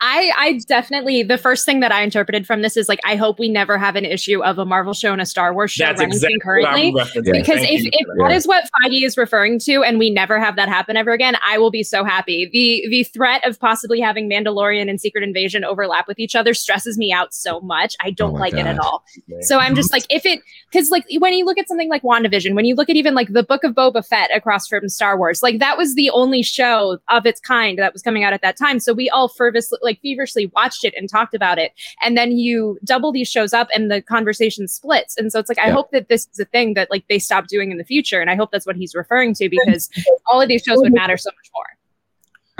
I 0.00 0.32
I 0.36 0.60
definitely 0.66 1.22
the 1.22 1.38
first 1.38 1.64
thing 1.64 1.80
that 1.80 1.92
I 1.92 2.02
interpreted 2.02 2.46
from 2.46 2.62
this 2.62 2.76
is 2.76 2.88
like 2.88 3.00
I 3.04 3.16
hope 3.16 3.38
we 3.38 3.48
never 3.48 3.78
have 3.78 3.96
an 3.96 4.04
issue 4.04 4.42
of 4.42 4.58
a 4.58 4.64
Marvel 4.64 4.94
show 4.94 5.12
and 5.12 5.20
a 5.20 5.26
Star 5.26 5.52
Wars 5.54 5.70
show 5.70 5.84
That's 5.86 6.00
running 6.00 6.14
exactly 6.14 6.34
concurrently. 6.40 6.92
what 6.92 7.02
I'm 7.02 7.22
referencing. 7.22 7.26
Yeah. 7.26 7.32
Because 7.40 7.60
Thank 7.60 7.86
if, 7.86 7.90
if 7.92 8.06
for 8.06 8.14
that 8.18 8.28
that. 8.28 8.36
is 8.36 8.46
what 8.46 8.64
Feige 8.84 9.04
is 9.04 9.16
referring 9.16 9.58
to, 9.60 9.82
and 9.82 9.98
we 9.98 10.10
never 10.10 10.40
have 10.40 10.56
that 10.56 10.68
happen 10.68 10.96
ever 10.96 11.12
again, 11.12 11.36
I 11.46 11.58
will 11.58 11.70
be 11.70 11.82
so 11.82 12.04
happy. 12.04 12.48
The 12.52 12.88
the 12.90 13.04
threat 13.04 13.46
of 13.46 13.58
possibly 13.60 14.00
having 14.00 14.28
Mandalorian 14.28 14.88
and 14.88 15.00
Secret 15.00 15.22
Invasion 15.22 15.64
overlap 15.64 16.08
with 16.08 16.18
each 16.18 16.34
other 16.34 16.54
stresses 16.54 16.98
me 16.98 17.12
out 17.12 17.32
so 17.34 17.60
much. 17.60 17.94
I 18.00 18.10
don't 18.10 18.30
Oh 18.30 18.32
my 18.34 18.40
like 18.40 18.54
it 18.54 18.66
at 18.66 18.76
God. 18.78 18.84
all. 18.84 19.04
So 19.42 19.58
I'm 19.58 19.74
just 19.74 19.92
like, 19.92 20.04
if 20.08 20.24
it, 20.26 20.40
because 20.70 20.90
like 20.90 21.04
when 21.18 21.32
you 21.34 21.44
look 21.44 21.58
at 21.58 21.68
something 21.68 21.88
like 21.88 22.02
WandaVision, 22.02 22.54
when 22.54 22.64
you 22.64 22.74
look 22.74 22.88
at 22.88 22.96
even 22.96 23.14
like 23.14 23.32
the 23.32 23.42
Book 23.42 23.64
of 23.64 23.74
Boba 23.74 24.04
Fett 24.06 24.30
across 24.34 24.66
from 24.68 24.88
Star 24.88 25.16
Wars, 25.18 25.42
like 25.42 25.58
that 25.58 25.76
was 25.76 25.94
the 25.94 26.10
only 26.10 26.42
show 26.42 26.98
of 27.08 27.26
its 27.26 27.40
kind 27.40 27.78
that 27.78 27.92
was 27.92 28.02
coming 28.02 28.24
out 28.24 28.32
at 28.32 28.42
that 28.42 28.56
time. 28.56 28.80
So 28.80 28.92
we 28.92 29.08
all 29.10 29.28
fervently, 29.28 29.59
like 29.82 30.00
feverishly 30.00 30.50
watched 30.54 30.84
it 30.84 30.94
and 30.96 31.08
talked 31.08 31.34
about 31.34 31.58
it. 31.58 31.72
And 32.02 32.16
then 32.16 32.32
you 32.32 32.78
double 32.84 33.12
these 33.12 33.28
shows 33.28 33.52
up 33.52 33.68
and 33.74 33.90
the 33.90 34.02
conversation 34.02 34.68
splits. 34.68 35.16
And 35.16 35.30
so 35.32 35.38
it's 35.38 35.48
like, 35.48 35.58
I 35.58 35.66
Yeah. 35.68 35.74
hope 35.74 35.90
that 35.92 36.08
this 36.08 36.28
is 36.32 36.38
a 36.38 36.44
thing 36.44 36.74
that 36.74 36.90
like 36.90 37.04
they 37.08 37.18
stop 37.18 37.46
doing 37.46 37.70
in 37.70 37.78
the 37.78 37.84
future. 37.84 38.20
And 38.20 38.30
I 38.30 38.36
hope 38.36 38.50
that's 38.52 38.66
what 38.66 38.76
he's 38.76 38.94
referring 38.94 39.34
to 39.34 39.48
because 39.48 39.88
all 40.30 40.40
of 40.40 40.48
these 40.48 40.62
shows 40.62 40.78
would 40.78 40.92
matter 40.92 41.16
so 41.16 41.30
much 41.30 41.50
more. 41.54 41.66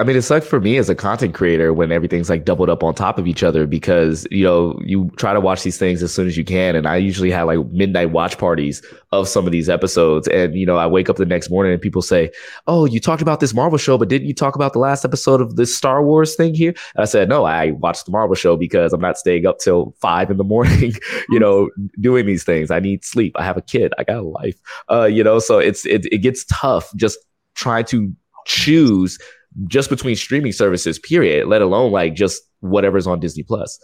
I 0.00 0.02
mean, 0.02 0.16
it 0.16 0.30
like 0.30 0.42
for 0.42 0.60
me 0.60 0.78
as 0.78 0.88
a 0.88 0.94
content 0.94 1.34
creator 1.34 1.74
when 1.74 1.92
everything's 1.92 2.30
like 2.30 2.46
doubled 2.46 2.70
up 2.70 2.82
on 2.82 2.94
top 2.94 3.18
of 3.18 3.26
each 3.26 3.42
other 3.42 3.66
because, 3.66 4.26
you 4.30 4.42
know, 4.42 4.80
you 4.82 5.10
try 5.16 5.34
to 5.34 5.40
watch 5.40 5.62
these 5.62 5.76
things 5.76 6.02
as 6.02 6.14
soon 6.14 6.26
as 6.26 6.38
you 6.38 6.44
can. 6.44 6.74
And 6.74 6.86
I 6.86 6.96
usually 6.96 7.30
have 7.30 7.48
like 7.48 7.66
midnight 7.66 8.10
watch 8.10 8.38
parties 8.38 8.82
of 9.12 9.28
some 9.28 9.44
of 9.44 9.52
these 9.52 9.68
episodes. 9.68 10.26
And, 10.28 10.54
you 10.54 10.64
know, 10.64 10.78
I 10.78 10.86
wake 10.86 11.10
up 11.10 11.16
the 11.16 11.26
next 11.26 11.50
morning 11.50 11.74
and 11.74 11.82
people 11.82 12.00
say, 12.00 12.30
Oh, 12.66 12.86
you 12.86 12.98
talked 12.98 13.20
about 13.20 13.40
this 13.40 13.52
Marvel 13.52 13.76
show, 13.76 13.98
but 13.98 14.08
didn't 14.08 14.26
you 14.26 14.32
talk 14.32 14.54
about 14.54 14.72
the 14.72 14.78
last 14.78 15.04
episode 15.04 15.42
of 15.42 15.56
this 15.56 15.76
Star 15.76 16.02
Wars 16.02 16.34
thing 16.34 16.54
here? 16.54 16.72
And 16.94 17.02
I 17.02 17.04
said, 17.04 17.28
No, 17.28 17.44
I 17.44 17.72
watched 17.72 18.06
the 18.06 18.10
Marvel 18.10 18.34
show 18.34 18.56
because 18.56 18.94
I'm 18.94 19.02
not 19.02 19.18
staying 19.18 19.44
up 19.44 19.58
till 19.58 19.94
five 20.00 20.30
in 20.30 20.38
the 20.38 20.44
morning, 20.44 20.94
you 21.28 21.38
know, 21.38 21.68
doing 22.00 22.24
these 22.24 22.42
things. 22.42 22.70
I 22.70 22.80
need 22.80 23.04
sleep. 23.04 23.34
I 23.36 23.44
have 23.44 23.58
a 23.58 23.62
kid. 23.62 23.92
I 23.98 24.04
got 24.04 24.16
a 24.16 24.22
life. 24.22 24.56
Uh, 24.90 25.04
you 25.04 25.22
know, 25.22 25.40
so 25.40 25.58
it's, 25.58 25.84
it, 25.84 26.06
it 26.10 26.18
gets 26.18 26.46
tough 26.46 26.90
just 26.96 27.18
trying 27.54 27.84
to 27.84 28.10
choose 28.46 29.18
just 29.66 29.90
between 29.90 30.16
streaming 30.16 30.52
services, 30.52 30.98
period, 30.98 31.48
let 31.48 31.62
alone 31.62 31.92
like 31.92 32.14
just 32.14 32.42
whatever's 32.60 33.06
on 33.06 33.20
Disney 33.20 33.42
Plus. 33.42 33.78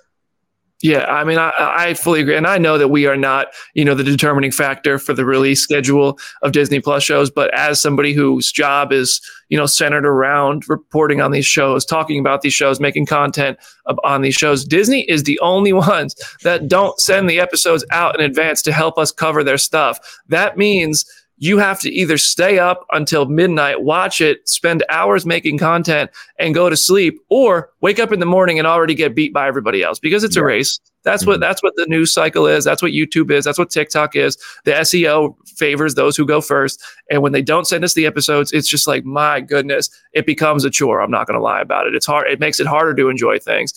Yeah, 0.82 1.06
I 1.06 1.24
mean, 1.24 1.38
I, 1.38 1.52
I 1.58 1.94
fully 1.94 2.20
agree, 2.20 2.36
and 2.36 2.46
I 2.46 2.58
know 2.58 2.76
that 2.76 2.88
we 2.88 3.06
are 3.06 3.16
not, 3.16 3.46
you 3.72 3.82
know, 3.82 3.94
the 3.94 4.04
determining 4.04 4.50
factor 4.50 4.98
for 4.98 5.14
the 5.14 5.24
release 5.24 5.62
schedule 5.62 6.18
of 6.42 6.52
Disney 6.52 6.80
Plus 6.80 7.02
shows. 7.02 7.30
But 7.30 7.52
as 7.54 7.80
somebody 7.80 8.12
whose 8.12 8.52
job 8.52 8.92
is, 8.92 9.22
you 9.48 9.56
know, 9.56 9.64
centered 9.64 10.04
around 10.04 10.68
reporting 10.68 11.22
on 11.22 11.30
these 11.30 11.46
shows, 11.46 11.86
talking 11.86 12.20
about 12.20 12.42
these 12.42 12.52
shows, 12.52 12.78
making 12.78 13.06
content 13.06 13.58
on 14.04 14.20
these 14.20 14.34
shows, 14.34 14.66
Disney 14.66 15.08
is 15.08 15.22
the 15.22 15.40
only 15.40 15.72
ones 15.72 16.14
that 16.42 16.68
don't 16.68 17.00
send 17.00 17.30
the 17.30 17.40
episodes 17.40 17.84
out 17.90 18.14
in 18.14 18.20
advance 18.20 18.60
to 18.62 18.72
help 18.72 18.98
us 18.98 19.10
cover 19.10 19.42
their 19.42 19.58
stuff. 19.58 19.98
That 20.28 20.58
means 20.58 21.06
you 21.38 21.58
have 21.58 21.80
to 21.80 21.90
either 21.90 22.16
stay 22.16 22.58
up 22.58 22.86
until 22.92 23.26
midnight, 23.26 23.82
watch 23.82 24.20
it, 24.20 24.48
spend 24.48 24.84
hours 24.88 25.26
making 25.26 25.58
content, 25.58 26.10
and 26.38 26.54
go 26.54 26.70
to 26.70 26.76
sleep, 26.76 27.20
or 27.28 27.70
wake 27.80 27.98
up 27.98 28.12
in 28.12 28.20
the 28.20 28.26
morning 28.26 28.58
and 28.58 28.66
already 28.66 28.94
get 28.94 29.14
beat 29.14 29.32
by 29.32 29.46
everybody 29.46 29.82
else 29.82 29.98
because 29.98 30.24
it's 30.24 30.36
yeah. 30.36 30.42
a 30.42 30.46
race. 30.46 30.80
That's 31.02 31.22
mm-hmm. 31.22 31.32
what 31.32 31.40
that's 31.40 31.62
what 31.62 31.74
the 31.76 31.86
news 31.86 32.12
cycle 32.12 32.46
is. 32.46 32.64
That's 32.64 32.82
what 32.82 32.92
YouTube 32.92 33.30
is. 33.30 33.44
That's 33.44 33.58
what 33.58 33.70
TikTok 33.70 34.16
is. 34.16 34.36
The 34.64 34.72
SEO 34.72 35.36
favors 35.46 35.94
those 35.94 36.16
who 36.16 36.26
go 36.26 36.40
first, 36.40 36.82
and 37.10 37.22
when 37.22 37.32
they 37.32 37.42
don't 37.42 37.66
send 37.66 37.84
us 37.84 37.94
the 37.94 38.06
episodes, 38.06 38.52
it's 38.52 38.68
just 38.68 38.86
like 38.86 39.04
my 39.04 39.40
goodness, 39.40 39.90
it 40.12 40.26
becomes 40.26 40.64
a 40.64 40.70
chore. 40.70 41.00
I'm 41.00 41.10
not 41.10 41.26
going 41.26 41.38
to 41.38 41.44
lie 41.44 41.60
about 41.60 41.86
it. 41.86 41.94
It's 41.94 42.06
hard. 42.06 42.28
It 42.30 42.40
makes 42.40 42.60
it 42.60 42.66
harder 42.66 42.94
to 42.94 43.08
enjoy 43.08 43.38
things 43.38 43.72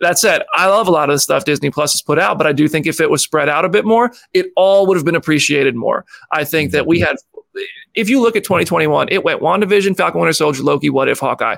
that 0.00 0.18
said, 0.18 0.42
I 0.54 0.66
love 0.66 0.88
a 0.88 0.90
lot 0.90 1.08
of 1.08 1.14
the 1.14 1.20
stuff 1.20 1.44
Disney 1.44 1.70
Plus 1.70 1.92
has 1.92 2.02
put 2.02 2.18
out, 2.18 2.38
but 2.38 2.46
I 2.46 2.52
do 2.52 2.68
think 2.68 2.86
if 2.86 3.00
it 3.00 3.10
was 3.10 3.22
spread 3.22 3.48
out 3.48 3.64
a 3.64 3.68
bit 3.68 3.84
more, 3.84 4.12
it 4.32 4.46
all 4.56 4.86
would 4.86 4.96
have 4.96 5.04
been 5.04 5.14
appreciated 5.14 5.74
more. 5.74 6.04
I 6.32 6.44
think 6.44 6.72
that 6.72 6.86
we 6.86 7.00
had, 7.00 7.16
if 7.94 8.08
you 8.08 8.20
look 8.20 8.36
at 8.36 8.44
2021, 8.44 9.08
it 9.10 9.24
went 9.24 9.40
WandaVision, 9.40 9.96
Falcon 9.96 10.20
Winter 10.20 10.32
Soldier, 10.32 10.62
Loki, 10.62 10.90
What 10.90 11.08
If, 11.08 11.20
Hawkeye, 11.20 11.56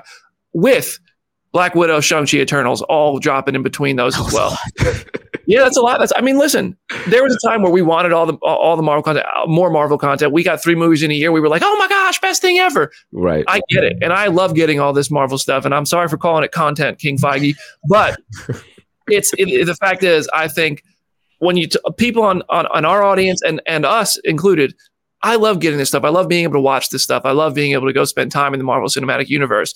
with 0.53 0.99
Black 1.51 1.75
Widow, 1.75 1.99
Shang-Chi, 1.99 2.37
Eternals, 2.37 2.81
all 2.83 3.19
dropping 3.19 3.55
in 3.55 3.63
between 3.63 3.95
those 3.95 4.17
as 4.19 4.33
oh, 4.33 4.57
well. 4.83 5.03
yeah, 5.47 5.63
that's 5.63 5.77
a 5.77 5.81
lot. 5.81 5.99
That's 5.99 6.11
I 6.13 6.19
mean, 6.19 6.37
listen, 6.37 6.75
there 7.07 7.23
was 7.23 7.33
a 7.33 7.47
time 7.47 7.61
where 7.61 7.71
we 7.71 7.81
wanted 7.81 8.11
all 8.11 8.25
the 8.25 8.33
all 8.43 8.75
the 8.75 8.83
Marvel 8.83 9.01
content, 9.01 9.25
uh, 9.33 9.47
more 9.47 9.69
Marvel 9.69 9.97
content. 9.97 10.33
We 10.33 10.43
got 10.43 10.61
three 10.61 10.75
movies 10.75 11.03
in 11.03 11.09
a 11.09 11.13
year. 11.13 11.31
We 11.31 11.39
were 11.39 11.47
like, 11.47 11.61
oh 11.63 11.75
my 11.77 11.87
gosh, 11.87 12.19
best 12.19 12.41
thing 12.41 12.57
ever. 12.59 12.91
Right. 13.13 13.45
I 13.47 13.61
get 13.69 13.85
it, 13.85 13.97
and 14.01 14.11
I 14.11 14.27
love 14.27 14.55
getting 14.55 14.81
all 14.81 14.91
this 14.91 15.09
Marvel 15.09 15.37
stuff. 15.37 15.63
And 15.63 15.73
I'm 15.73 15.85
sorry 15.85 16.09
for 16.09 16.17
calling 16.17 16.43
it 16.43 16.51
content, 16.51 16.99
King 16.99 17.17
Feige, 17.17 17.55
but 17.87 18.19
it's 19.07 19.31
it, 19.37 19.65
the 19.65 19.75
fact 19.75 20.03
is, 20.03 20.29
I 20.33 20.49
think 20.49 20.83
when 21.39 21.55
you 21.55 21.67
t- 21.67 21.79
people 21.95 22.23
on, 22.23 22.43
on 22.49 22.67
on 22.67 22.83
our 22.83 23.01
audience 23.01 23.41
and 23.41 23.61
and 23.65 23.85
us 23.85 24.17
included, 24.25 24.75
I 25.23 25.37
love 25.37 25.61
getting 25.61 25.79
this 25.79 25.87
stuff. 25.87 26.03
I 26.03 26.09
love 26.09 26.27
being 26.27 26.43
able 26.43 26.55
to 26.55 26.61
watch 26.61 26.89
this 26.89 27.03
stuff. 27.03 27.21
I 27.23 27.31
love 27.31 27.53
being 27.53 27.71
able 27.71 27.87
to 27.87 27.93
go 27.93 28.03
spend 28.03 28.33
time 28.33 28.53
in 28.53 28.57
the 28.57 28.65
Marvel 28.65 28.89
Cinematic 28.89 29.29
Universe 29.29 29.73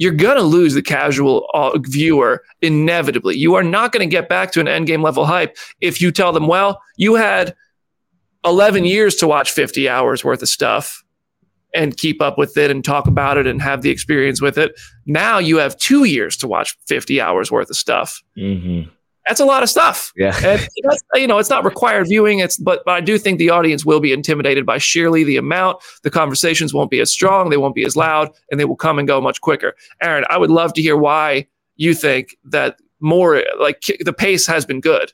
you're 0.00 0.12
going 0.12 0.36
to 0.36 0.42
lose 0.42 0.72
the 0.72 0.80
casual 0.80 1.46
uh, 1.52 1.78
viewer 1.78 2.42
inevitably. 2.62 3.36
You 3.36 3.54
are 3.54 3.62
not 3.62 3.92
going 3.92 4.00
to 4.00 4.10
get 4.10 4.30
back 4.30 4.50
to 4.52 4.60
an 4.60 4.66
endgame 4.66 5.04
level 5.04 5.26
hype 5.26 5.58
if 5.82 6.00
you 6.00 6.10
tell 6.10 6.32
them, 6.32 6.46
well, 6.46 6.80
you 6.96 7.16
had 7.16 7.54
11 8.46 8.86
years 8.86 9.14
to 9.16 9.26
watch 9.26 9.50
50 9.50 9.90
hours 9.90 10.24
worth 10.24 10.40
of 10.40 10.48
stuff 10.48 11.04
and 11.74 11.98
keep 11.98 12.22
up 12.22 12.38
with 12.38 12.56
it 12.56 12.70
and 12.70 12.82
talk 12.82 13.06
about 13.06 13.36
it 13.36 13.46
and 13.46 13.60
have 13.60 13.82
the 13.82 13.90
experience 13.90 14.40
with 14.40 14.56
it. 14.56 14.72
Now 15.04 15.38
you 15.38 15.58
have 15.58 15.76
two 15.76 16.04
years 16.04 16.34
to 16.38 16.48
watch 16.48 16.78
50 16.86 17.20
hours 17.20 17.52
worth 17.52 17.68
of 17.68 17.76
stuff. 17.76 18.22
Mm-hmm 18.38 18.88
that's 19.26 19.40
a 19.40 19.44
lot 19.44 19.62
of 19.62 19.70
stuff. 19.70 20.12
Yeah. 20.16 20.38
And 20.44 20.66
you 21.14 21.26
know, 21.26 21.38
it's 21.38 21.50
not 21.50 21.64
required 21.64 22.08
viewing. 22.08 22.38
It's 22.38 22.56
but, 22.56 22.82
but 22.84 22.92
I 22.92 23.00
do 23.00 23.18
think 23.18 23.38
the 23.38 23.50
audience 23.50 23.84
will 23.84 24.00
be 24.00 24.12
intimidated 24.12 24.66
by 24.66 24.78
sheerly 24.78 25.24
the 25.24 25.36
amount. 25.36 25.78
The 26.02 26.10
conversations 26.10 26.72
won't 26.74 26.90
be 26.90 27.00
as 27.00 27.12
strong, 27.12 27.50
they 27.50 27.56
won't 27.56 27.74
be 27.74 27.84
as 27.84 27.96
loud, 27.96 28.30
and 28.50 28.58
they 28.58 28.64
will 28.64 28.76
come 28.76 28.98
and 28.98 29.06
go 29.06 29.20
much 29.20 29.40
quicker. 29.40 29.74
Erik, 30.00 30.26
I 30.30 30.38
would 30.38 30.50
love 30.50 30.72
to 30.74 30.82
hear 30.82 30.96
why 30.96 31.46
you 31.76 31.94
think 31.94 32.36
that 32.44 32.76
more 33.00 33.42
like 33.58 33.82
the 34.00 34.12
pace 34.12 34.46
has 34.46 34.64
been 34.64 34.80
good. 34.80 35.12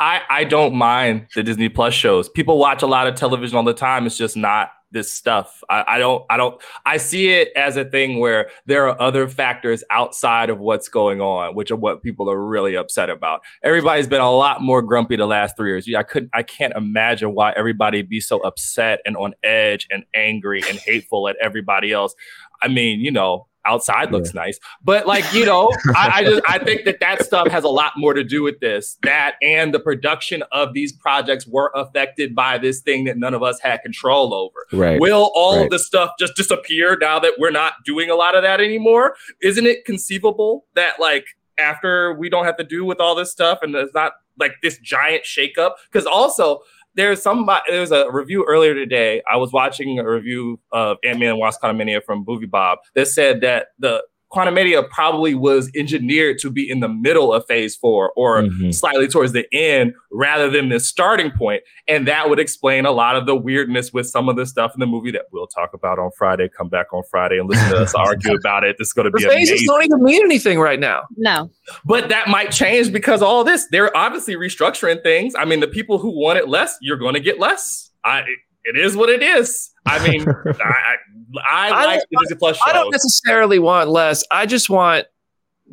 I, 0.00 0.20
I 0.30 0.44
don't 0.44 0.74
mind 0.74 1.26
the 1.34 1.42
Disney 1.42 1.68
Plus 1.68 1.92
shows. 1.92 2.28
People 2.28 2.58
watch 2.58 2.82
a 2.82 2.86
lot 2.86 3.08
of 3.08 3.16
television 3.16 3.56
all 3.56 3.64
the 3.64 3.74
time. 3.74 4.06
It's 4.06 4.16
just 4.16 4.36
not 4.36 4.70
this 4.90 5.12
stuff. 5.12 5.62
I, 5.68 5.84
I, 5.86 5.98
don't, 5.98 6.24
I 6.30 6.36
don't, 6.36 6.60
I 6.86 6.96
see 6.96 7.30
it 7.30 7.50
as 7.56 7.76
a 7.76 7.84
thing 7.84 8.18
where 8.18 8.50
there 8.66 8.88
are 8.88 9.00
other 9.00 9.28
factors 9.28 9.84
outside 9.90 10.50
of 10.50 10.58
what's 10.58 10.88
going 10.88 11.20
on, 11.20 11.54
which 11.54 11.70
are 11.70 11.76
what 11.76 12.02
people 12.02 12.30
are 12.30 12.42
really 12.42 12.76
upset 12.76 13.10
about. 13.10 13.42
Everybody's 13.62 14.06
been 14.06 14.20
a 14.20 14.30
lot 14.30 14.62
more 14.62 14.82
grumpy 14.82 15.16
the 15.16 15.26
last 15.26 15.56
three 15.56 15.70
years. 15.70 15.88
I 15.94 16.02
couldn't, 16.02 16.30
I 16.32 16.42
can't 16.42 16.72
imagine 16.74 17.34
why 17.34 17.52
everybody 17.52 18.02
be 18.02 18.20
so 18.20 18.38
upset 18.40 19.00
and 19.04 19.16
on 19.16 19.34
edge 19.42 19.86
and 19.90 20.04
angry 20.14 20.62
and 20.68 20.78
hateful 20.78 21.28
at 21.28 21.36
everybody 21.40 21.92
else. 21.92 22.14
I 22.62 22.68
mean, 22.68 23.00
you 23.00 23.10
know, 23.10 23.46
outside 23.68 24.10
looks 24.10 24.32
yeah. 24.34 24.42
nice. 24.42 24.58
But 24.82 25.06
like 25.06 25.30
you 25.32 25.44
know 25.44 25.70
I, 25.94 26.10
I, 26.14 26.24
just 26.24 26.42
i 26.48 26.58
think 26.58 26.84
that 26.84 27.00
that 27.00 27.24
stuff 27.24 27.48
has 27.48 27.64
a 27.64 27.68
lot 27.68 27.92
more 27.96 28.14
to 28.14 28.24
do 28.24 28.42
with 28.42 28.60
this. 28.60 28.98
That 29.02 29.36
and 29.42 29.74
the 29.74 29.80
production 29.80 30.42
of 30.52 30.72
these 30.72 30.92
projects 30.92 31.46
were 31.46 31.70
affected 31.74 32.34
by 32.34 32.58
this 32.58 32.80
thing 32.80 33.04
that 33.04 33.18
none 33.18 33.34
of 33.34 33.42
us 33.42 33.60
had 33.60 33.82
control 33.82 34.34
over. 34.34 34.66
Right. 34.72 35.00
Will 35.00 35.30
all 35.34 35.56
right. 35.56 35.64
of 35.64 35.70
the 35.70 35.78
stuff 35.78 36.12
just 36.18 36.34
disappear 36.34 36.96
now 37.00 37.18
that 37.18 37.34
we're 37.38 37.50
not 37.50 37.74
doing 37.84 38.10
a 38.10 38.14
lot 38.14 38.34
of 38.34 38.42
that 38.42 38.60
anymore? 38.60 39.14
Isn't 39.42 39.66
it 39.66 39.84
conceivable 39.84 40.66
that 40.74 41.00
like 41.00 41.26
after 41.58 42.14
we 42.14 42.28
don't 42.28 42.44
have 42.44 42.56
to 42.56 42.64
do 42.64 42.84
with 42.84 43.00
all 43.00 43.14
this 43.14 43.30
stuff 43.30 43.58
and 43.62 43.74
there's 43.74 43.92
not 43.94 44.12
like 44.38 44.52
this 44.62 44.78
giant 44.78 45.24
shakeup? 45.24 45.72
Because 45.90 46.06
also 46.06 46.60
there's 46.98 47.22
some 47.22 47.48
there's 47.68 47.92
a 47.92 48.10
review 48.10 48.44
earlier 48.46 48.74
today. 48.74 49.22
I 49.30 49.36
was 49.36 49.52
watching 49.52 50.00
a 50.00 50.10
review 50.10 50.58
of 50.72 50.98
Ant 51.04 51.20
Man 51.20 51.30
and 51.30 51.38
Wasp 51.38 51.60
from 51.60 52.24
Movie 52.26 52.46
Bob 52.46 52.80
that 52.94 53.06
said 53.06 53.40
that 53.42 53.68
the 53.78 54.02
Quantumania 54.32 54.88
probably 54.90 55.34
was 55.34 55.70
engineered 55.74 56.38
to 56.40 56.50
be 56.50 56.68
in 56.68 56.80
the 56.80 56.88
middle 56.88 57.32
of 57.32 57.46
phase 57.46 57.74
four 57.74 58.12
or 58.16 58.42
mm-hmm. 58.42 58.70
slightly 58.70 59.08
towards 59.08 59.32
the 59.32 59.46
end 59.54 59.94
rather 60.12 60.50
than 60.50 60.68
the 60.68 60.80
starting 60.80 61.30
point. 61.30 61.62
And 61.86 62.06
that 62.08 62.28
would 62.28 62.38
explain 62.38 62.84
a 62.84 62.90
lot 62.90 63.16
of 63.16 63.26
the 63.26 63.34
weirdness 63.34 63.92
with 63.92 64.06
some 64.06 64.28
of 64.28 64.36
the 64.36 64.44
stuff 64.44 64.72
in 64.74 64.80
the 64.80 64.86
movie 64.86 65.10
that 65.12 65.26
we'll 65.32 65.46
talk 65.46 65.72
about 65.72 65.98
on 65.98 66.10
Friday. 66.16 66.48
Come 66.48 66.68
back 66.68 66.92
on 66.92 67.02
Friday 67.10 67.38
and 67.38 67.48
listen 67.48 67.70
to 67.70 67.78
us 67.78 67.94
argue 67.94 68.34
about 68.34 68.64
it. 68.64 68.76
This 68.78 68.88
is 68.88 68.92
going 68.92 69.06
to 69.06 69.10
be 69.10 69.22
the 69.22 69.30
phases 69.30 69.50
amazing. 69.50 69.66
don't 69.66 69.84
even 69.84 70.02
mean 70.02 70.22
anything 70.22 70.60
right 70.60 70.78
now. 70.78 71.04
No. 71.16 71.50
But 71.84 72.10
that 72.10 72.28
might 72.28 72.50
change 72.50 72.92
because 72.92 73.22
all 73.22 73.44
this, 73.44 73.66
they're 73.70 73.96
obviously 73.96 74.34
restructuring 74.36 75.02
things. 75.02 75.34
I 75.34 75.44
mean, 75.46 75.60
the 75.60 75.68
people 75.68 75.98
who 75.98 76.10
want 76.10 76.38
it 76.38 76.48
less, 76.48 76.76
you're 76.82 76.98
going 76.98 77.14
to 77.14 77.20
get 77.20 77.38
less. 77.38 77.90
I 78.04 78.24
it 78.68 78.76
is 78.76 78.94
what 78.94 79.08
it 79.08 79.22
is. 79.22 79.70
I 79.86 80.06
mean, 80.06 80.26
I, 80.46 80.96
I, 81.36 81.70
I 81.70 81.84
like 81.86 82.00
the 82.10 82.18
Disney 82.20 82.36
Plus 82.36 82.56
shows. 82.56 82.62
I 82.66 82.72
don't 82.72 82.90
necessarily 82.90 83.58
want 83.58 83.90
less. 83.90 84.24
I 84.30 84.46
just 84.46 84.70
want 84.70 85.06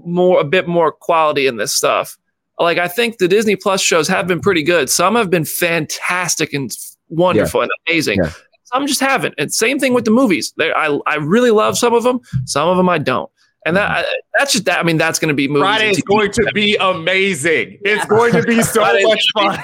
more, 0.04 0.40
a 0.40 0.44
bit 0.44 0.68
more 0.68 0.92
quality 0.92 1.48
in 1.48 1.58
this 1.58 1.74
stuff. 1.74 2.18
Like 2.60 2.78
I 2.78 2.88
think 2.88 3.18
the 3.18 3.28
Disney 3.28 3.56
Plus 3.56 3.82
shows 3.82 4.08
have 4.08 4.28
been 4.28 4.40
pretty 4.40 4.64
good. 4.64 4.90
Some 4.90 5.16
have 5.16 5.30
been 5.30 5.46
fantastic 5.46 6.54
and 6.54 6.72
wonderful 7.10 7.62
yeah. 7.62 7.64
and 7.64 7.72
amazing. 7.88 8.24
Yeah. 8.24 8.32
Some 8.64 8.88
just 8.88 9.00
haven't. 9.00 9.36
And 9.38 9.54
same 9.54 9.80
thing 9.80 9.94
with 9.94 10.06
the 10.06 10.12
movies. 10.12 10.54
They, 10.58 10.72
I 10.72 10.98
I 11.06 11.16
really 11.16 11.52
love 11.52 11.78
some 11.78 11.94
of 11.94 12.04
them. 12.04 12.22
Some 12.46 12.68
of 12.68 12.78
them 12.78 12.90
I 12.90 12.98
don't. 12.98 13.30
And 13.66 13.76
that 13.76 14.06
mm-hmm. 14.06 14.12
that's 14.38 14.54
just 14.54 14.66
that. 14.66 14.80
I 14.80 14.84
mean, 14.84 14.98
that's 14.98 15.20
going 15.20 15.30
to 15.30 15.36
be 15.36 15.48
movies. 15.50 15.62
Friday 15.62 15.90
is 15.90 16.02
going 16.02 16.32
to 16.34 16.50
be 16.54 16.78
amazing. 16.78 17.80
Yeah. 17.84 17.96
It's 17.96 18.06
going 18.06 18.32
to 18.34 18.44
be 18.44 18.62
so 18.62 18.82
much 18.82 19.26
fun. 19.34 19.60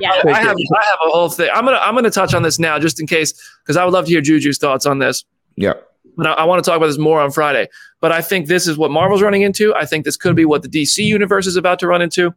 yeah. 0.00 0.10
I 0.26 0.40
have 0.40 0.56
I 0.56 0.84
have 0.84 0.98
a 1.06 1.10
whole 1.10 1.30
thing. 1.30 1.50
I'm 1.52 1.64
gonna 1.64 1.78
I'm 1.78 1.94
gonna 1.94 2.10
touch 2.10 2.34
on 2.34 2.42
this 2.42 2.58
now 2.58 2.78
just 2.78 3.00
in 3.00 3.06
case 3.06 3.32
because 3.64 3.76
I 3.76 3.84
would 3.84 3.92
love 3.92 4.04
to 4.06 4.10
hear 4.10 4.20
Juju's 4.20 4.58
thoughts 4.58 4.86
on 4.86 4.98
this. 4.98 5.24
Yeah. 5.56 5.74
But 6.16 6.26
I, 6.28 6.32
I 6.32 6.44
want 6.44 6.62
to 6.62 6.68
talk 6.68 6.76
about 6.76 6.86
this 6.86 6.98
more 6.98 7.20
on 7.20 7.30
Friday. 7.30 7.68
But 8.00 8.12
I 8.12 8.22
think 8.22 8.46
this 8.46 8.66
is 8.66 8.78
what 8.78 8.90
Marvel's 8.90 9.22
running 9.22 9.42
into. 9.42 9.74
I 9.74 9.84
think 9.84 10.04
this 10.04 10.16
could 10.16 10.36
be 10.36 10.44
what 10.44 10.62
the 10.62 10.68
DC 10.68 11.04
universe 11.04 11.46
is 11.46 11.56
about 11.56 11.78
to 11.80 11.86
run 11.86 12.02
into. 12.02 12.34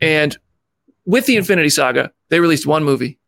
And 0.00 0.36
with 1.04 1.26
the 1.26 1.36
Infinity 1.36 1.70
Saga, 1.70 2.12
they 2.28 2.40
released 2.40 2.66
one 2.66 2.84
movie 2.84 3.18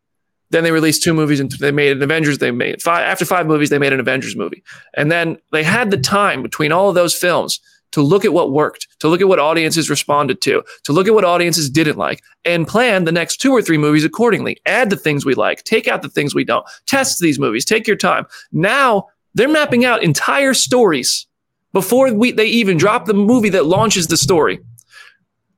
then 0.54 0.62
they 0.62 0.70
released 0.70 1.02
two 1.02 1.14
movies 1.14 1.40
and 1.40 1.50
they 1.52 1.72
made 1.72 1.96
an 1.96 2.02
Avengers. 2.02 2.38
They 2.38 2.52
made 2.52 2.80
five 2.80 3.02
after 3.02 3.24
five 3.24 3.46
movies. 3.46 3.70
They 3.70 3.78
made 3.78 3.92
an 3.92 4.00
Avengers 4.00 4.36
movie, 4.36 4.62
and 4.94 5.10
then 5.10 5.36
they 5.52 5.64
had 5.64 5.90
the 5.90 5.98
time 5.98 6.42
between 6.42 6.70
all 6.72 6.88
of 6.88 6.94
those 6.94 7.14
films 7.14 7.60
to 7.90 8.02
look 8.02 8.24
at 8.24 8.32
what 8.32 8.52
worked, 8.52 8.88
to 8.98 9.08
look 9.08 9.20
at 9.20 9.28
what 9.28 9.38
audiences 9.38 9.88
responded 9.88 10.40
to, 10.42 10.62
to 10.82 10.92
look 10.92 11.06
at 11.06 11.14
what 11.14 11.24
audiences 11.24 11.70
didn't 11.70 11.96
like, 11.96 12.22
and 12.44 12.66
plan 12.66 13.04
the 13.04 13.12
next 13.12 13.36
two 13.38 13.52
or 13.52 13.62
three 13.62 13.78
movies 13.78 14.04
accordingly. 14.04 14.56
Add 14.66 14.90
the 14.90 14.96
things 14.96 15.24
we 15.24 15.34
like, 15.34 15.62
take 15.64 15.86
out 15.86 16.02
the 16.02 16.08
things 16.08 16.34
we 16.34 16.44
don't. 16.44 16.66
Test 16.86 17.20
these 17.20 17.38
movies. 17.38 17.64
Take 17.64 17.86
your 17.86 17.96
time. 17.96 18.26
Now 18.52 19.08
they're 19.34 19.48
mapping 19.48 19.84
out 19.84 20.02
entire 20.02 20.54
stories 20.54 21.26
before 21.72 22.12
we 22.12 22.32
they 22.32 22.46
even 22.46 22.76
drop 22.76 23.06
the 23.06 23.14
movie 23.14 23.50
that 23.50 23.66
launches 23.66 24.06
the 24.06 24.16
story. 24.16 24.60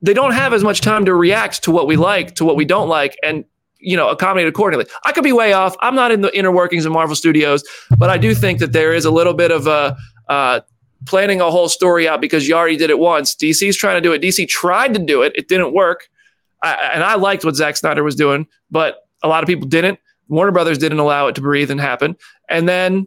They 0.02 0.14
don't 0.14 0.32
have 0.32 0.52
as 0.52 0.62
much 0.62 0.80
time 0.80 1.04
to 1.06 1.14
react 1.14 1.64
to 1.64 1.70
what 1.70 1.86
we 1.86 1.96
like, 1.96 2.34
to 2.36 2.44
what 2.44 2.56
we 2.56 2.64
don't 2.64 2.88
like, 2.88 3.16
and 3.22 3.44
you 3.78 3.96
know 3.96 4.08
accommodate 4.08 4.48
accordingly. 4.48 4.86
I 5.04 5.12
could 5.12 5.24
be 5.24 5.32
way 5.32 5.52
off. 5.52 5.76
I'm 5.80 5.94
not 5.94 6.10
in 6.10 6.22
the 6.22 6.36
inner 6.36 6.50
workings 6.50 6.84
of 6.84 6.92
Marvel 6.92 7.14
Studios, 7.14 7.62
but 7.98 8.10
I 8.10 8.18
do 8.18 8.34
think 8.34 8.58
that 8.60 8.72
there 8.72 8.92
is 8.94 9.04
a 9.04 9.10
little 9.10 9.34
bit 9.34 9.50
of 9.50 9.66
a 9.66 9.96
uh, 10.28 10.60
planning 11.06 11.40
a 11.40 11.50
whole 11.50 11.68
story 11.68 12.08
out 12.08 12.20
because 12.20 12.48
you 12.48 12.54
already 12.54 12.76
did 12.76 12.90
it 12.90 12.98
once. 12.98 13.34
DC's 13.34 13.76
trying 13.76 13.96
to 13.96 14.00
do 14.00 14.12
it. 14.12 14.22
DC 14.22 14.48
tried 14.48 14.94
to 14.94 15.00
do 15.00 15.22
it. 15.22 15.32
It 15.36 15.48
didn't 15.48 15.72
work. 15.72 16.08
I, 16.62 16.74
and 16.94 17.04
I 17.04 17.14
liked 17.14 17.44
what 17.44 17.54
Zack 17.54 17.76
Snyder 17.76 18.02
was 18.02 18.16
doing, 18.16 18.46
but 18.70 19.06
a 19.22 19.28
lot 19.28 19.42
of 19.42 19.46
people 19.46 19.68
didn't. 19.68 19.98
Warner 20.28 20.52
Brothers 20.52 20.78
didn't 20.78 20.98
allow 20.98 21.28
it 21.28 21.34
to 21.36 21.40
breathe 21.40 21.70
and 21.70 21.80
happen. 21.80 22.16
And 22.48 22.68
then 22.68 23.06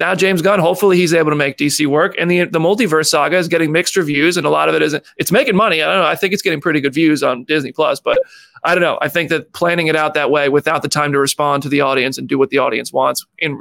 now 0.00 0.14
James 0.14 0.42
Gunn, 0.42 0.58
hopefully 0.58 0.96
he's 0.96 1.12
able 1.12 1.30
to 1.30 1.36
make 1.36 1.58
DC 1.58 1.86
work. 1.86 2.14
And 2.18 2.30
the 2.30 2.46
the 2.46 2.58
multiverse 2.58 3.06
saga 3.06 3.36
is 3.36 3.46
getting 3.46 3.70
mixed 3.70 3.96
reviews, 3.96 4.36
and 4.36 4.46
a 4.46 4.50
lot 4.50 4.68
of 4.68 4.74
it 4.74 4.82
isn't. 4.82 5.04
It's 5.18 5.30
making 5.30 5.54
money. 5.54 5.82
I 5.82 5.86
don't 5.86 6.02
know. 6.02 6.08
I 6.08 6.16
think 6.16 6.32
it's 6.32 6.42
getting 6.42 6.60
pretty 6.60 6.80
good 6.80 6.94
views 6.94 7.22
on 7.22 7.44
Disney 7.44 7.70
Plus, 7.70 8.00
but 8.00 8.18
I 8.64 8.74
don't 8.74 8.82
know. 8.82 8.98
I 9.00 9.08
think 9.08 9.28
that 9.28 9.52
planning 9.52 9.86
it 9.86 9.96
out 9.96 10.14
that 10.14 10.30
way 10.30 10.48
without 10.48 10.82
the 10.82 10.88
time 10.88 11.12
to 11.12 11.18
respond 11.18 11.62
to 11.62 11.68
the 11.68 11.82
audience 11.82 12.18
and 12.18 12.28
do 12.28 12.38
what 12.38 12.50
the 12.50 12.58
audience 12.58 12.92
wants 12.92 13.24
in 13.38 13.58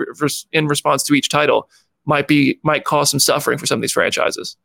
in 0.52 0.68
response 0.68 1.04
to 1.04 1.14
each 1.14 1.30
title 1.30 1.70
might 2.06 2.28
be 2.28 2.60
might 2.64 2.86
cause 2.86 3.12
some 3.12 3.20
suffering 3.20 3.58
for 3.58 3.66
some 3.66 3.78
of 3.78 3.82
these 3.82 3.94
franchises. 3.94 4.56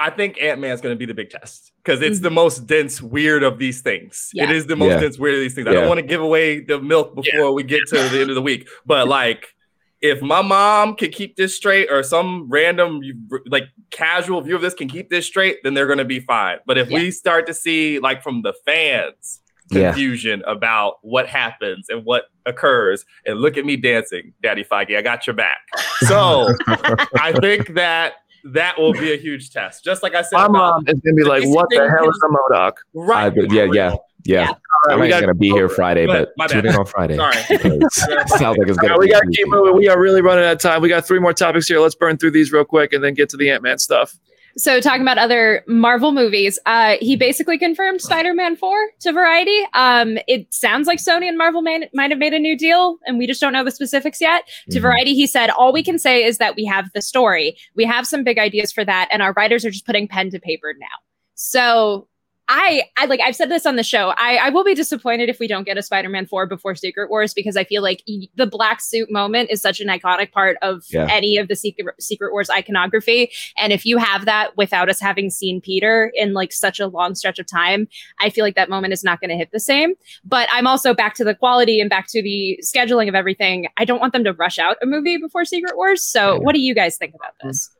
I 0.00 0.10
think 0.10 0.40
Ant 0.42 0.60
Man 0.60 0.72
is 0.72 0.80
going 0.80 0.94
to 0.94 0.98
be 0.98 1.06
the 1.06 1.14
big 1.14 1.30
test 1.30 1.72
because 1.84 2.02
it's 2.02 2.16
mm-hmm. 2.16 2.24
the 2.24 2.30
most 2.30 2.66
dense, 2.66 3.00
weird 3.00 3.44
of 3.44 3.58
these 3.58 3.82
things. 3.82 4.30
Yeah. 4.32 4.44
It 4.44 4.50
is 4.50 4.66
the 4.66 4.74
most 4.74 4.90
yeah. 4.90 5.00
dense, 5.00 5.18
weird 5.18 5.36
of 5.36 5.40
these 5.40 5.54
things. 5.54 5.68
I 5.68 5.72
don't 5.72 5.88
want 5.88 5.98
to 5.98 6.06
give 6.06 6.20
away 6.20 6.58
the 6.58 6.80
milk 6.80 7.14
before 7.14 7.44
yeah. 7.44 7.50
we 7.50 7.62
get 7.62 7.82
to 7.88 8.08
the 8.08 8.20
end 8.20 8.28
of 8.30 8.34
the 8.34 8.42
week, 8.42 8.68
but 8.84 9.06
like, 9.06 9.54
if 10.02 10.20
my 10.20 10.42
mom 10.42 10.96
can 10.96 11.10
keep 11.10 11.36
this 11.36 11.56
straight, 11.56 11.88
or 11.90 12.02
some 12.02 12.48
random 12.50 13.00
like 13.46 13.64
casual 13.90 14.40
view 14.40 14.56
of 14.56 14.62
this 14.62 14.74
can 14.74 14.88
keep 14.88 15.08
this 15.08 15.26
straight, 15.26 15.58
then 15.62 15.74
they're 15.74 15.86
going 15.86 15.98
to 15.98 16.04
be 16.04 16.18
fine. 16.20 16.58
But 16.66 16.76
if 16.76 16.88
we 16.88 17.12
start 17.12 17.46
to 17.46 17.54
see 17.54 18.00
like 18.00 18.22
from 18.22 18.42
the 18.42 18.52
fans 18.66 19.40
confusion 19.70 20.42
about 20.46 20.96
what 21.02 21.28
happens 21.28 21.86
and 21.88 22.04
what 22.04 22.24
occurs, 22.44 23.06
and 23.24 23.40
look 23.40 23.56
at 23.56 23.64
me 23.64 23.76
dancing, 23.76 24.34
Daddy 24.42 24.64
Feige, 24.64 24.98
I 24.98 25.02
got 25.02 25.26
your 25.26 25.34
back. 25.34 25.60
So 26.00 26.48
I 26.66 27.32
think 27.40 27.74
that 27.74 28.14
that 28.44 28.78
will 28.78 28.92
be 28.92 29.12
a 29.12 29.16
huge 29.16 29.50
test. 29.50 29.84
Just 29.84 30.02
like 30.02 30.16
I 30.16 30.22
said, 30.22 30.32
my 30.32 30.48
mom 30.48 30.84
is 30.88 31.00
gonna 31.00 31.14
be 31.14 31.22
like, 31.22 31.44
"What 31.44 31.68
the 31.70 31.88
hell 31.88 32.08
is 32.10 32.20
a 32.24 32.28
MODOK?" 32.28 32.72
Right? 32.92 33.38
Uh, 33.38 33.42
yeah, 33.50 33.68
yeah, 33.72 33.94
yeah. 34.24 34.48
yeah. 34.48 34.54
I'm 34.88 35.08
not 35.08 35.20
gonna 35.20 35.34
be 35.34 35.50
here 35.50 35.68
Friday, 35.68 36.06
but 36.06 36.32
tune 36.48 36.66
in 36.66 36.74
on 36.74 36.86
Friday. 36.86 37.16
Sorry, 37.16 37.34
sounds 37.34 38.58
like 38.58 38.68
it's 38.68 38.78
gonna. 38.78 38.94
Right, 38.94 38.98
we 38.98 39.08
gotta 39.08 39.28
keep 39.32 39.48
moving. 39.48 39.76
We 39.76 39.88
are 39.88 40.00
really 40.00 40.22
running 40.22 40.44
out 40.44 40.52
of 40.52 40.58
time. 40.58 40.82
We 40.82 40.88
got 40.88 41.06
three 41.06 41.20
more 41.20 41.32
topics 41.32 41.68
here. 41.68 41.78
Let's 41.78 41.94
burn 41.94 42.16
through 42.16 42.32
these 42.32 42.52
real 42.52 42.64
quick 42.64 42.92
and 42.92 43.02
then 43.02 43.14
get 43.14 43.28
to 43.30 43.36
the 43.36 43.50
Ant 43.50 43.62
Man 43.62 43.78
stuff. 43.78 44.18
So, 44.56 44.80
talking 44.80 45.00
about 45.02 45.18
other 45.18 45.64
Marvel 45.66 46.12
movies, 46.12 46.58
uh, 46.66 46.96
he 47.00 47.16
basically 47.16 47.58
confirmed 47.58 48.02
Spider-Man 48.02 48.56
Four 48.56 48.76
to 49.00 49.12
Variety. 49.12 49.58
Um, 49.72 50.18
it 50.28 50.52
sounds 50.52 50.86
like 50.86 50.98
Sony 50.98 51.26
and 51.26 51.38
Marvel 51.38 51.62
may, 51.62 51.88
might 51.94 52.10
have 52.10 52.18
made 52.18 52.34
a 52.34 52.38
new 52.38 52.56
deal, 52.56 52.98
and 53.06 53.18
we 53.18 53.26
just 53.26 53.40
don't 53.40 53.54
know 53.54 53.64
the 53.64 53.70
specifics 53.70 54.20
yet. 54.20 54.44
Mm-hmm. 54.44 54.72
To 54.72 54.80
Variety, 54.80 55.14
he 55.14 55.26
said, 55.26 55.48
"All 55.50 55.72
we 55.72 55.82
can 55.82 55.98
say 55.98 56.22
is 56.22 56.38
that 56.38 56.54
we 56.54 56.66
have 56.66 56.90
the 56.92 57.00
story. 57.00 57.56
We 57.74 57.84
have 57.84 58.06
some 58.06 58.24
big 58.24 58.38
ideas 58.38 58.72
for 58.72 58.84
that, 58.84 59.08
and 59.10 59.22
our 59.22 59.32
writers 59.32 59.64
are 59.64 59.70
just 59.70 59.86
putting 59.86 60.06
pen 60.06 60.30
to 60.30 60.38
paper 60.38 60.74
now." 60.78 60.86
So 61.34 62.08
I, 62.48 62.82
I 62.96 63.06
like 63.06 63.20
I've 63.20 63.36
said 63.36 63.50
this 63.50 63.66
on 63.66 63.76
the 63.76 63.82
show. 63.82 64.12
I, 64.16 64.36
I 64.36 64.48
will 64.50 64.64
be 64.64 64.74
disappointed 64.74 65.28
if 65.28 65.38
we 65.38 65.46
don't 65.46 65.64
get 65.64 65.78
a 65.78 65.82
Spider-Man 65.82 66.26
4 66.26 66.46
before 66.46 66.74
Secret 66.74 67.08
Wars 67.08 67.32
because 67.32 67.56
I 67.56 67.64
feel 67.64 67.82
like 67.82 68.02
the 68.06 68.46
black 68.46 68.80
suit 68.80 69.10
moment 69.10 69.50
is 69.50 69.62
such 69.62 69.80
an 69.80 69.88
iconic 69.88 70.32
part 70.32 70.56
of 70.60 70.84
yeah. 70.90 71.06
any 71.10 71.36
of 71.36 71.48
the 71.48 71.56
Secret 71.56 71.94
Secret 72.02 72.32
Wars 72.32 72.50
iconography. 72.50 73.30
And 73.56 73.72
if 73.72 73.86
you 73.86 73.96
have 73.96 74.24
that 74.24 74.56
without 74.56 74.90
us 74.90 75.00
having 75.00 75.30
seen 75.30 75.60
Peter 75.60 76.12
in 76.14 76.34
like 76.34 76.52
such 76.52 76.80
a 76.80 76.86
long 76.88 77.14
stretch 77.14 77.38
of 77.38 77.46
time, 77.46 77.88
I 78.20 78.28
feel 78.28 78.44
like 78.44 78.56
that 78.56 78.68
moment 78.68 78.92
is 78.92 79.04
not 79.04 79.20
going 79.20 79.30
to 79.30 79.36
hit 79.36 79.50
the 79.52 79.60
same. 79.60 79.94
But 80.24 80.48
I'm 80.50 80.66
also 80.66 80.94
back 80.94 81.14
to 81.14 81.24
the 81.24 81.34
quality 81.34 81.80
and 81.80 81.88
back 81.88 82.08
to 82.08 82.22
the 82.22 82.58
scheduling 82.62 83.08
of 83.08 83.14
everything. 83.14 83.66
I 83.76 83.84
don't 83.84 84.00
want 84.00 84.12
them 84.12 84.24
to 84.24 84.32
rush 84.32 84.58
out 84.58 84.76
a 84.82 84.86
movie 84.86 85.16
before 85.16 85.44
Secret 85.44 85.76
Wars. 85.76 86.04
So, 86.04 86.34
yeah. 86.34 86.38
what 86.40 86.54
do 86.54 86.60
you 86.60 86.74
guys 86.74 86.96
think 86.96 87.14
about 87.14 87.34
this? 87.42 87.70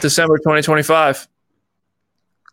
December 0.00 0.38
2025. 0.38 1.28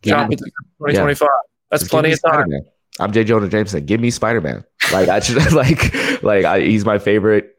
Yeah. 0.04 0.28
2025. 0.28 1.22
Yeah. 1.22 1.28
That's 1.70 1.84
Just 1.84 1.92
plenty 1.92 2.12
of 2.12 2.22
time. 2.22 2.34
Spider-Man. 2.34 2.66
I'm 3.00 3.12
J. 3.12 3.24
Jonah 3.24 3.48
Jameson. 3.48 3.86
Give 3.86 4.02
me 4.02 4.12
Spider 4.12 4.42
Man. 4.42 4.66
Like 4.92 5.08
I 5.08 5.20
should 5.22 5.52
like 5.54 5.94
like 6.24 6.44
I, 6.44 6.60
he's 6.60 6.86
my 6.86 7.00
favorite 7.00 7.56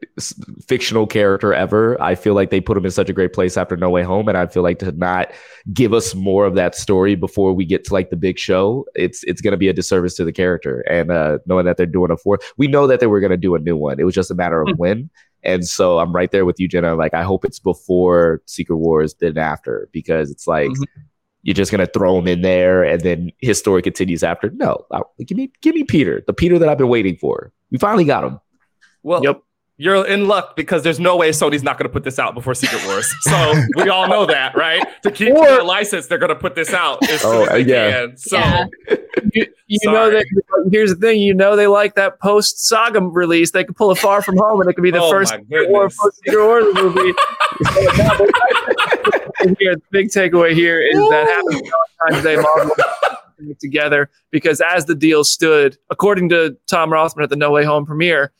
fictional 0.67 1.07
character 1.07 1.53
ever. 1.53 1.99
I 2.01 2.15
feel 2.15 2.35
like 2.35 2.51
they 2.51 2.61
put 2.61 2.77
him 2.77 2.85
in 2.85 2.91
such 2.91 3.09
a 3.09 3.13
great 3.13 3.33
place 3.33 3.57
after 3.57 3.75
No 3.75 3.89
Way 3.89 4.03
Home, 4.03 4.27
and 4.29 4.37
I 4.37 4.45
feel 4.45 4.61
like 4.61 4.79
to 4.79 4.91
not 4.91 5.31
give 5.73 5.93
us 5.93 6.13
more 6.13 6.45
of 6.45 6.53
that 6.55 6.75
story 6.75 7.15
before 7.15 7.53
we 7.53 7.65
get 7.65 7.83
to 7.85 7.93
like 7.93 8.11
the 8.11 8.15
big 8.15 8.37
show, 8.37 8.85
it's 8.93 9.23
it's 9.23 9.41
going 9.41 9.53
to 9.53 9.57
be 9.57 9.69
a 9.69 9.73
disservice 9.73 10.15
to 10.15 10.23
the 10.23 10.31
character. 10.31 10.81
And 10.81 11.11
uh, 11.11 11.39
knowing 11.47 11.65
that 11.65 11.77
they're 11.77 11.85
doing 11.87 12.11
a 12.11 12.17
fourth, 12.17 12.41
we 12.57 12.67
know 12.67 12.85
that 12.85 12.99
they 12.99 13.07
were 13.07 13.19
going 13.19 13.31
to 13.31 13.37
do 13.37 13.55
a 13.55 13.59
new 13.59 13.75
one. 13.75 13.99
It 13.99 14.03
was 14.03 14.15
just 14.15 14.31
a 14.31 14.35
matter 14.35 14.61
of 14.61 14.67
mm-hmm. 14.67 14.77
when. 14.77 15.09
And 15.45 15.67
so 15.67 15.99
I'm 15.99 16.13
right 16.13 16.31
there 16.31 16.45
with 16.45 16.59
you, 16.59 16.67
Jenna. 16.67 16.95
Like 16.95 17.15
I 17.15 17.23
hope 17.23 17.43
it's 17.43 17.59
before 17.59 18.41
Secret 18.45 18.77
Wars 18.77 19.15
than 19.15 19.37
after 19.37 19.89
because 19.91 20.29
it's 20.29 20.47
like. 20.47 20.69
Mm-hmm 20.69 21.01
you're 21.43 21.53
just 21.53 21.71
gonna 21.71 21.85
throw 21.85 22.17
him 22.17 22.27
in 22.27 22.41
there 22.41 22.83
and 22.83 23.01
then 23.01 23.31
his 23.39 23.59
story 23.59 23.81
continues 23.81 24.23
after. 24.23 24.49
No, 24.51 24.85
give 25.25 25.37
me 25.37 25.51
give 25.61 25.75
me 25.75 25.83
Peter, 25.83 26.23
the 26.25 26.33
Peter 26.33 26.57
that 26.57 26.67
I've 26.67 26.77
been 26.77 26.89
waiting 26.89 27.17
for. 27.17 27.51
We 27.71 27.77
finally 27.77 28.05
got 28.05 28.23
him. 28.23 28.39
Well, 29.03 29.23
yep. 29.23 29.43
You're 29.77 30.05
in 30.05 30.27
luck 30.27 30.55
because 30.55 30.83
there's 30.83 30.99
no 30.99 31.17
way 31.17 31.31
Sony's 31.31 31.63
not 31.63 31.79
going 31.79 31.89
to 31.89 31.91
put 31.91 32.03
this 32.03 32.19
out 32.19 32.35
before 32.35 32.53
Secret 32.53 32.85
Wars. 32.85 33.11
So 33.21 33.53
we 33.75 33.89
all 33.89 34.07
know 34.07 34.25
that, 34.27 34.55
right? 34.55 34.85
To 35.01 35.09
keep 35.09 35.33
or, 35.33 35.57
the 35.57 35.63
license, 35.63 36.05
they're 36.05 36.19
going 36.19 36.29
to 36.29 36.35
put 36.35 36.53
this 36.53 36.73
out 36.73 37.01
as 37.09 37.25
oh, 37.25 37.31
soon 37.31 37.49
oh, 37.49 37.55
as 37.55 37.65
they 37.65 37.71
yeah. 37.71 37.91
can. 37.91 38.17
So 38.17 38.37
yeah. 38.37 38.65
you, 39.33 39.45
you 39.67 39.91
know 39.91 40.11
that 40.11 40.25
here's 40.71 40.91
the 40.91 40.95
thing, 40.95 41.19
you 41.19 41.33
know 41.33 41.55
they 41.55 41.67
like 41.67 41.95
that 41.95 42.19
post 42.19 42.65
saga 42.65 43.01
release. 43.01 43.51
They 43.51 43.63
could 43.63 43.75
pull 43.75 43.89
a 43.89 43.95
Far 43.95 44.21
From 44.21 44.37
Home, 44.37 44.61
and 44.61 44.69
it 44.69 44.73
could 44.73 44.83
be 44.83 44.91
the 44.91 45.01
oh 45.01 45.09
first 45.09 45.33
Secret 45.33 45.69
Wars 45.69 45.97
movie. 46.75 47.13
here, 49.59 49.75
the 49.75 49.81
big 49.91 50.07
takeaway 50.09 50.53
here 50.53 50.81
is 50.81 50.97
Ooh. 50.97 51.09
that 51.09 51.27
happened 51.27 51.71
times 52.07 52.23
they 52.23 52.35
Marvel 52.35 52.75
together 53.59 54.09
because 54.31 54.61
as 54.61 54.85
the 54.85 54.95
deal 54.95 55.23
stood, 55.23 55.77
according 55.89 56.29
to 56.29 56.57
Tom 56.67 56.91
Rothman 56.91 57.23
at 57.23 57.29
the 57.29 57.35
No 57.35 57.51
Way 57.51 57.63
Home 57.65 57.85
premiere, 57.85 58.31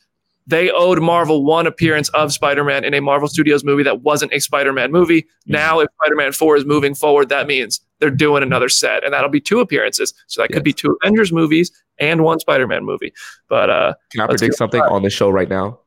they 0.46 0.70
owed 0.70 1.00
Marvel 1.00 1.44
one 1.44 1.66
appearance 1.66 2.08
of 2.10 2.32
Spider-Man 2.32 2.84
in 2.84 2.92
a 2.92 3.00
Marvel 3.00 3.28
Studios 3.28 3.64
movie 3.64 3.82
that 3.82 4.02
wasn't 4.02 4.32
a 4.32 4.40
Spider-Man 4.40 4.92
movie. 4.92 5.22
Mm-hmm. 5.22 5.52
Now, 5.52 5.80
if 5.80 5.88
Spider-Man 6.02 6.32
4 6.32 6.56
is 6.56 6.64
moving 6.66 6.94
forward, 6.94 7.30
that 7.30 7.46
means 7.46 7.80
they're 7.98 8.10
doing 8.10 8.42
another 8.42 8.68
set, 8.68 9.04
and 9.04 9.14
that'll 9.14 9.30
be 9.30 9.40
two 9.40 9.60
appearances. 9.60 10.12
So 10.26 10.42
that 10.42 10.50
yes. 10.50 10.56
could 10.56 10.64
be 10.64 10.74
two 10.74 10.98
Avengers 11.02 11.32
movies 11.32 11.70
and 11.98 12.22
one 12.22 12.40
Spider-Man 12.40 12.84
movie. 12.84 13.12
But 13.48 13.70
uh, 13.70 13.94
can 14.10 14.20
I 14.20 14.26
predict 14.26 14.56
something 14.56 14.82
on 14.82 15.02
the 15.02 15.10
show 15.10 15.30
right 15.30 15.48
now? 15.48 15.80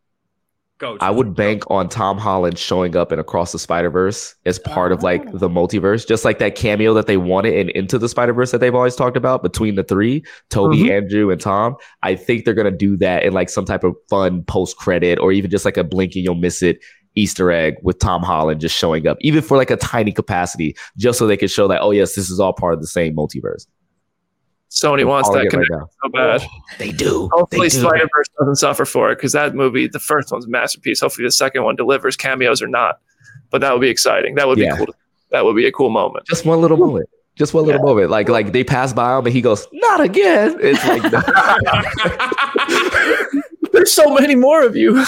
Go. 0.79 0.97
I 1.01 1.09
would 1.09 1.33
bank 1.33 1.63
on 1.71 1.89
Tom 1.89 2.19
Holland 2.19 2.59
showing 2.59 2.95
up 2.95 3.11
in 3.11 3.17
Across 3.17 3.51
the 3.51 3.57
Spider 3.57 3.89
Verse 3.89 4.35
as 4.45 4.59
part 4.59 4.91
oh. 4.91 4.95
of 4.95 5.03
like 5.03 5.23
the 5.31 5.49
multiverse, 5.49 6.07
just 6.07 6.23
like 6.23 6.37
that 6.37 6.55
cameo 6.55 6.93
that 6.93 7.07
they 7.07 7.17
wanted 7.17 7.55
in 7.55 7.69
Into 7.71 7.97
the 7.97 8.07
Spider 8.07 8.33
Verse 8.33 8.51
that 8.51 8.59
they've 8.59 8.75
always 8.75 8.95
talked 8.95 9.17
about 9.17 9.41
between 9.41 9.73
the 9.73 9.83
three, 9.83 10.23
Tobey, 10.51 10.83
mm-hmm. 10.83 10.91
Andrew, 10.91 11.31
and 11.31 11.41
Tom. 11.41 11.75
I 12.03 12.15
think 12.15 12.45
they're 12.45 12.53
gonna 12.53 12.69
do 12.69 12.95
that 12.97 13.23
in 13.23 13.33
like 13.33 13.49
some 13.49 13.65
type 13.65 13.83
of 13.83 13.95
fun 14.07 14.43
post 14.43 14.77
credit 14.77 15.17
or 15.17 15.31
even 15.31 15.49
just 15.49 15.65
like 15.65 15.77
a 15.77 15.83
blink 15.83 16.13
and 16.15 16.23
you'll 16.23 16.35
miss 16.35 16.61
it 16.61 16.79
Easter 17.15 17.51
egg 17.51 17.75
with 17.81 17.97
Tom 17.97 18.21
Holland 18.21 18.61
just 18.61 18.77
showing 18.77 19.07
up, 19.07 19.17
even 19.21 19.41
for 19.41 19.57
like 19.57 19.71
a 19.71 19.77
tiny 19.77 20.11
capacity, 20.11 20.75
just 20.95 21.17
so 21.17 21.25
they 21.25 21.37
can 21.37 21.47
show 21.47 21.67
that 21.67 21.81
oh 21.81 21.91
yes, 21.91 22.13
this 22.13 22.29
is 22.29 22.39
all 22.39 22.53
part 22.53 22.75
of 22.75 22.81
the 22.81 22.87
same 22.87 23.15
multiverse. 23.15 23.65
Sony 24.69 25.05
wants 25.05 25.29
that 25.29 25.49
connection 25.49 25.75
right 25.75 25.87
so 26.03 26.09
bad. 26.09 26.41
Oh, 26.43 26.59
they 26.77 26.91
do. 26.91 27.29
Hopefully, 27.31 27.69
Spider 27.69 28.07
Verse 28.15 28.27
doesn't 28.39 28.55
suffer 28.57 28.85
for 28.85 29.11
it 29.11 29.15
because 29.15 29.31
that 29.31 29.55
movie, 29.55 29.87
the 29.87 29.99
first 29.99 30.31
one's 30.31 30.45
a 30.45 30.49
masterpiece. 30.49 30.99
Hopefully, 30.99 31.25
the 31.25 31.31
second 31.31 31.63
one 31.63 31.75
delivers 31.75 32.15
cameos 32.15 32.61
or 32.61 32.67
not. 32.67 32.99
But 33.49 33.61
that 33.61 33.71
would 33.71 33.81
be 33.81 33.89
exciting. 33.89 34.35
That 34.35 34.47
would 34.47 34.57
be 34.57 34.63
yeah. 34.63 34.77
cool. 34.77 34.87
that 35.31 35.45
would 35.45 35.55
be 35.55 35.65
a 35.67 35.71
cool 35.71 35.89
moment. 35.89 36.25
Just 36.27 36.45
one 36.45 36.59
little 36.59 36.77
moment. 36.77 37.09
Just 37.35 37.53
one 37.53 37.65
little 37.65 37.79
yeah. 37.81 37.85
moment. 37.85 38.09
Like 38.09 38.29
like 38.29 38.51
they 38.51 38.63
pass 38.63 38.91
by 38.93 39.17
him 39.17 39.25
and 39.25 39.33
he 39.33 39.41
goes, 39.41 39.67
"Not 39.71 40.01
again." 40.01 40.57
It's 40.59 40.85
like 40.85 41.03
there's 43.71 43.91
so 43.91 44.13
many 44.13 44.35
more 44.35 44.63
of 44.63 44.75
you. 44.75 44.95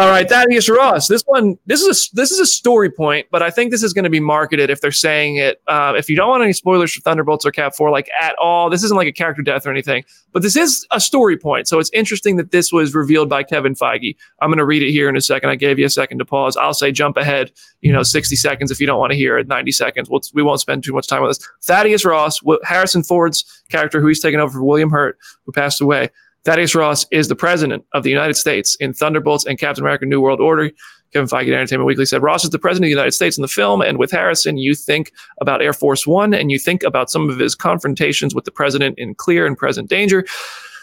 All 0.00 0.08
right, 0.08 0.26
Thaddeus 0.26 0.66
Ross. 0.70 1.08
This 1.08 1.22
one, 1.26 1.58
this 1.66 1.82
is 1.82 1.86
a 1.86 2.16
this 2.16 2.30
is 2.30 2.38
a 2.38 2.46
story 2.46 2.90
point, 2.90 3.26
but 3.30 3.42
I 3.42 3.50
think 3.50 3.70
this 3.70 3.82
is 3.82 3.92
going 3.92 4.04
to 4.04 4.10
be 4.10 4.18
marketed 4.18 4.70
if 4.70 4.80
they're 4.80 4.92
saying 4.92 5.36
it. 5.36 5.60
Uh, 5.66 5.92
if 5.94 6.08
you 6.08 6.16
don't 6.16 6.30
want 6.30 6.42
any 6.42 6.54
spoilers 6.54 6.90
for 6.94 7.02
Thunderbolts 7.02 7.44
or 7.44 7.50
Cap 7.50 7.74
Four, 7.76 7.90
like 7.90 8.08
at 8.18 8.34
all, 8.40 8.70
this 8.70 8.82
isn't 8.82 8.96
like 8.96 9.08
a 9.08 9.12
character 9.12 9.42
death 9.42 9.66
or 9.66 9.70
anything, 9.70 10.02
but 10.32 10.40
this 10.40 10.56
is 10.56 10.86
a 10.90 11.00
story 11.00 11.36
point. 11.36 11.68
So 11.68 11.78
it's 11.78 11.90
interesting 11.92 12.36
that 12.36 12.50
this 12.50 12.72
was 12.72 12.94
revealed 12.94 13.28
by 13.28 13.42
Kevin 13.42 13.74
Feige. 13.74 14.16
I'm 14.40 14.48
going 14.48 14.56
to 14.56 14.64
read 14.64 14.82
it 14.82 14.90
here 14.90 15.06
in 15.10 15.18
a 15.18 15.20
second. 15.20 15.50
I 15.50 15.56
gave 15.56 15.78
you 15.78 15.84
a 15.84 15.90
second 15.90 16.16
to 16.20 16.24
pause. 16.24 16.56
I'll 16.56 16.72
say 16.72 16.92
jump 16.92 17.18
ahead, 17.18 17.52
you 17.82 17.92
know, 17.92 18.02
60 18.02 18.36
seconds 18.36 18.70
if 18.70 18.80
you 18.80 18.86
don't 18.86 18.98
want 18.98 19.10
to 19.10 19.18
hear 19.18 19.36
it. 19.36 19.48
90 19.48 19.70
seconds. 19.70 20.08
We'll, 20.08 20.22
we 20.32 20.42
won't 20.42 20.60
spend 20.60 20.82
too 20.82 20.94
much 20.94 21.08
time 21.08 21.20
with 21.20 21.36
this. 21.36 21.46
Thaddeus 21.64 22.06
Ross, 22.06 22.40
Harrison 22.64 23.02
Ford's 23.02 23.44
character, 23.68 24.00
who 24.00 24.06
he's 24.06 24.20
taken 24.20 24.40
over 24.40 24.54
for 24.54 24.64
William 24.64 24.88
Hurt, 24.88 25.18
who 25.44 25.52
passed 25.52 25.82
away. 25.82 26.08
Thaddeus 26.44 26.74
Ross 26.74 27.06
is 27.10 27.28
the 27.28 27.36
president 27.36 27.84
of 27.92 28.02
the 28.02 28.10
United 28.10 28.34
States 28.34 28.74
in 28.76 28.94
Thunderbolts 28.94 29.44
and 29.44 29.58
Captain 29.58 29.84
America 29.84 30.06
New 30.06 30.20
World 30.20 30.40
Order. 30.40 30.70
Kevin 31.12 31.28
Feige 31.28 31.48
at 31.48 31.54
Entertainment 31.54 31.86
Weekly 31.86 32.06
said 32.06 32.22
Ross 32.22 32.44
is 32.44 32.50
the 32.50 32.58
president 32.58 32.86
of 32.86 32.88
the 32.88 33.00
United 33.00 33.12
States 33.12 33.36
in 33.36 33.42
the 33.42 33.48
film, 33.48 33.82
and 33.82 33.98
with 33.98 34.10
Harrison, 34.10 34.56
you 34.56 34.74
think 34.74 35.12
about 35.40 35.60
Air 35.60 35.72
Force 35.72 36.06
One, 36.06 36.32
and 36.32 36.50
you 36.50 36.58
think 36.58 36.82
about 36.82 37.10
some 37.10 37.28
of 37.28 37.38
his 37.38 37.54
confrontations 37.54 38.34
with 38.34 38.44
the 38.44 38.50
president 38.50 38.98
in 38.98 39.14
Clear 39.14 39.44
and 39.44 39.56
Present 39.56 39.90
Danger. 39.90 40.24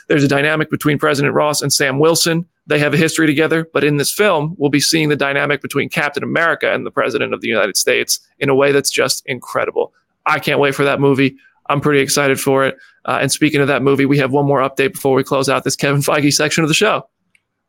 There's 0.09 0.23
a 0.23 0.27
dynamic 0.27 0.69
between 0.69 0.99
President 0.99 1.33
Ross 1.33 1.61
and 1.61 1.71
Sam 1.71 1.99
Wilson. 1.99 2.45
They 2.67 2.79
have 2.79 2.93
a 2.93 2.97
history 2.97 3.25
together, 3.25 3.67
but 3.73 3.83
in 3.83 3.97
this 3.97 4.13
film, 4.13 4.55
we'll 4.57 4.69
be 4.69 4.79
seeing 4.79 5.09
the 5.09 5.15
dynamic 5.15 5.61
between 5.61 5.89
Captain 5.89 6.23
America 6.23 6.71
and 6.71 6.85
the 6.85 6.91
President 6.91 7.33
of 7.33 7.41
the 7.41 7.47
United 7.47 7.77
States 7.77 8.19
in 8.39 8.49
a 8.49 8.55
way 8.55 8.71
that's 8.71 8.91
just 8.91 9.23
incredible. 9.25 9.93
I 10.25 10.39
can't 10.39 10.59
wait 10.59 10.75
for 10.75 10.83
that 10.83 10.99
movie. 10.99 11.37
I'm 11.69 11.81
pretty 11.81 11.99
excited 11.99 12.39
for 12.39 12.65
it. 12.65 12.77
Uh, 13.05 13.19
and 13.21 13.31
speaking 13.31 13.61
of 13.61 13.67
that 13.67 13.81
movie, 13.81 14.05
we 14.05 14.17
have 14.17 14.31
one 14.31 14.45
more 14.45 14.59
update 14.59 14.93
before 14.93 15.15
we 15.15 15.23
close 15.23 15.49
out 15.49 15.63
this 15.63 15.75
Kevin 15.75 16.01
Feige 16.01 16.33
section 16.33 16.63
of 16.63 16.67
the 16.67 16.73
show. 16.73 17.07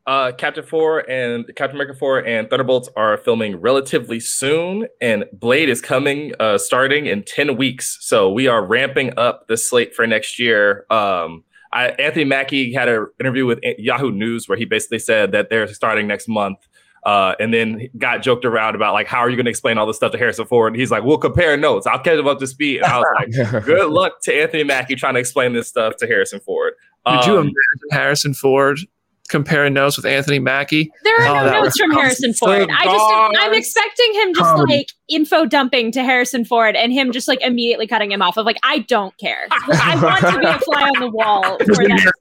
Uh, 0.07 0.33
Captain 0.33 0.65
Four 0.65 1.01
and 1.11 1.45
Captain 1.55 1.77
America 1.77 1.99
Four 1.99 2.25
and 2.27 2.49
Thunderbolts 2.49 2.89
are 2.97 3.19
filming 3.19 3.57
relatively 3.57 4.21
soon, 4.21 4.87
and 5.03 5.27
Blade 5.35 5.69
is 5.69 5.83
coming, 5.83 6.33
uh, 6.41 6.57
starting 6.57 7.05
in 7.05 7.23
ten 7.25 7.59
weeks. 7.59 7.99
So 8.01 8.33
we 8.33 8.47
are 8.47 8.65
ramping 8.65 9.19
up 9.19 9.49
the 9.49 9.57
slate 9.59 9.95
for 9.95 10.07
next 10.07 10.39
year. 10.39 10.87
Um, 10.89 11.45
I, 11.75 11.89
Anthony 11.89 12.25
Mackie 12.25 12.73
had 12.73 12.89
an 12.89 13.09
interview 13.21 13.45
with 13.45 13.59
Yahoo 13.77 14.11
News 14.11 14.49
where 14.49 14.57
he 14.57 14.65
basically 14.65 14.99
said 14.99 15.33
that 15.33 15.51
they're 15.51 15.69
starting 15.69 16.07
next 16.07 16.27
month. 16.27 16.67
Uh, 17.05 17.35
and 17.41 17.55
then 17.55 17.89
got 17.97 18.23
joked 18.23 18.45
around 18.45 18.75
about 18.75 18.93
like, 18.93 19.07
how 19.07 19.19
are 19.19 19.31
you 19.31 19.37
going 19.37 19.47
to 19.47 19.51
explain 19.51 19.79
all 19.79 19.87
this 19.87 19.97
stuff 19.97 20.13
to 20.13 20.19
Harrison 20.19 20.47
Ford? 20.47 20.73
And 20.73 20.81
he's 20.81 20.91
like, 20.91 21.05
we'll 21.05 21.19
compare 21.19 21.57
notes. 21.57 21.87
I'll 21.87 21.99
catch 21.99 22.19
him 22.19 22.27
up 22.27 22.39
to 22.41 22.47
speed. 22.47 22.83
And 22.83 22.87
I 22.87 22.99
was 22.99 23.07
like, 23.19 23.65
good 23.65 23.91
luck 23.91 24.21
to 24.23 24.35
Anthony 24.35 24.65
Mackie 24.65 24.97
trying 24.97 25.15
to 25.15 25.21
explain 25.21 25.53
this 25.53 25.69
stuff 25.69 25.97
to 25.97 26.07
Harrison 26.07 26.41
Ford. 26.41 26.75
Could 27.07 27.25
you 27.27 27.33
um, 27.39 27.39
imagine 27.39 27.55
Harrison 27.91 28.35
Ford 28.35 28.81
comparing 29.29 29.75
notes 29.75 29.97
with 29.97 30.07
Anthony 30.07 30.39
Mackie. 30.39 30.91
There 31.05 31.21
are 31.23 31.27
oh, 31.27 31.51
no 31.51 31.63
notes 31.63 31.79
from 31.79 31.91
Harrison 31.93 32.35
Ford. 32.35 32.69
I 32.71 32.85
just 32.85 33.43
I'm 33.45 33.55
expecting 33.55 34.15
him 34.15 34.35
just 34.35 34.55
um, 34.55 34.67
like 34.67 34.89
info 35.09 35.47
dumping 35.47 35.93
to 35.93 36.03
Harrison 36.03 36.45
Ford 36.45 36.77
and 36.77 36.93
him 36.93 37.13
just 37.13 37.29
like 37.29 37.41
immediately 37.43 37.87
cutting 37.87 38.11
him 38.13 38.23
off 38.23 38.37
of 38.37 38.47
like 38.47 38.59
I 38.63 38.81
don't 38.81 39.17
care. 39.19 39.47
I 39.51 40.01
want 40.03 40.35
to 40.35 40.41
be 40.41 40.47
a 40.47 40.59
fly 40.59 40.83
on 40.83 41.01
the 41.01 41.11
wall 41.11 41.59
for 41.59 41.75
that. 41.75 42.13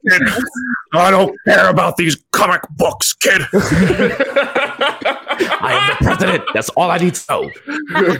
I 0.93 1.11
don't 1.11 1.37
care 1.45 1.69
about 1.69 1.97
these 1.97 2.17
comic 2.31 2.61
books, 2.75 3.13
kid. 3.13 3.41
I 5.59 5.79
am 5.81 5.87
the 5.89 6.05
president. 6.05 6.43
That's 6.53 6.69
all 6.69 6.89
I 6.91 6.97
need 6.97 7.15
to 7.15 7.25
know. 7.29 7.51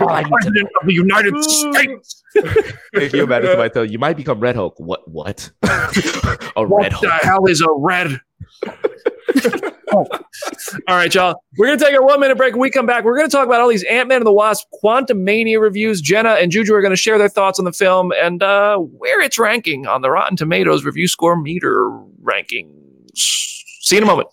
All 0.02 0.10
I 0.10 0.24
need 0.24 0.32
president 0.32 0.70
of 0.82 0.88
the 0.88 0.94
United 0.94 1.44
States. 1.44 2.24
if 2.94 3.14
you 3.14 3.24
imagine 3.24 3.50
somebody 3.50 3.80
you, 3.80 3.94
you 3.94 4.00
might 4.00 4.18
become 4.18 4.40
Red 4.40 4.56
Hulk. 4.56 4.76
What? 4.78 5.08
What? 5.08 5.50
a 5.64 6.64
what 6.64 6.84
Red 6.84 6.94
Hulk. 6.94 7.04
What 7.04 7.22
the 7.22 7.28
hell 7.28 7.46
is 7.46 7.62
a 7.62 7.68
red 7.72 8.22
All 9.94 10.08
right, 10.88 11.14
y'all. 11.14 11.42
We're 11.58 11.76
to 11.76 11.84
take 11.84 11.96
a 11.96 12.02
one 12.02 12.20
minute 12.20 12.38
break. 12.38 12.54
When 12.54 12.62
we 12.62 12.70
come 12.70 12.86
back, 12.86 13.04
we're 13.04 13.16
to 13.26 13.32
talk 13.32 13.46
about 13.46 13.62
all 13.62 13.70
these 13.70 13.84
Ant 13.84 14.10
Man 14.10 14.18
and 14.18 14.26
the 14.26 14.34
Wasp 14.34 14.68
Quantumania 14.84 15.60
reviews. 15.60 16.02
Jenna 16.02 16.32
and 16.32 16.52
Juju 16.52 16.74
are 16.74 16.82
to 16.92 16.96
share 16.96 17.18
their 17.18 17.30
thoughts 17.30 17.60
on 17.60 17.66
the 17.66 17.74
film 17.74 18.12
and 18.12 18.44
uh, 18.44 18.78
where 18.78 19.22
it's 19.22 19.40
ranking 19.40 19.88
on 19.88 20.02
the 20.02 20.12
Rotten 20.12 20.36
Tomatoes 20.36 20.84
review 20.84 21.08
score 21.08 21.40
meter 21.40 21.90
rankings. 22.22 22.68
See 23.16 23.96
you 23.96 23.98
in 23.98 24.04
a 24.04 24.08
moment. 24.08 24.28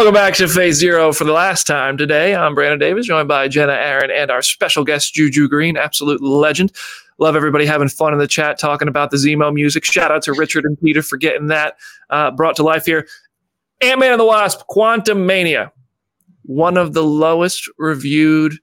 Welcome 0.00 0.14
back 0.14 0.32
to 0.36 0.48
Phase 0.48 0.76
Zero 0.76 1.12
for 1.12 1.24
the 1.24 1.32
last 1.34 1.66
time 1.66 1.98
today. 1.98 2.34
I'm 2.34 2.54
Brandon 2.54 2.78
Davis, 2.78 3.06
joined 3.06 3.28
by 3.28 3.48
Jenna 3.48 3.74
Erik 3.74 4.10
and 4.10 4.30
our 4.30 4.40
special 4.40 4.82
guest, 4.82 5.12
Juju 5.12 5.46
Green, 5.46 5.76
absolute 5.76 6.22
legend. 6.22 6.72
Love 7.18 7.36
everybody 7.36 7.66
having 7.66 7.90
fun 7.90 8.14
in 8.14 8.18
the 8.18 8.26
chat 8.26 8.58
talking 8.58 8.88
about 8.88 9.10
the 9.10 9.18
Zemo 9.18 9.52
music. 9.52 9.84
Shout 9.84 10.10
out 10.10 10.22
to 10.22 10.32
Richard 10.32 10.64
and 10.64 10.80
Peter 10.80 11.02
for 11.02 11.18
getting 11.18 11.48
that 11.48 11.76
uh, 12.08 12.30
brought 12.30 12.56
to 12.56 12.62
life 12.62 12.86
here. 12.86 13.06
Ant 13.82 14.00
Man 14.00 14.12
and 14.12 14.20
the 14.20 14.24
Wasp, 14.24 14.62
Quantumania, 14.70 15.70
one 16.44 16.78
of 16.78 16.94
the 16.94 17.04
lowest 17.04 17.70
reviewed, 17.76 18.54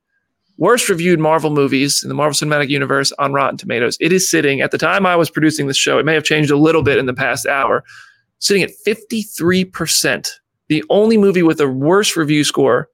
worst 0.58 0.90
reviewed 0.90 1.20
Marvel 1.20 1.52
movies 1.52 2.02
in 2.02 2.10
the 2.10 2.16
Marvel 2.16 2.34
Cinematic 2.34 2.70
Universe 2.70 3.12
on 3.20 3.32
Rotten 3.32 3.58
Tomatoes. 3.58 3.96
It 4.02 4.12
is 4.12 4.28
sitting 4.28 4.62
at 4.62 4.72
the 4.72 4.80
time 4.80 5.06
I 5.06 5.16
was 5.16 5.30
producing 5.30 5.68
this 5.68 5.78
show, 5.78 6.00
it 6.00 6.06
may 6.06 6.16
have 6.16 6.24
changed 6.24 6.50
a 6.50 6.58
little 6.58 6.82
bit 6.82 6.98
in 6.98 7.06
the 7.06 7.14
past 7.14 7.46
hour, 7.46 7.84
sitting 8.40 8.64
at 8.64 8.72
53% 8.88 10.32
the 10.70 10.84
only 10.89 11.18
movie 11.18 11.43
with 11.43 11.59
a 11.61 11.68
worse 11.68 12.15
review 12.15 12.43
score 12.43 12.89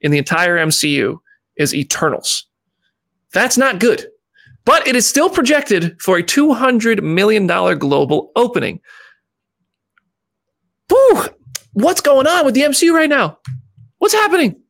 in 0.00 0.10
the 0.10 0.18
entire 0.18 0.56
MCU 0.56 1.18
is 1.56 1.74
Eternals. 1.74 2.46
That's 3.32 3.56
not 3.56 3.80
good, 3.80 4.06
but 4.64 4.86
it 4.86 4.96
is 4.96 5.06
still 5.06 5.30
projected 5.30 6.00
for 6.00 6.18
a 6.18 6.22
$200 6.22 7.02
million 7.02 7.46
global 7.46 8.32
opening. 8.36 8.80
Whew, 10.88 11.24
what's 11.72 12.00
going 12.00 12.26
on 12.26 12.44
with 12.44 12.54
the 12.54 12.62
MCU 12.62 12.92
right 12.92 13.08
now? 13.08 13.38
What's 13.98 14.14
happening? 14.14 14.61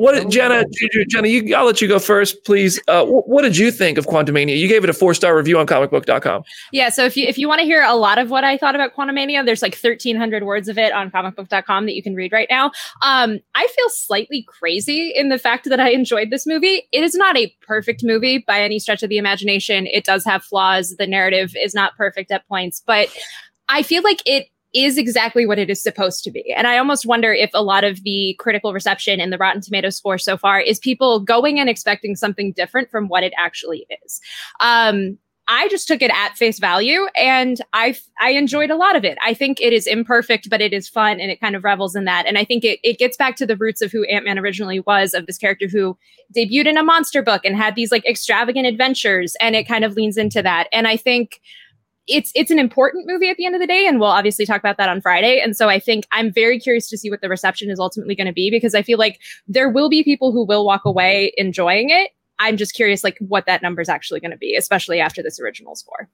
What 0.00 0.14
did 0.14 0.30
Jenna? 0.30 0.64
Jenna, 1.10 1.28
you, 1.28 1.54
I'll 1.54 1.66
let 1.66 1.82
you 1.82 1.86
go 1.86 1.98
first, 1.98 2.42
please. 2.46 2.80
Uh, 2.88 3.04
what, 3.04 3.28
what 3.28 3.42
did 3.42 3.58
you 3.58 3.70
think 3.70 3.98
of 3.98 4.06
Quantumania? 4.06 4.58
You 4.58 4.66
gave 4.66 4.82
it 4.82 4.88
a 4.88 4.94
four 4.94 5.12
star 5.12 5.36
review 5.36 5.58
on 5.58 5.66
ComicBook.com. 5.66 6.42
Yeah, 6.72 6.88
so 6.88 7.04
if 7.04 7.18
you 7.18 7.26
if 7.26 7.36
you 7.36 7.46
want 7.46 7.58
to 7.58 7.66
hear 7.66 7.82
a 7.82 7.94
lot 7.94 8.16
of 8.16 8.30
what 8.30 8.42
I 8.42 8.56
thought 8.56 8.74
about 8.74 8.96
Quantumania, 8.96 9.44
there's 9.44 9.60
like 9.60 9.76
1,300 9.76 10.44
words 10.44 10.68
of 10.68 10.78
it 10.78 10.94
on 10.94 11.10
ComicBook.com 11.10 11.84
that 11.84 11.92
you 11.92 12.02
can 12.02 12.14
read 12.14 12.32
right 12.32 12.46
now. 12.48 12.72
Um, 13.02 13.40
I 13.54 13.66
feel 13.76 13.90
slightly 13.90 14.42
crazy 14.48 15.12
in 15.14 15.28
the 15.28 15.38
fact 15.38 15.68
that 15.68 15.80
I 15.80 15.90
enjoyed 15.90 16.30
this 16.30 16.46
movie. 16.46 16.88
It 16.92 17.04
is 17.04 17.14
not 17.14 17.36
a 17.36 17.54
perfect 17.60 18.02
movie 18.02 18.38
by 18.38 18.62
any 18.62 18.78
stretch 18.78 19.02
of 19.02 19.10
the 19.10 19.18
imagination. 19.18 19.86
It 19.86 20.04
does 20.04 20.24
have 20.24 20.42
flaws. 20.42 20.96
The 20.98 21.06
narrative 21.06 21.54
is 21.62 21.74
not 21.74 21.94
perfect 21.98 22.30
at 22.30 22.48
points, 22.48 22.82
but 22.86 23.14
I 23.68 23.82
feel 23.82 24.02
like 24.02 24.22
it 24.24 24.46
is 24.72 24.98
exactly 24.98 25.46
what 25.46 25.58
it 25.58 25.68
is 25.68 25.82
supposed 25.82 26.22
to 26.24 26.30
be. 26.30 26.52
And 26.56 26.66
I 26.66 26.78
almost 26.78 27.06
wonder 27.06 27.32
if 27.32 27.50
a 27.54 27.62
lot 27.62 27.84
of 27.84 28.02
the 28.04 28.36
critical 28.38 28.72
reception 28.72 29.20
and 29.20 29.32
the 29.32 29.38
Rotten 29.38 29.60
Tomato 29.60 29.90
score 29.90 30.18
so 30.18 30.36
far 30.36 30.60
is 30.60 30.78
people 30.78 31.20
going 31.20 31.58
and 31.58 31.68
expecting 31.68 32.14
something 32.14 32.52
different 32.52 32.90
from 32.90 33.08
what 33.08 33.24
it 33.24 33.32
actually 33.36 33.86
is. 34.04 34.20
Um, 34.60 35.18
I 35.52 35.66
just 35.66 35.88
took 35.88 36.00
it 36.00 36.12
at 36.12 36.36
face 36.36 36.60
value 36.60 37.06
and 37.16 37.60
I 37.72 37.96
I 38.20 38.30
enjoyed 38.30 38.70
a 38.70 38.76
lot 38.76 38.94
of 38.94 39.04
it. 39.04 39.18
I 39.20 39.34
think 39.34 39.60
it 39.60 39.72
is 39.72 39.88
imperfect, 39.88 40.48
but 40.48 40.60
it 40.60 40.72
is 40.72 40.88
fun 40.88 41.18
and 41.18 41.28
it 41.28 41.40
kind 41.40 41.56
of 41.56 41.64
revels 41.64 41.96
in 41.96 42.04
that. 42.04 42.24
And 42.26 42.38
I 42.38 42.44
think 42.44 42.62
it, 42.62 42.78
it 42.84 42.98
gets 42.98 43.16
back 43.16 43.34
to 43.36 43.46
the 43.46 43.56
roots 43.56 43.82
of 43.82 43.90
who 43.90 44.04
Ant-Man 44.04 44.38
originally 44.38 44.78
was, 44.78 45.12
of 45.12 45.26
this 45.26 45.38
character 45.38 45.66
who 45.66 45.98
debuted 46.36 46.66
in 46.66 46.76
a 46.76 46.84
monster 46.84 47.20
book 47.20 47.44
and 47.44 47.56
had 47.56 47.74
these 47.74 47.90
like 47.90 48.06
extravagant 48.06 48.66
adventures. 48.66 49.34
And 49.40 49.56
it 49.56 49.66
kind 49.66 49.84
of 49.84 49.94
leans 49.94 50.16
into 50.16 50.40
that. 50.40 50.68
And 50.72 50.86
I 50.86 50.96
think 50.96 51.40
it's 52.10 52.32
it's 52.34 52.50
an 52.50 52.58
important 52.58 53.06
movie 53.06 53.28
at 53.28 53.36
the 53.36 53.46
end 53.46 53.54
of 53.54 53.60
the 53.60 53.66
day 53.66 53.86
and 53.86 54.00
we'll 54.00 54.08
obviously 54.08 54.44
talk 54.44 54.58
about 54.58 54.76
that 54.76 54.88
on 54.88 55.00
Friday. 55.00 55.40
And 55.40 55.56
so 55.56 55.68
I 55.68 55.78
think 55.78 56.06
I'm 56.12 56.32
very 56.32 56.58
curious 56.58 56.88
to 56.90 56.98
see 56.98 57.10
what 57.10 57.20
the 57.20 57.28
reception 57.28 57.70
is 57.70 57.78
ultimately 57.78 58.14
going 58.14 58.26
to 58.26 58.32
be 58.32 58.50
because 58.50 58.74
I 58.74 58.82
feel 58.82 58.98
like 58.98 59.20
there 59.46 59.68
will 59.68 59.88
be 59.88 60.02
people 60.02 60.32
who 60.32 60.44
will 60.44 60.64
walk 60.64 60.84
away 60.84 61.32
enjoying 61.36 61.90
it. 61.90 62.10
I'm 62.38 62.56
just 62.56 62.74
curious 62.74 63.04
like 63.04 63.18
what 63.20 63.46
that 63.46 63.62
number 63.62 63.80
is 63.80 63.88
actually 63.88 64.20
going 64.20 64.30
to 64.32 64.36
be 64.36 64.54
especially 64.56 65.00
after 65.00 65.22
this 65.22 65.40
original 65.40 65.74
score. 65.74 66.08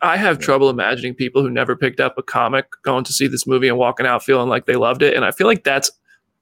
I 0.00 0.16
have 0.16 0.38
trouble 0.38 0.68
imagining 0.68 1.14
people 1.14 1.42
who 1.42 1.50
never 1.50 1.76
picked 1.76 2.00
up 2.00 2.18
a 2.18 2.22
comic 2.22 2.66
going 2.82 3.04
to 3.04 3.12
see 3.12 3.28
this 3.28 3.46
movie 3.46 3.68
and 3.68 3.78
walking 3.78 4.06
out 4.06 4.24
feeling 4.24 4.48
like 4.48 4.66
they 4.66 4.76
loved 4.76 5.02
it 5.02 5.14
and 5.14 5.24
I 5.24 5.30
feel 5.30 5.46
like 5.46 5.64
that's 5.64 5.90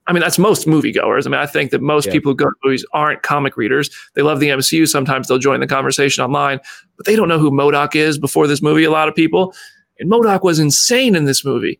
I 0.07 0.13
mean, 0.13 0.21
that's 0.21 0.39
most 0.39 0.67
moviegoers. 0.67 1.27
I 1.27 1.29
mean, 1.29 1.39
I 1.39 1.45
think 1.45 1.71
that 1.71 1.81
most 1.81 2.07
yeah. 2.07 2.13
people 2.13 2.31
who 2.31 2.35
go 2.35 2.45
to 2.45 2.55
movies 2.63 2.85
aren't 2.91 3.21
comic 3.21 3.55
readers. 3.55 3.89
They 4.15 4.21
love 4.21 4.39
the 4.39 4.49
MCU. 4.49 4.87
Sometimes 4.87 5.27
they'll 5.27 5.37
join 5.37 5.59
the 5.59 5.67
conversation 5.67 6.23
online, 6.23 6.59
but 6.97 7.05
they 7.05 7.15
don't 7.15 7.27
know 7.27 7.39
who 7.39 7.51
MODOK 7.51 7.95
is 7.95 8.17
before 8.17 8.47
this 8.47 8.61
movie. 8.61 8.83
A 8.83 8.91
lot 8.91 9.07
of 9.07 9.15
people, 9.15 9.53
and 9.99 10.09
MODOK 10.09 10.41
was 10.41 10.59
insane 10.59 11.15
in 11.15 11.25
this 11.25 11.45
movie. 11.45 11.79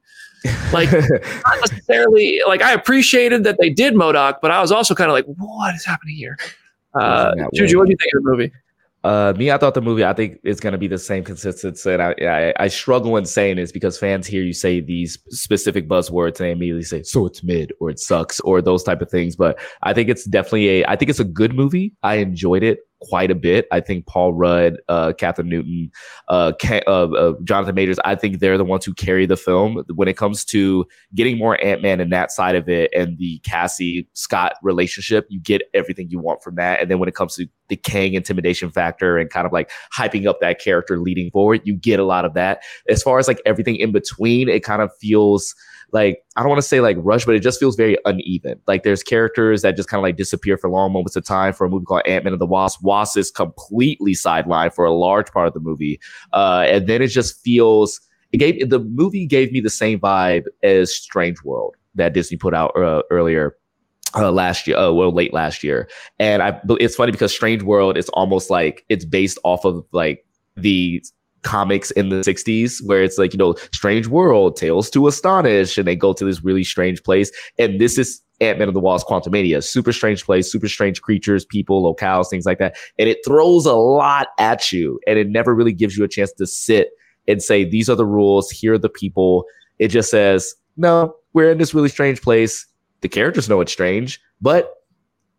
Like, 0.72 0.92
not 0.92 1.60
necessarily. 1.62 2.42
Like, 2.48 2.62
I 2.62 2.74
appreciated 2.74 3.44
that 3.44 3.58
they 3.60 3.70
did 3.70 3.96
MODOK, 3.96 4.36
but 4.42 4.52
I 4.52 4.62
was 4.62 4.72
also 4.72 4.94
kind 4.94 5.10
of 5.10 5.14
like, 5.14 5.26
what 5.26 5.76
is 5.76 5.84
happening 5.84 6.16
here? 6.16 6.38
Uh, 6.94 7.34
Juju, 7.54 7.78
what 7.78 7.88
do 7.88 7.92
you 7.92 7.98
think 7.98 8.14
of 8.16 8.24
the 8.24 8.30
movie? 8.30 8.52
Uh, 9.04 9.34
me, 9.36 9.50
I 9.50 9.58
thought 9.58 9.74
the 9.74 9.82
movie. 9.82 10.06
I 10.06 10.14
think 10.14 10.38
it's 10.44 10.60
going 10.60 10.74
to 10.74 10.78
be 10.78 10.88
the 10.88 11.00
same 11.00 11.24
consistency. 11.24 11.92
And 11.92 12.04
I, 12.04 12.14
I, 12.22 12.54
I 12.60 12.68
struggle 12.68 13.18
in 13.18 13.26
saying 13.26 13.56
this 13.56 13.72
because 13.72 13.98
fans 13.98 14.28
hear 14.28 14.44
you 14.44 14.54
say 14.54 14.80
these 14.80 15.18
specific 15.30 15.90
buzzwords 15.90 16.40
and 16.40 16.48
they 16.48 16.52
immediately 16.52 16.84
say, 16.84 17.02
"So 17.02 17.26
it's 17.26 17.44
mid," 17.44 17.74
or 17.80 17.90
"It 17.90 18.00
sucks," 18.00 18.40
or 18.42 18.62
those 18.62 18.84
type 18.84 19.02
of 19.02 19.10
things. 19.10 19.36
But 19.36 19.60
I 19.82 19.94
think 19.94 20.10
it's 20.10 20.26
definitely 20.26 20.82
a. 20.82 20.86
I 20.86 20.96
think 20.96 21.10
it's 21.10 21.20
a 21.20 21.26
good 21.26 21.56
movie. 21.56 21.94
I 22.04 22.16
enjoyed 22.16 22.62
it 22.62 22.80
quite 23.02 23.32
a 23.32 23.36
bit. 23.36 23.68
I 23.72 23.80
think 23.80 24.06
Paul 24.06 24.34
Rudd, 24.34 24.78
uh, 24.88 25.14
Kathryn 25.18 25.48
Newton, 25.48 25.92
uh, 26.28 26.54
uh, 26.88 26.90
uh, 26.90 27.34
Jonathan 27.44 27.76
Majors, 27.76 28.00
I 28.06 28.16
think 28.16 28.40
they're 28.40 28.58
the 28.58 28.66
ones 28.66 28.86
who 28.86 28.94
carry 28.94 29.26
the 29.26 29.38
film 29.38 29.84
when 29.96 30.08
it 30.08 30.18
comes 30.18 30.46
to 30.46 30.86
getting 31.16 31.38
more 31.38 31.62
Ant 31.64 31.82
Man 31.82 32.00
and 32.00 32.12
that 32.12 32.32
side 32.32 32.56
of 32.56 32.70
it 32.70 32.92
and 32.96 33.18
the 33.18 33.40
Cassie 33.40 34.08
Scott 34.14 34.54
relationship. 34.62 35.26
You 35.30 35.40
get 35.40 35.64
everything 35.74 36.10
you 36.10 36.20
want 36.20 36.44
from 36.44 36.56
that. 36.56 36.80
And 36.80 36.92
then 36.92 37.00
when 37.00 37.10
it 37.10 37.16
comes 37.16 37.36
to 37.36 37.48
the 37.70 37.76
Kang 37.76 38.14
intimidation 38.14 38.70
factor 38.70 39.18
and 39.18 39.30
kind 39.30 39.48
of 39.48 39.54
like 39.54 39.72
hyping 39.98 40.28
up 40.28 40.40
that 40.42 40.60
character 40.60 41.00
leading 41.00 41.32
forward, 41.32 41.62
you 41.64 41.76
get 41.76 42.00
a 42.00 42.06
lot 42.06 42.26
of 42.26 42.34
that. 42.36 42.62
As 42.88 43.02
far 43.02 43.18
as 43.18 43.28
like 43.28 43.42
everything 43.46 43.78
in 43.78 43.92
between, 43.92 44.50
it 44.50 44.64
kind 44.64 44.82
of 44.82 44.92
feels 45.00 45.56
like 45.92 46.24
I 46.36 46.42
don't 46.42 46.50
want 46.50 46.62
to 46.62 46.68
say 46.68 46.80
like 46.80 46.98
rush, 47.00 47.26
but 47.26 47.36
it 47.36 47.40
just 47.40 47.60
feels 47.60 47.76
very 47.76 47.98
uneven. 48.06 48.60
Like 48.68 48.84
there's 48.84 49.04
characters 49.04 49.62
that 49.62 49.76
just 49.76 49.90
kind 49.90 50.00
of 50.00 50.04
like 50.04 50.18
disappear 50.18 50.58
for 50.58 50.70
long 50.70 50.94
moments 50.94 51.16
of 51.16 51.26
time. 51.26 51.54
For 51.54 51.66
a 51.66 51.70
movie 51.70 51.86
called 51.86 52.04
Ant 52.06 52.24
Man 52.24 52.34
and 52.34 52.42
the 52.42 52.46
Wasp, 52.46 52.82
Wasp 52.82 53.18
is 53.18 53.32
completely 53.32 54.14
sidelined 54.14 54.74
for 54.74 54.86
a 54.86 54.94
large 54.94 55.32
part 55.32 55.48
of 55.48 55.54
the 55.54 55.60
movie, 55.60 56.00
uh, 56.34 56.66
and 56.68 56.88
then 56.88 57.02
it 57.02 57.08
just 57.08 57.42
feels. 57.42 58.00
It 58.32 58.38
gave 58.38 58.70
the 58.70 58.80
movie 58.80 59.26
gave 59.26 59.52
me 59.52 59.60
the 59.60 59.70
same 59.70 60.00
vibe 60.00 60.46
as 60.64 60.96
Strange 60.96 61.44
World 61.44 61.76
that 61.96 62.14
Disney 62.14 62.38
put 62.38 62.54
out 62.54 62.76
uh, 62.78 63.02
earlier 63.12 63.58
uh, 64.16 64.32
last 64.32 64.68
year, 64.68 64.78
uh, 64.78 64.92
well, 64.92 65.12
late 65.12 65.34
last 65.34 65.64
year. 65.64 65.90
And 66.20 66.42
I, 66.42 66.60
it's 66.80 66.96
funny 66.96 67.12
because 67.12 67.34
Strange 67.34 67.64
World 67.64 67.98
is 67.98 68.10
almost 68.10 68.50
like 68.50 68.86
it's 68.90 69.06
based 69.06 69.38
off 69.44 69.66
of 69.66 69.86
like 69.92 70.26
the 70.56 71.04
comics 71.44 71.92
in 71.92 72.10
the 72.10 72.18
60s 72.18 72.86
where 72.86 73.04
it's 73.04 73.18
like 73.18 73.34
you 73.34 73.38
know 73.38 73.56
strange 73.74 74.08
world 74.08 74.56
tales 74.56 74.90
to 74.90 75.08
astonish 75.08 75.78
and 75.78 75.88
they 75.88 75.96
go 75.96 76.14
to 76.14 76.26
this 76.26 76.44
really 76.44 76.64
strange 76.64 77.02
place. 77.04 77.32
And 77.58 77.80
this 77.80 77.98
is 77.98 78.22
ant-man 78.40 78.68
of 78.68 78.74
the 78.74 78.80
wasp 78.80 79.08
quantumania 79.08 79.64
super 79.64 79.94
strange 79.94 80.26
place 80.26 80.52
super 80.52 80.68
strange 80.68 81.04
creatures 81.04 81.46
people 81.46 81.84
locales 81.84 82.30
things 82.30 82.46
like 82.46 82.60
that. 82.60 82.76
And 82.98 83.08
it 83.08 83.20
throws 83.26 83.66
a 83.66 83.74
lot 83.74 84.28
at 84.40 84.72
you 84.72 85.00
and 85.08 85.20
it 85.20 85.30
never 85.30 85.54
really 85.54 85.74
gives 85.74 85.98
you 85.98 86.04
a 86.04 86.08
chance 86.08 86.32
to 86.34 86.48
sit 86.48 86.90
and 87.28 87.42
say 87.42 87.64
these 87.64 87.88
are 87.88 87.96
the 87.96 88.06
rules. 88.06 88.50
Here 88.50 88.74
are 88.74 88.80
the 88.80 88.90
people. 88.90 89.46
It 89.80 89.90
just 89.90 90.10
says 90.10 90.56
no 90.78 91.16
we're 91.34 91.52
in 91.52 91.58
this 91.58 91.74
really 91.74 91.90
strange 91.90 92.22
place. 92.22 92.66
The 93.02 93.10
characters 93.10 93.50
know 93.50 93.62
it's 93.62 93.72
strange 93.72 94.20
but 94.42 94.74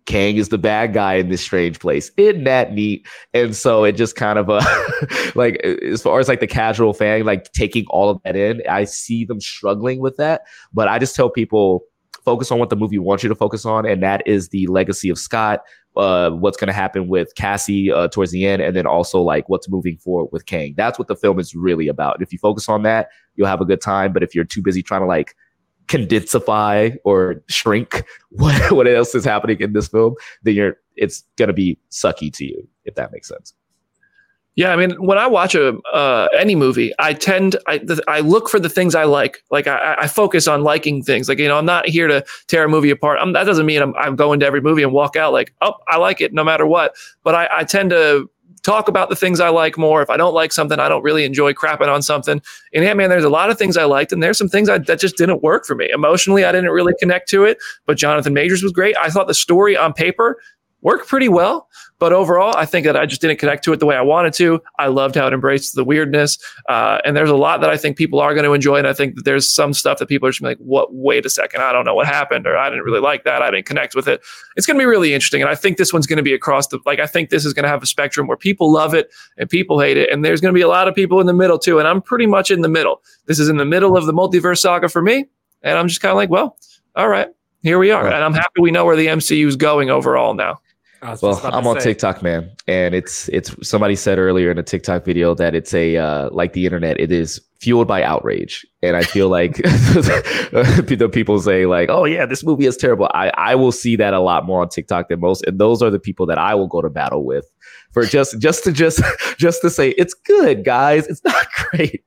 Kang 0.07 0.37
is 0.37 0.49
the 0.49 0.59
bad 0.59 0.93
guy 0.93 1.15
in 1.15 1.29
this 1.29 1.41
strange 1.41 1.79
place. 1.79 2.11
Isn't 2.17 2.45
that 2.45 2.73
neat? 2.73 3.07
And 3.35 3.55
so 3.55 3.85
it 3.85 3.93
just 3.93 4.17
kind 4.17 4.39
of 4.39 4.51
uh 4.51 4.65
like 5.35 5.57
as 5.63 6.03
far 6.03 6.19
as 6.19 6.29
like 6.29 6.41
the 6.41 6.47
casual 6.47 6.93
fan, 6.93 7.25
like 7.25 7.53
taking 7.53 7.85
all 7.89 8.11
of 8.11 8.21
that 8.25 8.37
in, 8.37 8.63
I 8.69 8.85
see 8.85 9.25
them 9.25 9.41
struggling 9.41 10.01
with 10.01 10.17
that. 10.17 10.43
But 10.73 10.89
I 10.89 10.99
just 10.99 11.15
tell 11.15 11.31
people 11.31 11.85
focus 12.25 12.51
on 12.51 12.59
what 12.59 12.71
the 12.71 12.77
movie 12.77 12.99
wants 12.99 13.23
you 13.23 13.29
to 13.29 13.35
focus 13.35 13.65
on, 13.65 13.87
and 13.87 14.03
that 14.03 14.27
is 14.27 14.49
the 14.49 14.67
legacy 14.69 15.09
of 15.09 15.19
Scott, 15.19 15.61
uh, 15.97 16.31
what's 16.31 16.57
going 16.57 16.69
to 16.69 16.73
happen 16.73 17.09
with 17.09 17.35
Cassie 17.35 17.93
uh, 17.93 18.09
towards 18.09 18.33
the 18.33 18.47
end, 18.47 18.63
and 18.63 18.75
then 18.77 18.87
also 18.87 19.21
like 19.21 19.49
what's 19.49 19.69
moving 19.69 19.99
forward 19.99 20.31
with 20.33 20.47
Kang. 20.47 20.75
That's 20.77 20.99
what 20.99 21.09
the 21.09 21.17
film 21.17 21.39
is 21.39 21.55
really 21.55 21.89
about. 21.89 22.23
If 22.23 22.33
you 22.33 22.39
focus 22.39 22.69
on 22.69 22.83
that, 22.83 23.09
you'll 23.35 23.49
have 23.49 23.61
a 23.61 23.65
good 23.65 23.81
time. 23.81 24.13
But 24.13 24.23
if 24.23 24.35
you're 24.35 24.45
too 24.45 24.63
busy 24.63 24.83
trying 24.83 25.03
to 25.03 25.07
like 25.07 25.35
condensify 25.87 26.97
or 27.05 27.43
shrink 27.49 28.05
what, 28.31 28.73
what 28.73 28.89
else 28.89 29.15
is 29.15 29.25
happening 29.25 29.61
in 29.61 29.73
this 29.73 29.89
film, 29.89 30.15
then 30.43 30.55
you're 30.55 30.77
it's 30.97 31.25
gonna 31.37 31.53
be 31.53 31.79
sucky 31.91 32.33
to 32.35 32.45
you, 32.45 32.69
if 32.85 32.95
that 32.97 33.13
makes 33.13 33.29
sense. 33.29 33.55
Yeah, 34.55 34.71
I 34.71 34.77
mean, 34.77 35.03
when 35.03 35.17
I 35.17 35.27
watch 35.27 35.55
a 35.55 35.79
uh, 35.95 36.29
any 36.39 36.55
movie, 36.55 36.93
I 36.99 37.15
tend 37.15 37.57
I 37.67 37.81
I 38.07 38.21
look 38.21 38.51
for 38.51 38.61
the 38.61 38.69
things 38.69 38.95
I 38.95 39.05
like. 39.05 39.43
Like 39.51 39.67
I, 39.67 39.97
I 40.01 40.07
focus 40.09 40.47
on 40.47 40.63
liking 40.63 41.03
things. 41.03 41.27
Like 41.27 41.39
you 41.39 41.49
know, 41.49 41.57
I'm 41.57 41.65
not 41.65 41.89
here 41.89 42.07
to 42.07 42.23
tear 42.49 42.65
a 42.65 42.69
movie 42.69 42.91
apart. 42.91 43.19
I'm, 43.19 43.33
that 43.33 43.45
doesn't 43.45 43.65
mean 43.65 43.81
I'm 43.81 43.95
I'm 43.97 44.15
going 44.15 44.41
to 44.41 44.47
every 44.47 44.61
movie 44.61 44.83
and 44.83 44.93
walk 44.93 45.17
out 45.17 45.33
like, 45.33 45.55
oh, 45.63 45.73
I 45.89 45.97
like 45.97 46.21
it 46.21 46.35
no 46.35 46.45
matter 46.45 46.67
what. 46.67 46.95
But 47.23 47.35
I, 47.35 47.49
I 47.51 47.65
tend 47.65 47.91
to 47.91 48.29
talk 48.63 48.89
about 48.89 49.09
the 49.09 49.17
things 49.17 49.41
I 49.41 49.49
like 49.49 49.77
more. 49.77 50.03
If 50.03 50.11
I 50.11 50.17
don't 50.17 50.35
like 50.35 50.53
something, 50.53 50.79
I 50.79 50.89
don't 50.89 51.03
really 51.03 51.25
enjoy 51.25 51.53
crapping 51.53 51.89
on 51.89 52.03
something. 52.03 52.41
In 52.73 52.83
Ant 52.85 52.97
Man, 52.97 53.11
there's 53.11 53.25
a 53.25 53.31
lot 53.31 53.51
of 53.51 53.59
things 53.59 53.77
I 53.77 53.85
liked, 53.85 54.13
and 54.13 54.23
there's 54.23 54.39
some 54.39 54.49
things 54.49 54.69
I, 54.69 54.79
that 54.79 55.01
just 55.01 55.17
didn't 55.17 55.43
work 55.43 55.65
for 55.67 55.75
me. 55.75 55.91
Emotionally, 55.93 56.45
I 56.45 56.53
didn't 56.53 56.71
really 56.71 56.95
connect 56.99 57.29
to 57.31 57.45
it, 57.45 57.59
but 57.87 57.97
Jonathan 57.97 58.35
Majors 58.35 58.63
was 58.63 58.73
great. 58.73 58.97
I 58.97 59.09
thought 59.09 59.27
the 59.27 59.35
story 59.35 59.77
on 59.77 59.93
paper 59.93 60.39
worked 60.83 61.09
pretty 61.09 61.29
well. 61.29 61.69
But 61.99 62.13
overall, 62.13 62.57
I 62.57 62.67
think 62.67 62.85
that 62.85 62.97
I 62.97 63.07
just 63.07 63.21
didn't 63.21 63.39
connect 63.39 63.63
to 63.65 63.73
it 63.73 63.79
the 63.79 63.87
way 63.87 63.95
I 63.95 64.03
wanted 64.03 64.33
to. 64.35 64.61
I 64.77 64.89
loved 64.89 65.15
how 65.15 65.29
it 65.29 65.33
embraced 65.33 65.77
the 65.77 65.85
weirdness. 65.85 66.37
Uh, 66.69 66.99
and 67.05 67.17
there's 67.17 67.31
a 67.31 67.37
lot 67.37 67.61
that 67.61 67.71
I 67.71 67.77
think 67.77 67.97
people 67.97 68.19
are 68.19 68.35
going 68.35 68.45
to 68.45 68.53
enjoy. 68.53 68.77
And 68.77 68.89
I 68.89 68.93
think 68.93 69.15
that 69.15 69.25
there's 69.25 69.53
some 69.53 69.73
stuff 69.73 69.99
that 69.99 70.07
people 70.09 70.29
are 70.29 70.33
just 70.33 70.43
like, 70.43 70.59
what, 70.59 70.93
wait 70.93 71.25
a 71.25 71.31
second, 71.31 71.63
I 71.63 71.73
don't 71.73 71.85
know 71.85 71.95
what 71.95 72.09
happened, 72.09 72.47
or 72.49 72.57
I 72.57 72.69
didn't 72.69 72.85
really 72.85 73.01
like 73.01 73.23
that. 73.23 73.41
I 73.41 73.53
didn't 73.53 73.67
connect 73.67 73.95
with 73.95 74.09
it. 74.09 74.21
It's 74.57 74.67
going 74.67 74.77
to 74.77 74.83
be 74.83 74.87
really 74.87 75.15
interesting. 75.15 75.43
And 75.43 75.51
I 75.51 75.55
think 75.55 75.77
this 75.77 75.93
one's 75.93 76.09
going 76.09 76.17
to 76.17 76.25
be 76.25 76.35
across 76.35 76.67
the, 76.67 76.81
like, 76.85 76.99
I 76.99 77.07
think 77.07 77.31
this 77.31 77.45
is 77.45 77.53
going 77.53 77.63
to 77.63 77.69
have 77.69 77.85
a 77.85 77.87
spectrum 77.87 78.27
where 78.27 78.37
people 78.37 78.73
love 78.73 78.95
it 78.95 79.13
and 79.39 79.49
people 79.49 79.79
hate 79.79 79.97
it. 79.97 80.11
And 80.11 80.25
there's 80.25 80.41
going 80.41 80.53
to 80.53 80.59
be 80.59 80.63
a 80.63 80.69
lot 80.69 80.89
of 80.89 80.97
people 80.97 81.21
in 81.21 81.29
the 81.29 81.33
middle 81.33 81.59
too. 81.59 81.79
And 81.79 81.87
I'm 81.87 82.03
pretty 82.03 82.27
much 82.27 82.51
in 82.51 82.63
the 82.63 82.69
middle. 82.69 83.01
This 83.27 83.39
is 83.39 83.49
in 83.49 83.59
the 83.59 83.65
middle 83.65 83.97
of 83.97 84.07
the 84.07 84.13
multiverse 84.13 84.59
saga 84.59 84.89
for 84.89 85.03
me. 85.03 85.27
And 85.63 85.79
I'm 85.79 85.87
just 85.87 86.01
kind 86.01 86.11
of 86.11 86.17
like, 86.17 86.31
well, 86.31 86.59
all 86.97 87.09
right, 87.09 87.29
here 87.63 87.79
we 87.79 87.93
are. 87.93 88.07
And 88.07 88.25
I'm 88.25 88.35
happy 88.35 88.61
we 88.61 88.73
know 88.73 88.85
where 88.85 88.97
the 88.97 89.07
MCU 89.07 89.47
is 89.47 89.55
going 89.55 89.89
overall 89.89 90.35
now. 90.35 90.59
Well, 91.03 91.41
I'm 91.43 91.67
on 91.67 91.81
say. 91.81 91.91
TikTok, 91.91 92.23
man, 92.23 92.49
and 92.69 92.95
it's 92.95 93.29
it's 93.31 93.55
somebody 93.67 93.97
said 93.97 94.19
earlier 94.19 94.53
in 94.53 94.59
a 94.59 94.63
TikTok 94.63 95.05
video 95.05 95.35
that 95.35 95.53
it's 95.53 95.75
a 95.75 95.97
uh, 95.97 96.31
like 96.31 96.53
the 96.53 96.65
internet. 96.65 97.01
It 97.01 97.11
is 97.11 97.41
fueled 97.61 97.89
by 97.89 98.05
outrage, 98.05 98.65
and 98.83 98.97
I 98.97 99.03
feel 99.03 99.29
like 99.29 99.57
the 99.57 101.11
people 101.13 101.41
say 101.41 101.67
like, 101.67 101.89
"Oh 101.91 102.05
yeah, 102.05 102.25
this 102.25 102.45
movie 102.45 102.67
is 102.67 102.77
terrible." 102.77 103.11
I 103.15 103.33
I 103.35 103.57
will 103.57 103.73
see 103.73 103.97
that 103.97 104.15
a 104.15 104.21
lot 104.21 104.47
more 104.47 104.63
on 104.63 104.69
TikTok 104.69 105.09
than 105.09 105.19
most, 105.19 105.45
and 105.45 105.59
those 105.59 105.83
are 105.83 105.91
the 105.91 105.99
people 105.99 106.25
that 106.27 106.39
I 106.39 106.55
will 106.55 106.69
go 106.69 106.81
to 106.81 106.89
battle 106.89 107.25
with 107.25 107.51
for 107.91 108.05
just 108.05 108.39
just 108.39 108.63
to 108.65 108.71
just 108.71 109.01
just 109.39 109.61
to 109.63 109.71
say 109.71 109.91
it's 109.91 110.15
good, 110.15 110.65
guys. 110.65 111.09
It's 111.09 111.25
not 111.25 111.47
great. 111.71 112.05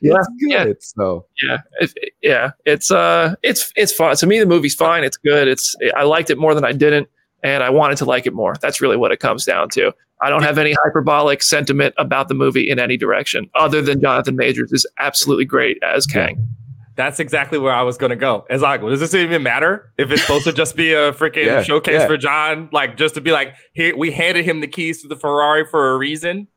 Yeah, 0.00 0.20
it's 0.20 0.28
good. 0.40 0.68
Yeah. 0.68 0.72
So 0.80 1.26
yeah, 1.46 1.58
it, 1.80 2.12
yeah, 2.22 2.50
it's 2.64 2.90
uh, 2.90 3.34
it's 3.42 3.74
it's 3.76 3.92
fun. 3.92 4.16
To 4.16 4.26
me, 4.26 4.38
the 4.38 4.46
movie's 4.46 4.74
fine. 4.74 5.04
It's 5.04 5.18
good. 5.18 5.48
It's 5.48 5.76
I 5.94 6.04
liked 6.04 6.30
it 6.30 6.38
more 6.38 6.54
than 6.54 6.64
I 6.64 6.72
didn't 6.72 7.08
and 7.42 7.62
I 7.62 7.70
wanted 7.70 7.98
to 7.98 8.04
like 8.04 8.26
it 8.26 8.34
more. 8.34 8.54
That's 8.60 8.80
really 8.80 8.96
what 8.96 9.12
it 9.12 9.20
comes 9.20 9.44
down 9.44 9.68
to. 9.70 9.92
I 10.20 10.30
don't 10.30 10.42
have 10.42 10.58
any 10.58 10.74
hyperbolic 10.84 11.42
sentiment 11.42 11.94
about 11.96 12.28
the 12.28 12.34
movie 12.34 12.68
in 12.68 12.78
any 12.78 12.96
direction, 12.96 13.48
other 13.54 13.80
than 13.80 14.00
Jonathan 14.00 14.36
Majors 14.36 14.72
is 14.72 14.86
absolutely 14.98 15.44
great 15.44 15.78
as 15.82 16.06
Kang. 16.06 16.48
That's 16.96 17.20
exactly 17.20 17.60
where 17.60 17.72
I 17.72 17.82
was 17.82 17.96
going 17.96 18.10
to 18.10 18.16
go. 18.16 18.44
As 18.50 18.62
like, 18.62 18.80
does 18.80 18.98
this 18.98 19.14
even 19.14 19.44
matter 19.44 19.92
if 19.96 20.10
it's 20.10 20.22
supposed 20.22 20.44
to 20.44 20.52
just 20.52 20.74
be 20.74 20.92
a 20.92 21.12
freaking 21.12 21.46
yeah, 21.46 21.62
showcase 21.62 22.00
yeah. 22.00 22.06
for 22.08 22.16
John? 22.16 22.68
Like, 22.72 22.96
just 22.96 23.14
to 23.14 23.20
be 23.20 23.30
like, 23.30 23.54
here, 23.72 23.96
we 23.96 24.10
handed 24.10 24.44
him 24.44 24.60
the 24.60 24.66
keys 24.66 25.02
to 25.02 25.08
the 25.08 25.14
Ferrari 25.14 25.64
for 25.64 25.92
a 25.92 25.96
reason 25.96 26.48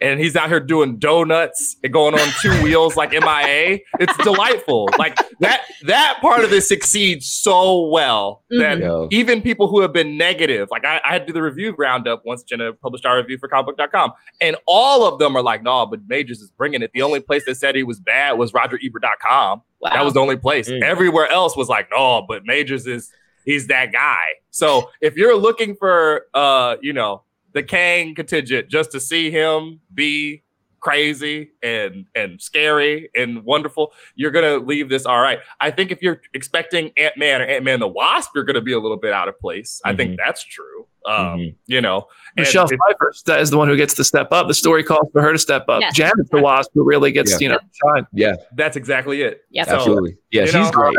and 0.00 0.20
he's 0.20 0.36
out 0.36 0.48
here 0.48 0.60
doing 0.60 0.98
donuts 0.98 1.76
and 1.82 1.92
going 1.92 2.14
on 2.14 2.28
two 2.40 2.52
wheels 2.62 2.96
like 2.96 3.10
MIA. 3.10 3.80
It's 3.98 4.16
delightful. 4.18 4.88
Like 4.98 5.16
that 5.40 5.62
that 5.82 6.18
part 6.20 6.44
of 6.44 6.50
this 6.50 6.68
succeeds 6.68 7.26
so 7.26 7.88
well 7.88 8.44
that 8.50 8.78
mm-hmm. 8.78 9.08
even 9.10 9.42
people 9.42 9.68
who 9.68 9.80
have 9.80 9.92
been 9.92 10.16
negative, 10.16 10.68
like 10.70 10.84
I, 10.84 11.00
I, 11.04 11.12
had 11.12 11.22
to 11.22 11.26
do 11.26 11.32
the 11.32 11.42
review 11.42 11.74
roundup 11.76 12.24
once 12.24 12.42
Jenna 12.42 12.72
published 12.72 13.06
our 13.06 13.16
review 13.16 13.38
for 13.38 13.48
comicbook.com, 13.48 14.12
and 14.40 14.56
all 14.66 15.06
of 15.06 15.18
them 15.18 15.36
are 15.36 15.42
like, 15.42 15.62
no, 15.62 15.86
but 15.86 16.00
Majors 16.06 16.40
is 16.40 16.50
bringing 16.50 16.82
it. 16.82 16.90
The 16.92 17.02
only 17.02 17.20
place 17.20 17.44
that 17.46 17.56
said 17.56 17.74
he 17.74 17.82
was 17.82 18.00
bad 18.00 18.32
was 18.32 18.52
RogerEbert.com. 18.52 19.62
Wow. 19.80 19.90
That 19.92 20.04
was 20.04 20.14
the 20.14 20.20
only 20.20 20.36
place. 20.36 20.68
Mm. 20.68 20.82
Everywhere 20.82 21.30
else 21.30 21.56
was 21.56 21.68
like, 21.68 21.88
no, 21.90 22.24
but 22.28 22.44
Majors 22.44 22.86
is 22.86 23.10
he's 23.44 23.66
that 23.68 23.92
guy. 23.92 24.24
So 24.50 24.90
if 25.00 25.16
you're 25.16 25.36
looking 25.36 25.76
for 25.76 26.26
uh, 26.34 26.76
you 26.80 26.92
know, 26.92 27.22
the 27.52 27.62
Kang 27.62 28.14
contingent 28.14 28.68
just 28.68 28.92
to 28.92 29.00
see 29.00 29.30
him 29.30 29.80
be 29.92 30.42
crazy 30.80 31.50
and 31.62 32.06
and 32.14 32.40
scary 32.40 33.10
and 33.14 33.44
wonderful, 33.44 33.92
you're 34.14 34.30
gonna 34.30 34.56
leave 34.56 34.88
this 34.88 35.06
all 35.06 35.20
right. 35.20 35.40
I 35.60 35.70
think 35.70 35.90
if 35.90 36.02
you're 36.02 36.20
expecting 36.34 36.92
Ant 36.96 37.16
Man 37.16 37.42
or 37.42 37.44
Ant 37.44 37.64
Man 37.64 37.80
the 37.80 37.88
Wasp, 37.88 38.30
you're 38.34 38.44
gonna 38.44 38.60
be 38.60 38.72
a 38.72 38.78
little 38.78 38.96
bit 38.96 39.12
out 39.12 39.28
of 39.28 39.38
place. 39.38 39.80
Mm-hmm. 39.84 39.94
I 39.94 39.96
think 39.96 40.10
mm-hmm. 40.12 40.26
that's 40.26 40.42
true. 40.44 40.86
Um, 41.06 41.16
mm-hmm. 41.16 41.56
You 41.66 41.80
know, 41.80 42.06
Michelle 42.36 42.66
it, 42.66 42.78
Pfeiffer 42.86 43.12
that 43.26 43.40
is 43.40 43.50
the 43.50 43.58
one 43.58 43.68
who 43.68 43.76
gets 43.76 43.94
to 43.94 44.04
step 44.04 44.28
up. 44.32 44.46
The 44.48 44.54
story 44.54 44.82
calls 44.84 45.08
for 45.12 45.22
her 45.22 45.32
to 45.32 45.38
step 45.38 45.64
up. 45.68 45.80
Yes. 45.80 45.94
Janet 45.94 46.30
the 46.30 46.40
Wasp 46.40 46.70
who 46.74 46.84
really 46.84 47.12
gets 47.12 47.32
yeah. 47.32 47.38
you 47.40 47.48
know 47.48 47.58
shine. 47.84 48.06
Yeah, 48.12 48.36
that's 48.54 48.76
exactly 48.76 49.22
it. 49.22 49.42
Yeah, 49.50 49.64
so, 49.64 49.76
absolutely. 49.76 50.16
Yeah, 50.30 50.44
she's 50.44 50.54
know, 50.54 50.70
great. 50.70 50.96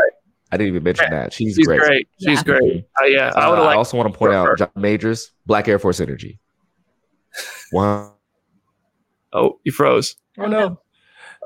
I 0.52 0.56
didn't 0.56 0.68
even 0.68 0.82
mention 0.82 1.10
that. 1.10 1.32
She's, 1.32 1.54
she's 1.54 1.66
great. 1.66 1.80
great. 1.80 2.08
She's 2.20 2.38
yeah. 2.38 2.42
great. 2.42 2.84
Uh, 3.00 3.04
yeah, 3.06 3.28
uh, 3.36 3.52
I, 3.52 3.72
I 3.72 3.76
also 3.76 3.96
want 3.96 4.12
to 4.12 4.18
point 4.18 4.32
out 4.32 4.58
John 4.58 4.70
Majors, 4.76 5.30
Black 5.46 5.68
Air 5.68 5.78
Force 5.78 6.00
Energy. 6.00 6.38
Wow. 7.72 8.14
Oh, 9.32 9.60
he 9.64 9.70
froze. 9.70 10.16
Oh 10.38 10.46
no. 10.46 10.80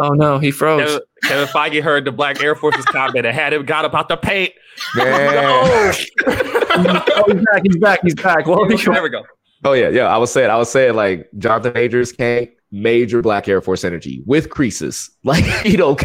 Oh 0.00 0.10
no, 0.10 0.38
he 0.38 0.50
froze. 0.50 0.80
Kevin, 0.82 1.00
Kevin 1.22 1.48
Feige 1.48 1.82
heard 1.82 2.04
the 2.04 2.12
Black 2.12 2.42
Air 2.42 2.54
Force's 2.54 2.84
comment 2.86 3.26
and 3.26 3.34
had 3.34 3.52
him 3.52 3.64
got 3.64 3.84
about 3.84 4.08
the 4.08 4.16
paint. 4.16 4.52
Man. 4.96 5.94
oh, 6.26 7.24
he's 7.28 7.44
back. 7.44 7.62
He's 7.62 7.76
back. 7.76 8.00
He's 8.02 8.14
back. 8.14 8.46
Well, 8.46 8.66
there 8.66 9.02
we 9.02 9.10
go. 9.10 9.22
Oh 9.64 9.72
yeah, 9.72 9.88
yeah. 9.88 10.06
I 10.06 10.18
was 10.18 10.32
saying, 10.32 10.50
I 10.50 10.56
was 10.56 10.70
saying, 10.70 10.94
like 10.94 11.28
Jonathan 11.38 11.72
Majors 11.72 12.12
came 12.12 12.48
major 12.70 13.22
Black 13.22 13.48
Air 13.48 13.60
Force 13.60 13.84
energy 13.84 14.22
with 14.26 14.50
creases. 14.50 15.10
Like 15.24 15.44
he 15.64 15.76
don't, 15.76 15.98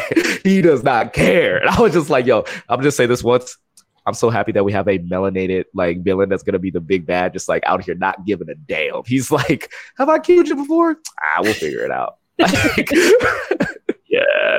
he 0.46 0.62
does 0.62 0.82
not 0.82 1.12
care. 1.12 1.58
And 1.58 1.70
I 1.70 1.82
was 1.82 1.92
just 1.92 2.10
like, 2.10 2.26
yo, 2.26 2.46
I'm 2.70 2.82
just 2.82 2.96
say 2.96 3.06
this 3.06 3.22
once. 3.22 3.58
I'm 4.06 4.14
so 4.14 4.30
happy 4.30 4.54
that 4.54 4.64
we 4.64 4.72
have 4.72 4.88
a 4.88 4.98
melanated 4.98 5.66
like 5.74 6.04
villain 6.04 6.30
that's 6.30 6.42
gonna 6.42 6.58
be 6.58 6.72
the 6.72 6.80
big 6.80 7.06
bad, 7.06 7.34
just 7.34 7.50
like 7.50 7.64
out 7.66 7.84
here 7.84 7.96
not 7.96 8.26
giving 8.26 8.50
a 8.50 8.56
damn. 8.56 9.04
He's 9.06 9.30
like, 9.30 9.70
"Have 9.98 10.08
I 10.08 10.20
killed 10.20 10.48
you 10.48 10.56
before? 10.56 10.96
Ah, 11.20 11.42
we'll 11.42 11.54
figure 11.54 11.84
it 11.84 11.92
out." 11.92 12.16
yeah, 12.40 12.48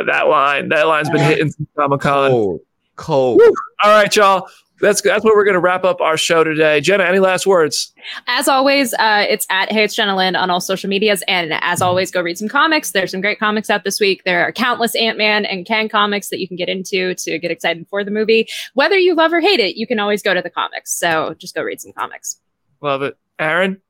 that 0.07 0.27
line, 0.29 0.69
that 0.69 0.87
line's 0.87 1.09
been 1.09 1.21
hitting 1.21 1.51
Comic 1.75 2.03
Con. 2.03 2.31
Cold, 2.31 2.61
cold. 2.97 3.41
All 3.83 3.91
right, 3.91 4.15
y'all. 4.15 4.47
That's 4.81 5.03
that's 5.03 5.24
where 5.24 5.35
we're 5.35 5.45
going 5.45 5.55
to 5.55 5.61
wrap 5.61 5.85
up 5.85 6.01
our 6.01 6.16
show 6.16 6.43
today. 6.43 6.81
Jenna, 6.81 7.05
any 7.05 7.18
last 7.18 7.47
words? 7.47 7.93
As 8.26 8.49
always, 8.49 8.95
uh, 8.95 9.26
it's 9.28 9.47
at 9.51 9.70
Hey 9.70 9.85
It's 9.85 9.95
Jenna 9.95 10.16
Lynn 10.16 10.37
on 10.37 10.51
all 10.51 10.61
social 10.61 10.89
medias, 10.89 11.22
and 11.28 11.53
as 11.61 11.83
always, 11.83 12.11
go 12.11 12.22
read 12.22 12.39
some 12.39 12.49
comics. 12.49 12.93
There's 12.93 13.11
some 13.11 13.20
great 13.20 13.39
comics 13.39 13.68
out 13.68 13.85
this 13.85 14.01
week. 14.01 14.24
There 14.24 14.43
are 14.43 14.53
countless 14.53 14.95
Ant 14.95 15.18
Man 15.18 15.45
and 15.45 15.66
Kang 15.66 15.89
comics 15.89 16.28
that 16.31 16.41
you 16.41 16.49
can 16.49 16.57
get 16.57 16.68
into 16.68 17.14
to 17.14 17.39
get 17.39 17.51
excited 17.51 17.87
for 17.89 18.05
the 18.05 18.11
movie. 18.11 18.49
Whether 18.74 18.99
you 18.99 19.14
love 19.14 19.33
or 19.33 19.41
hate 19.41 19.61
it, 19.61 19.76
you 19.76 19.87
can 19.87 19.99
always 19.99 20.22
go 20.22 20.33
to 20.35 20.43
the 20.43 20.51
comics. 20.51 20.99
So 20.99 21.35
just 21.39 21.55
go 21.55 21.62
read 21.62 21.81
some 21.81 21.93
comics. 21.93 22.41
Love 22.81 23.03
it, 23.03 23.18
Erik. 23.39 23.81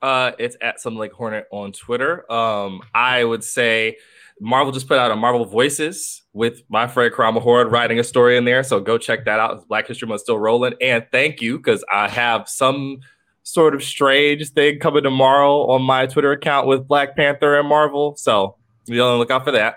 Uh, 0.00 0.32
it's 0.38 0.56
at 0.60 0.80
some 0.80 0.96
like 0.96 1.12
Hornet 1.12 1.46
on 1.52 1.72
Twitter. 1.72 2.30
Um, 2.32 2.80
I 2.92 3.22
would 3.22 3.44
say 3.44 3.98
Marvel 4.44 4.72
just 4.72 4.88
put 4.88 4.98
out 4.98 5.10
a 5.12 5.16
Marvel 5.16 5.44
Voices 5.44 6.22
with 6.32 6.62
my 6.68 6.88
friend 6.88 7.12
Karama 7.14 7.40
Horne 7.40 7.68
writing 7.68 8.00
a 8.00 8.04
story 8.04 8.36
in 8.36 8.44
there. 8.44 8.62
So 8.64 8.80
go 8.80 8.98
check 8.98 9.24
that 9.26 9.38
out. 9.38 9.68
Black 9.68 9.86
History 9.86 10.08
Month 10.08 10.22
still 10.22 10.38
rolling. 10.38 10.74
And 10.80 11.06
thank 11.12 11.40
you 11.40 11.58
because 11.58 11.84
I 11.92 12.08
have 12.08 12.48
some 12.48 12.98
sort 13.44 13.74
of 13.74 13.82
strange 13.84 14.50
thing 14.50 14.80
coming 14.80 15.04
tomorrow 15.04 15.70
on 15.70 15.82
my 15.82 16.06
Twitter 16.06 16.32
account 16.32 16.66
with 16.66 16.88
Black 16.88 17.14
Panther 17.16 17.56
and 17.58 17.68
Marvel. 17.68 18.16
So 18.16 18.56
be 18.86 18.98
on 18.98 19.12
the 19.14 19.18
lookout 19.18 19.44
for 19.44 19.52
that. 19.52 19.76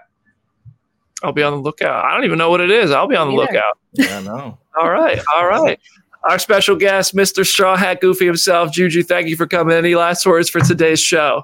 I'll 1.24 1.32
be 1.32 1.44
on 1.44 1.54
the 1.54 1.60
lookout. 1.60 2.04
I 2.04 2.14
don't 2.16 2.24
even 2.26 2.38
know 2.38 2.50
what 2.50 2.62
it 2.62 2.72
is. 2.72 2.92
I'll 2.92 3.08
be 3.08 3.16
on 3.16 3.28
the 3.28 3.36
Neither. 3.36 3.54
lookout. 3.54 3.78
Yeah, 3.94 4.18
I 4.18 4.22
know. 4.22 4.58
All 4.80 4.90
right. 4.90 5.22
All 5.38 5.46
right. 5.48 5.80
Our 6.24 6.40
special 6.40 6.76
guest, 6.76 7.16
Mr. 7.16 7.46
Straw 7.46 7.78
Hat 7.78 8.02
Goofy 8.02 8.26
himself, 8.26 8.72
Juju, 8.72 9.04
thank 9.04 9.28
you 9.28 9.36
for 9.38 9.46
coming. 9.46 9.76
Any 9.76 9.94
last 9.94 10.26
words 10.26 10.50
for 10.50 10.60
today's 10.60 11.00
show? 11.00 11.44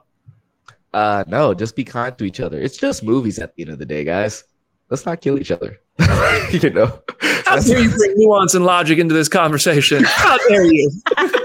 Uh, 0.94 1.24
no, 1.28 1.54
just 1.54 1.76
be 1.76 1.84
kind 1.84 2.18
to 2.18 2.26
each 2.26 2.39
other. 2.39 2.60
It's 2.60 2.78
just 2.78 3.04
movies 3.04 3.39
at 3.39 3.56
the 3.56 3.64
end 3.64 3.72
of 3.72 3.80
the 3.80 3.86
day, 3.86 4.04
guys. 4.04 4.44
Let's 4.89 5.06
not 5.06 5.22
kill 5.22 5.39
each 5.39 5.52
other. 5.52 5.80
you 6.52 6.70
know, 6.70 7.02
How 7.46 7.60
dare 7.60 7.80
you 7.80 7.89
bring 7.89 8.14
nuance 8.16 8.56
and 8.56 8.66
logic 8.66 9.00
into 9.00 9.14
this 9.14 9.30
conversation? 9.30 10.04
How 10.06 10.38
dare 10.50 10.66
you? 10.66 10.92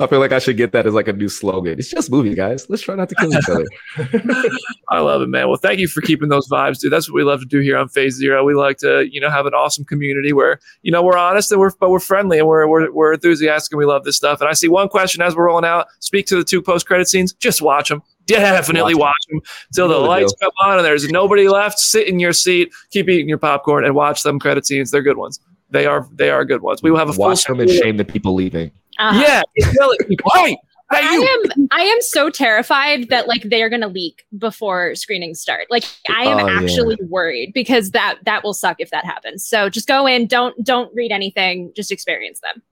I 0.00 0.06
feel 0.06 0.18
like 0.20 0.32
I 0.32 0.38
should 0.38 0.56
get 0.56 0.72
that 0.72 0.86
as 0.86 0.94
like 0.94 1.08
a 1.08 1.12
new 1.12 1.28
slogan. 1.28 1.78
It's 1.78 1.88
just 1.88 2.10
movie, 2.10 2.34
guys. 2.34 2.68
Let's 2.68 2.82
try 2.82 2.94
not 2.94 3.08
to 3.08 3.14
kill 3.14 3.34
each 3.34 3.48
other. 3.48 3.64
I 4.88 5.00
love 5.00 5.22
it, 5.22 5.28
man. 5.28 5.48
Well, 5.48 5.56
thank 5.56 5.80
you 5.80 5.88
for 5.88 6.00
keeping 6.00 6.28
those 6.28 6.48
vibes, 6.48 6.78
dude. 6.80 6.92
That's 6.92 7.08
what 7.08 7.14
we 7.14 7.24
love 7.24 7.40
to 7.40 7.46
do 7.46 7.60
here 7.60 7.76
on 7.76 7.88
Phase 7.88 8.14
Zero. 8.14 8.44
We 8.44 8.54
like 8.54 8.78
to, 8.78 9.08
you 9.10 9.20
know, 9.20 9.30
have 9.30 9.46
an 9.46 9.54
awesome 9.54 9.84
community 9.84 10.32
where, 10.32 10.60
you 10.82 10.92
know, 10.92 11.02
we're 11.02 11.16
honest 11.16 11.50
and 11.52 11.60
we're 11.60 11.72
but 11.80 11.90
we're 11.90 12.00
friendly 12.00 12.38
and 12.38 12.46
we're 12.46 12.66
we're, 12.66 12.90
we're 12.92 13.12
enthusiastic 13.14 13.72
and 13.72 13.78
we 13.78 13.86
love 13.86 14.04
this 14.04 14.16
stuff. 14.16 14.40
And 14.40 14.48
I 14.48 14.52
see 14.52 14.68
one 14.68 14.88
question 14.88 15.22
as 15.22 15.34
we're 15.34 15.46
rolling 15.46 15.64
out. 15.64 15.86
Speak 16.00 16.26
to 16.26 16.36
the 16.36 16.44
two 16.44 16.62
post 16.62 16.86
credit 16.86 17.08
scenes. 17.08 17.32
Just 17.34 17.60
watch 17.62 17.88
them. 17.88 18.02
Definitely 18.26 18.94
Watch 18.94 19.08
watch 19.08 19.26
them 19.30 19.40
till 19.74 19.88
the 19.88 19.94
Really 19.94 20.08
lights 20.08 20.34
do. 20.34 20.46
come 20.46 20.52
on 20.62 20.76
and 20.76 20.84
there's 20.84 21.08
nobody 21.08 21.48
left. 21.48 21.78
Sit 21.78 22.06
in 22.06 22.20
your 22.20 22.34
seat, 22.34 22.70
keep 22.90 23.08
eating 23.08 23.28
your 23.28 23.38
popcorn, 23.38 23.86
and 23.86 23.94
watch 23.94 24.22
them 24.22 24.38
credit 24.38 24.66
scenes. 24.66 24.90
They're 24.90 25.02
good 25.02 25.16
ones. 25.16 25.40
They 25.70 25.86
are 25.86 26.06
they 26.12 26.30
are 26.30 26.44
good 26.44 26.62
ones. 26.62 26.82
We 26.82 26.90
will 26.90 26.98
have 26.98 27.08
a 27.08 27.12
full 27.12 27.24
Watch 27.26 27.44
them 27.44 27.60
and 27.60 27.70
shame 27.70 27.96
the 27.96 28.04
people 28.04 28.34
leaving. 28.34 28.70
Uh-huh. 28.98 29.20
Yeah, 29.20 29.42
yell 29.78 29.92
at 29.92 30.06
people. 30.08 30.30
Hey, 30.34 30.50
hey, 30.50 30.56
I 30.90 31.42
am 31.54 31.68
I 31.70 31.82
am 31.82 32.00
so 32.00 32.30
terrified 32.30 33.08
that 33.10 33.28
like 33.28 33.42
they 33.42 33.62
are 33.62 33.68
gonna 33.68 33.88
leak 33.88 34.24
before 34.36 34.94
screenings 34.94 35.40
start. 35.40 35.66
Like 35.70 35.84
I 36.08 36.24
am 36.24 36.38
Oh, 36.38 36.48
yeah. 36.48 36.60
actually 36.60 36.96
worried 37.08 37.52
because 37.54 37.92
that 37.92 38.18
that 38.24 38.42
will 38.42 38.54
suck 38.54 38.76
if 38.80 38.90
that 38.90 39.04
happens. 39.04 39.46
So 39.46 39.68
just 39.68 39.86
go 39.86 40.06
in, 40.06 40.26
don't 40.26 40.62
don't 40.64 40.92
read 40.94 41.12
anything, 41.12 41.72
just 41.76 41.92
experience 41.92 42.40
them. 42.40 42.62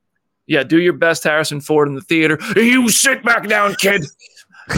yeah, 0.46 0.62
do 0.62 0.80
your 0.80 0.92
best, 0.94 1.24
Harrison 1.24 1.60
Ford, 1.60 1.88
in 1.88 1.94
the 1.94 2.00
theater. 2.02 2.38
You 2.56 2.88
sit 2.88 3.22
back 3.24 3.48
down, 3.48 3.74
kid. 3.76 4.04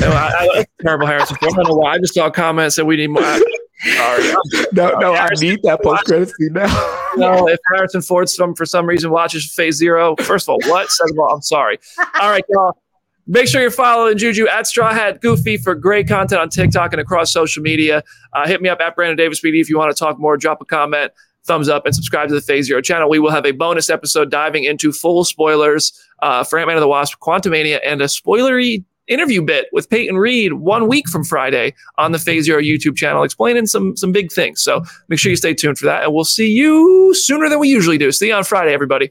No, 0.00 0.08
I, 0.10 0.48
I 0.52 0.64
terrible 0.82 1.06
Harrison 1.06 1.36
Ford. 1.36 1.52
I 1.52 1.56
don't 1.56 1.68
know 1.68 1.74
why. 1.76 1.94
I 1.94 1.98
just 1.98 2.12
saw 2.14 2.26
a 2.26 2.30
comment 2.30 2.66
that 2.66 2.70
said 2.72 2.86
we 2.86 2.96
need 2.96 3.08
more. 3.08 3.22
I- 3.22 3.42
Sorry. 3.80 4.34
No, 4.72 4.90
no, 4.98 5.14
I 5.14 5.28
need 5.40 5.62
that 5.62 5.82
post 5.82 6.04
credit 6.04 6.28
scene 6.28 6.52
now. 6.52 7.04
No, 7.16 7.48
if 7.48 7.58
Harrison 7.74 8.02
Ford 8.02 8.28
some 8.28 8.54
for 8.54 8.64
some 8.64 8.86
reason 8.86 9.10
watches 9.10 9.52
Phase 9.52 9.76
Zero, 9.76 10.14
first 10.20 10.48
of 10.48 10.50
all, 10.50 10.70
what? 10.70 10.90
Second 10.90 11.18
of 11.18 11.18
all, 11.18 11.34
I'm 11.34 11.42
sorry. 11.42 11.80
All 12.20 12.30
right, 12.30 12.44
y'all. 12.48 12.80
Make 13.26 13.48
sure 13.48 13.60
you're 13.60 13.70
following 13.70 14.16
Juju 14.16 14.46
at 14.46 14.66
Straw 14.66 14.92
Hat 14.92 15.20
Goofy 15.20 15.56
for 15.56 15.74
great 15.74 16.06
content 16.06 16.40
on 16.40 16.48
TikTok 16.48 16.92
and 16.92 17.00
across 17.00 17.32
social 17.32 17.62
media. 17.62 18.04
Uh, 18.34 18.46
hit 18.46 18.62
me 18.62 18.68
up 18.68 18.80
at 18.80 18.94
Brandon 18.94 19.16
Davis 19.16 19.40
PD 19.40 19.60
if 19.60 19.68
you 19.68 19.76
want 19.76 19.94
to 19.94 19.98
talk 19.98 20.18
more. 20.20 20.36
Drop 20.36 20.60
a 20.60 20.64
comment, 20.64 21.12
thumbs 21.44 21.68
up, 21.68 21.86
and 21.86 21.94
subscribe 21.94 22.28
to 22.28 22.34
the 22.34 22.40
Phase 22.40 22.66
Zero 22.66 22.80
channel. 22.80 23.08
We 23.08 23.18
will 23.18 23.30
have 23.30 23.46
a 23.46 23.50
bonus 23.50 23.90
episode 23.90 24.30
diving 24.30 24.64
into 24.64 24.92
full 24.92 25.24
spoilers 25.24 25.92
uh, 26.20 26.44
for 26.44 26.58
Ant 26.58 26.68
Man 26.68 26.76
and 26.76 26.82
the 26.82 26.88
Wasp, 26.88 27.18
Quantumania, 27.18 27.80
and 27.84 28.00
a 28.00 28.06
spoilery 28.06 28.84
interview 29.08 29.42
bit 29.42 29.66
with 29.72 29.90
Peyton 29.90 30.16
Reed 30.16 30.54
one 30.54 30.88
week 30.88 31.08
from 31.08 31.24
Friday 31.24 31.74
on 31.96 32.12
the 32.12 32.18
Phase 32.18 32.44
Zero 32.44 32.60
YouTube 32.60 32.96
channel, 32.96 33.22
explaining 33.22 33.66
some 33.66 33.96
some 33.96 34.12
big 34.12 34.30
things. 34.30 34.62
So 34.62 34.82
make 35.08 35.18
sure 35.18 35.30
you 35.30 35.36
stay 35.36 35.54
tuned 35.54 35.78
for 35.78 35.86
that, 35.86 36.04
and 36.04 36.14
we'll 36.14 36.24
see 36.24 36.48
you 36.48 37.14
sooner 37.14 37.48
than 37.48 37.58
we 37.58 37.68
usually 37.68 37.98
do. 37.98 38.12
See 38.12 38.28
you 38.28 38.34
on 38.34 38.44
Friday, 38.44 38.72
everybody. 38.72 39.10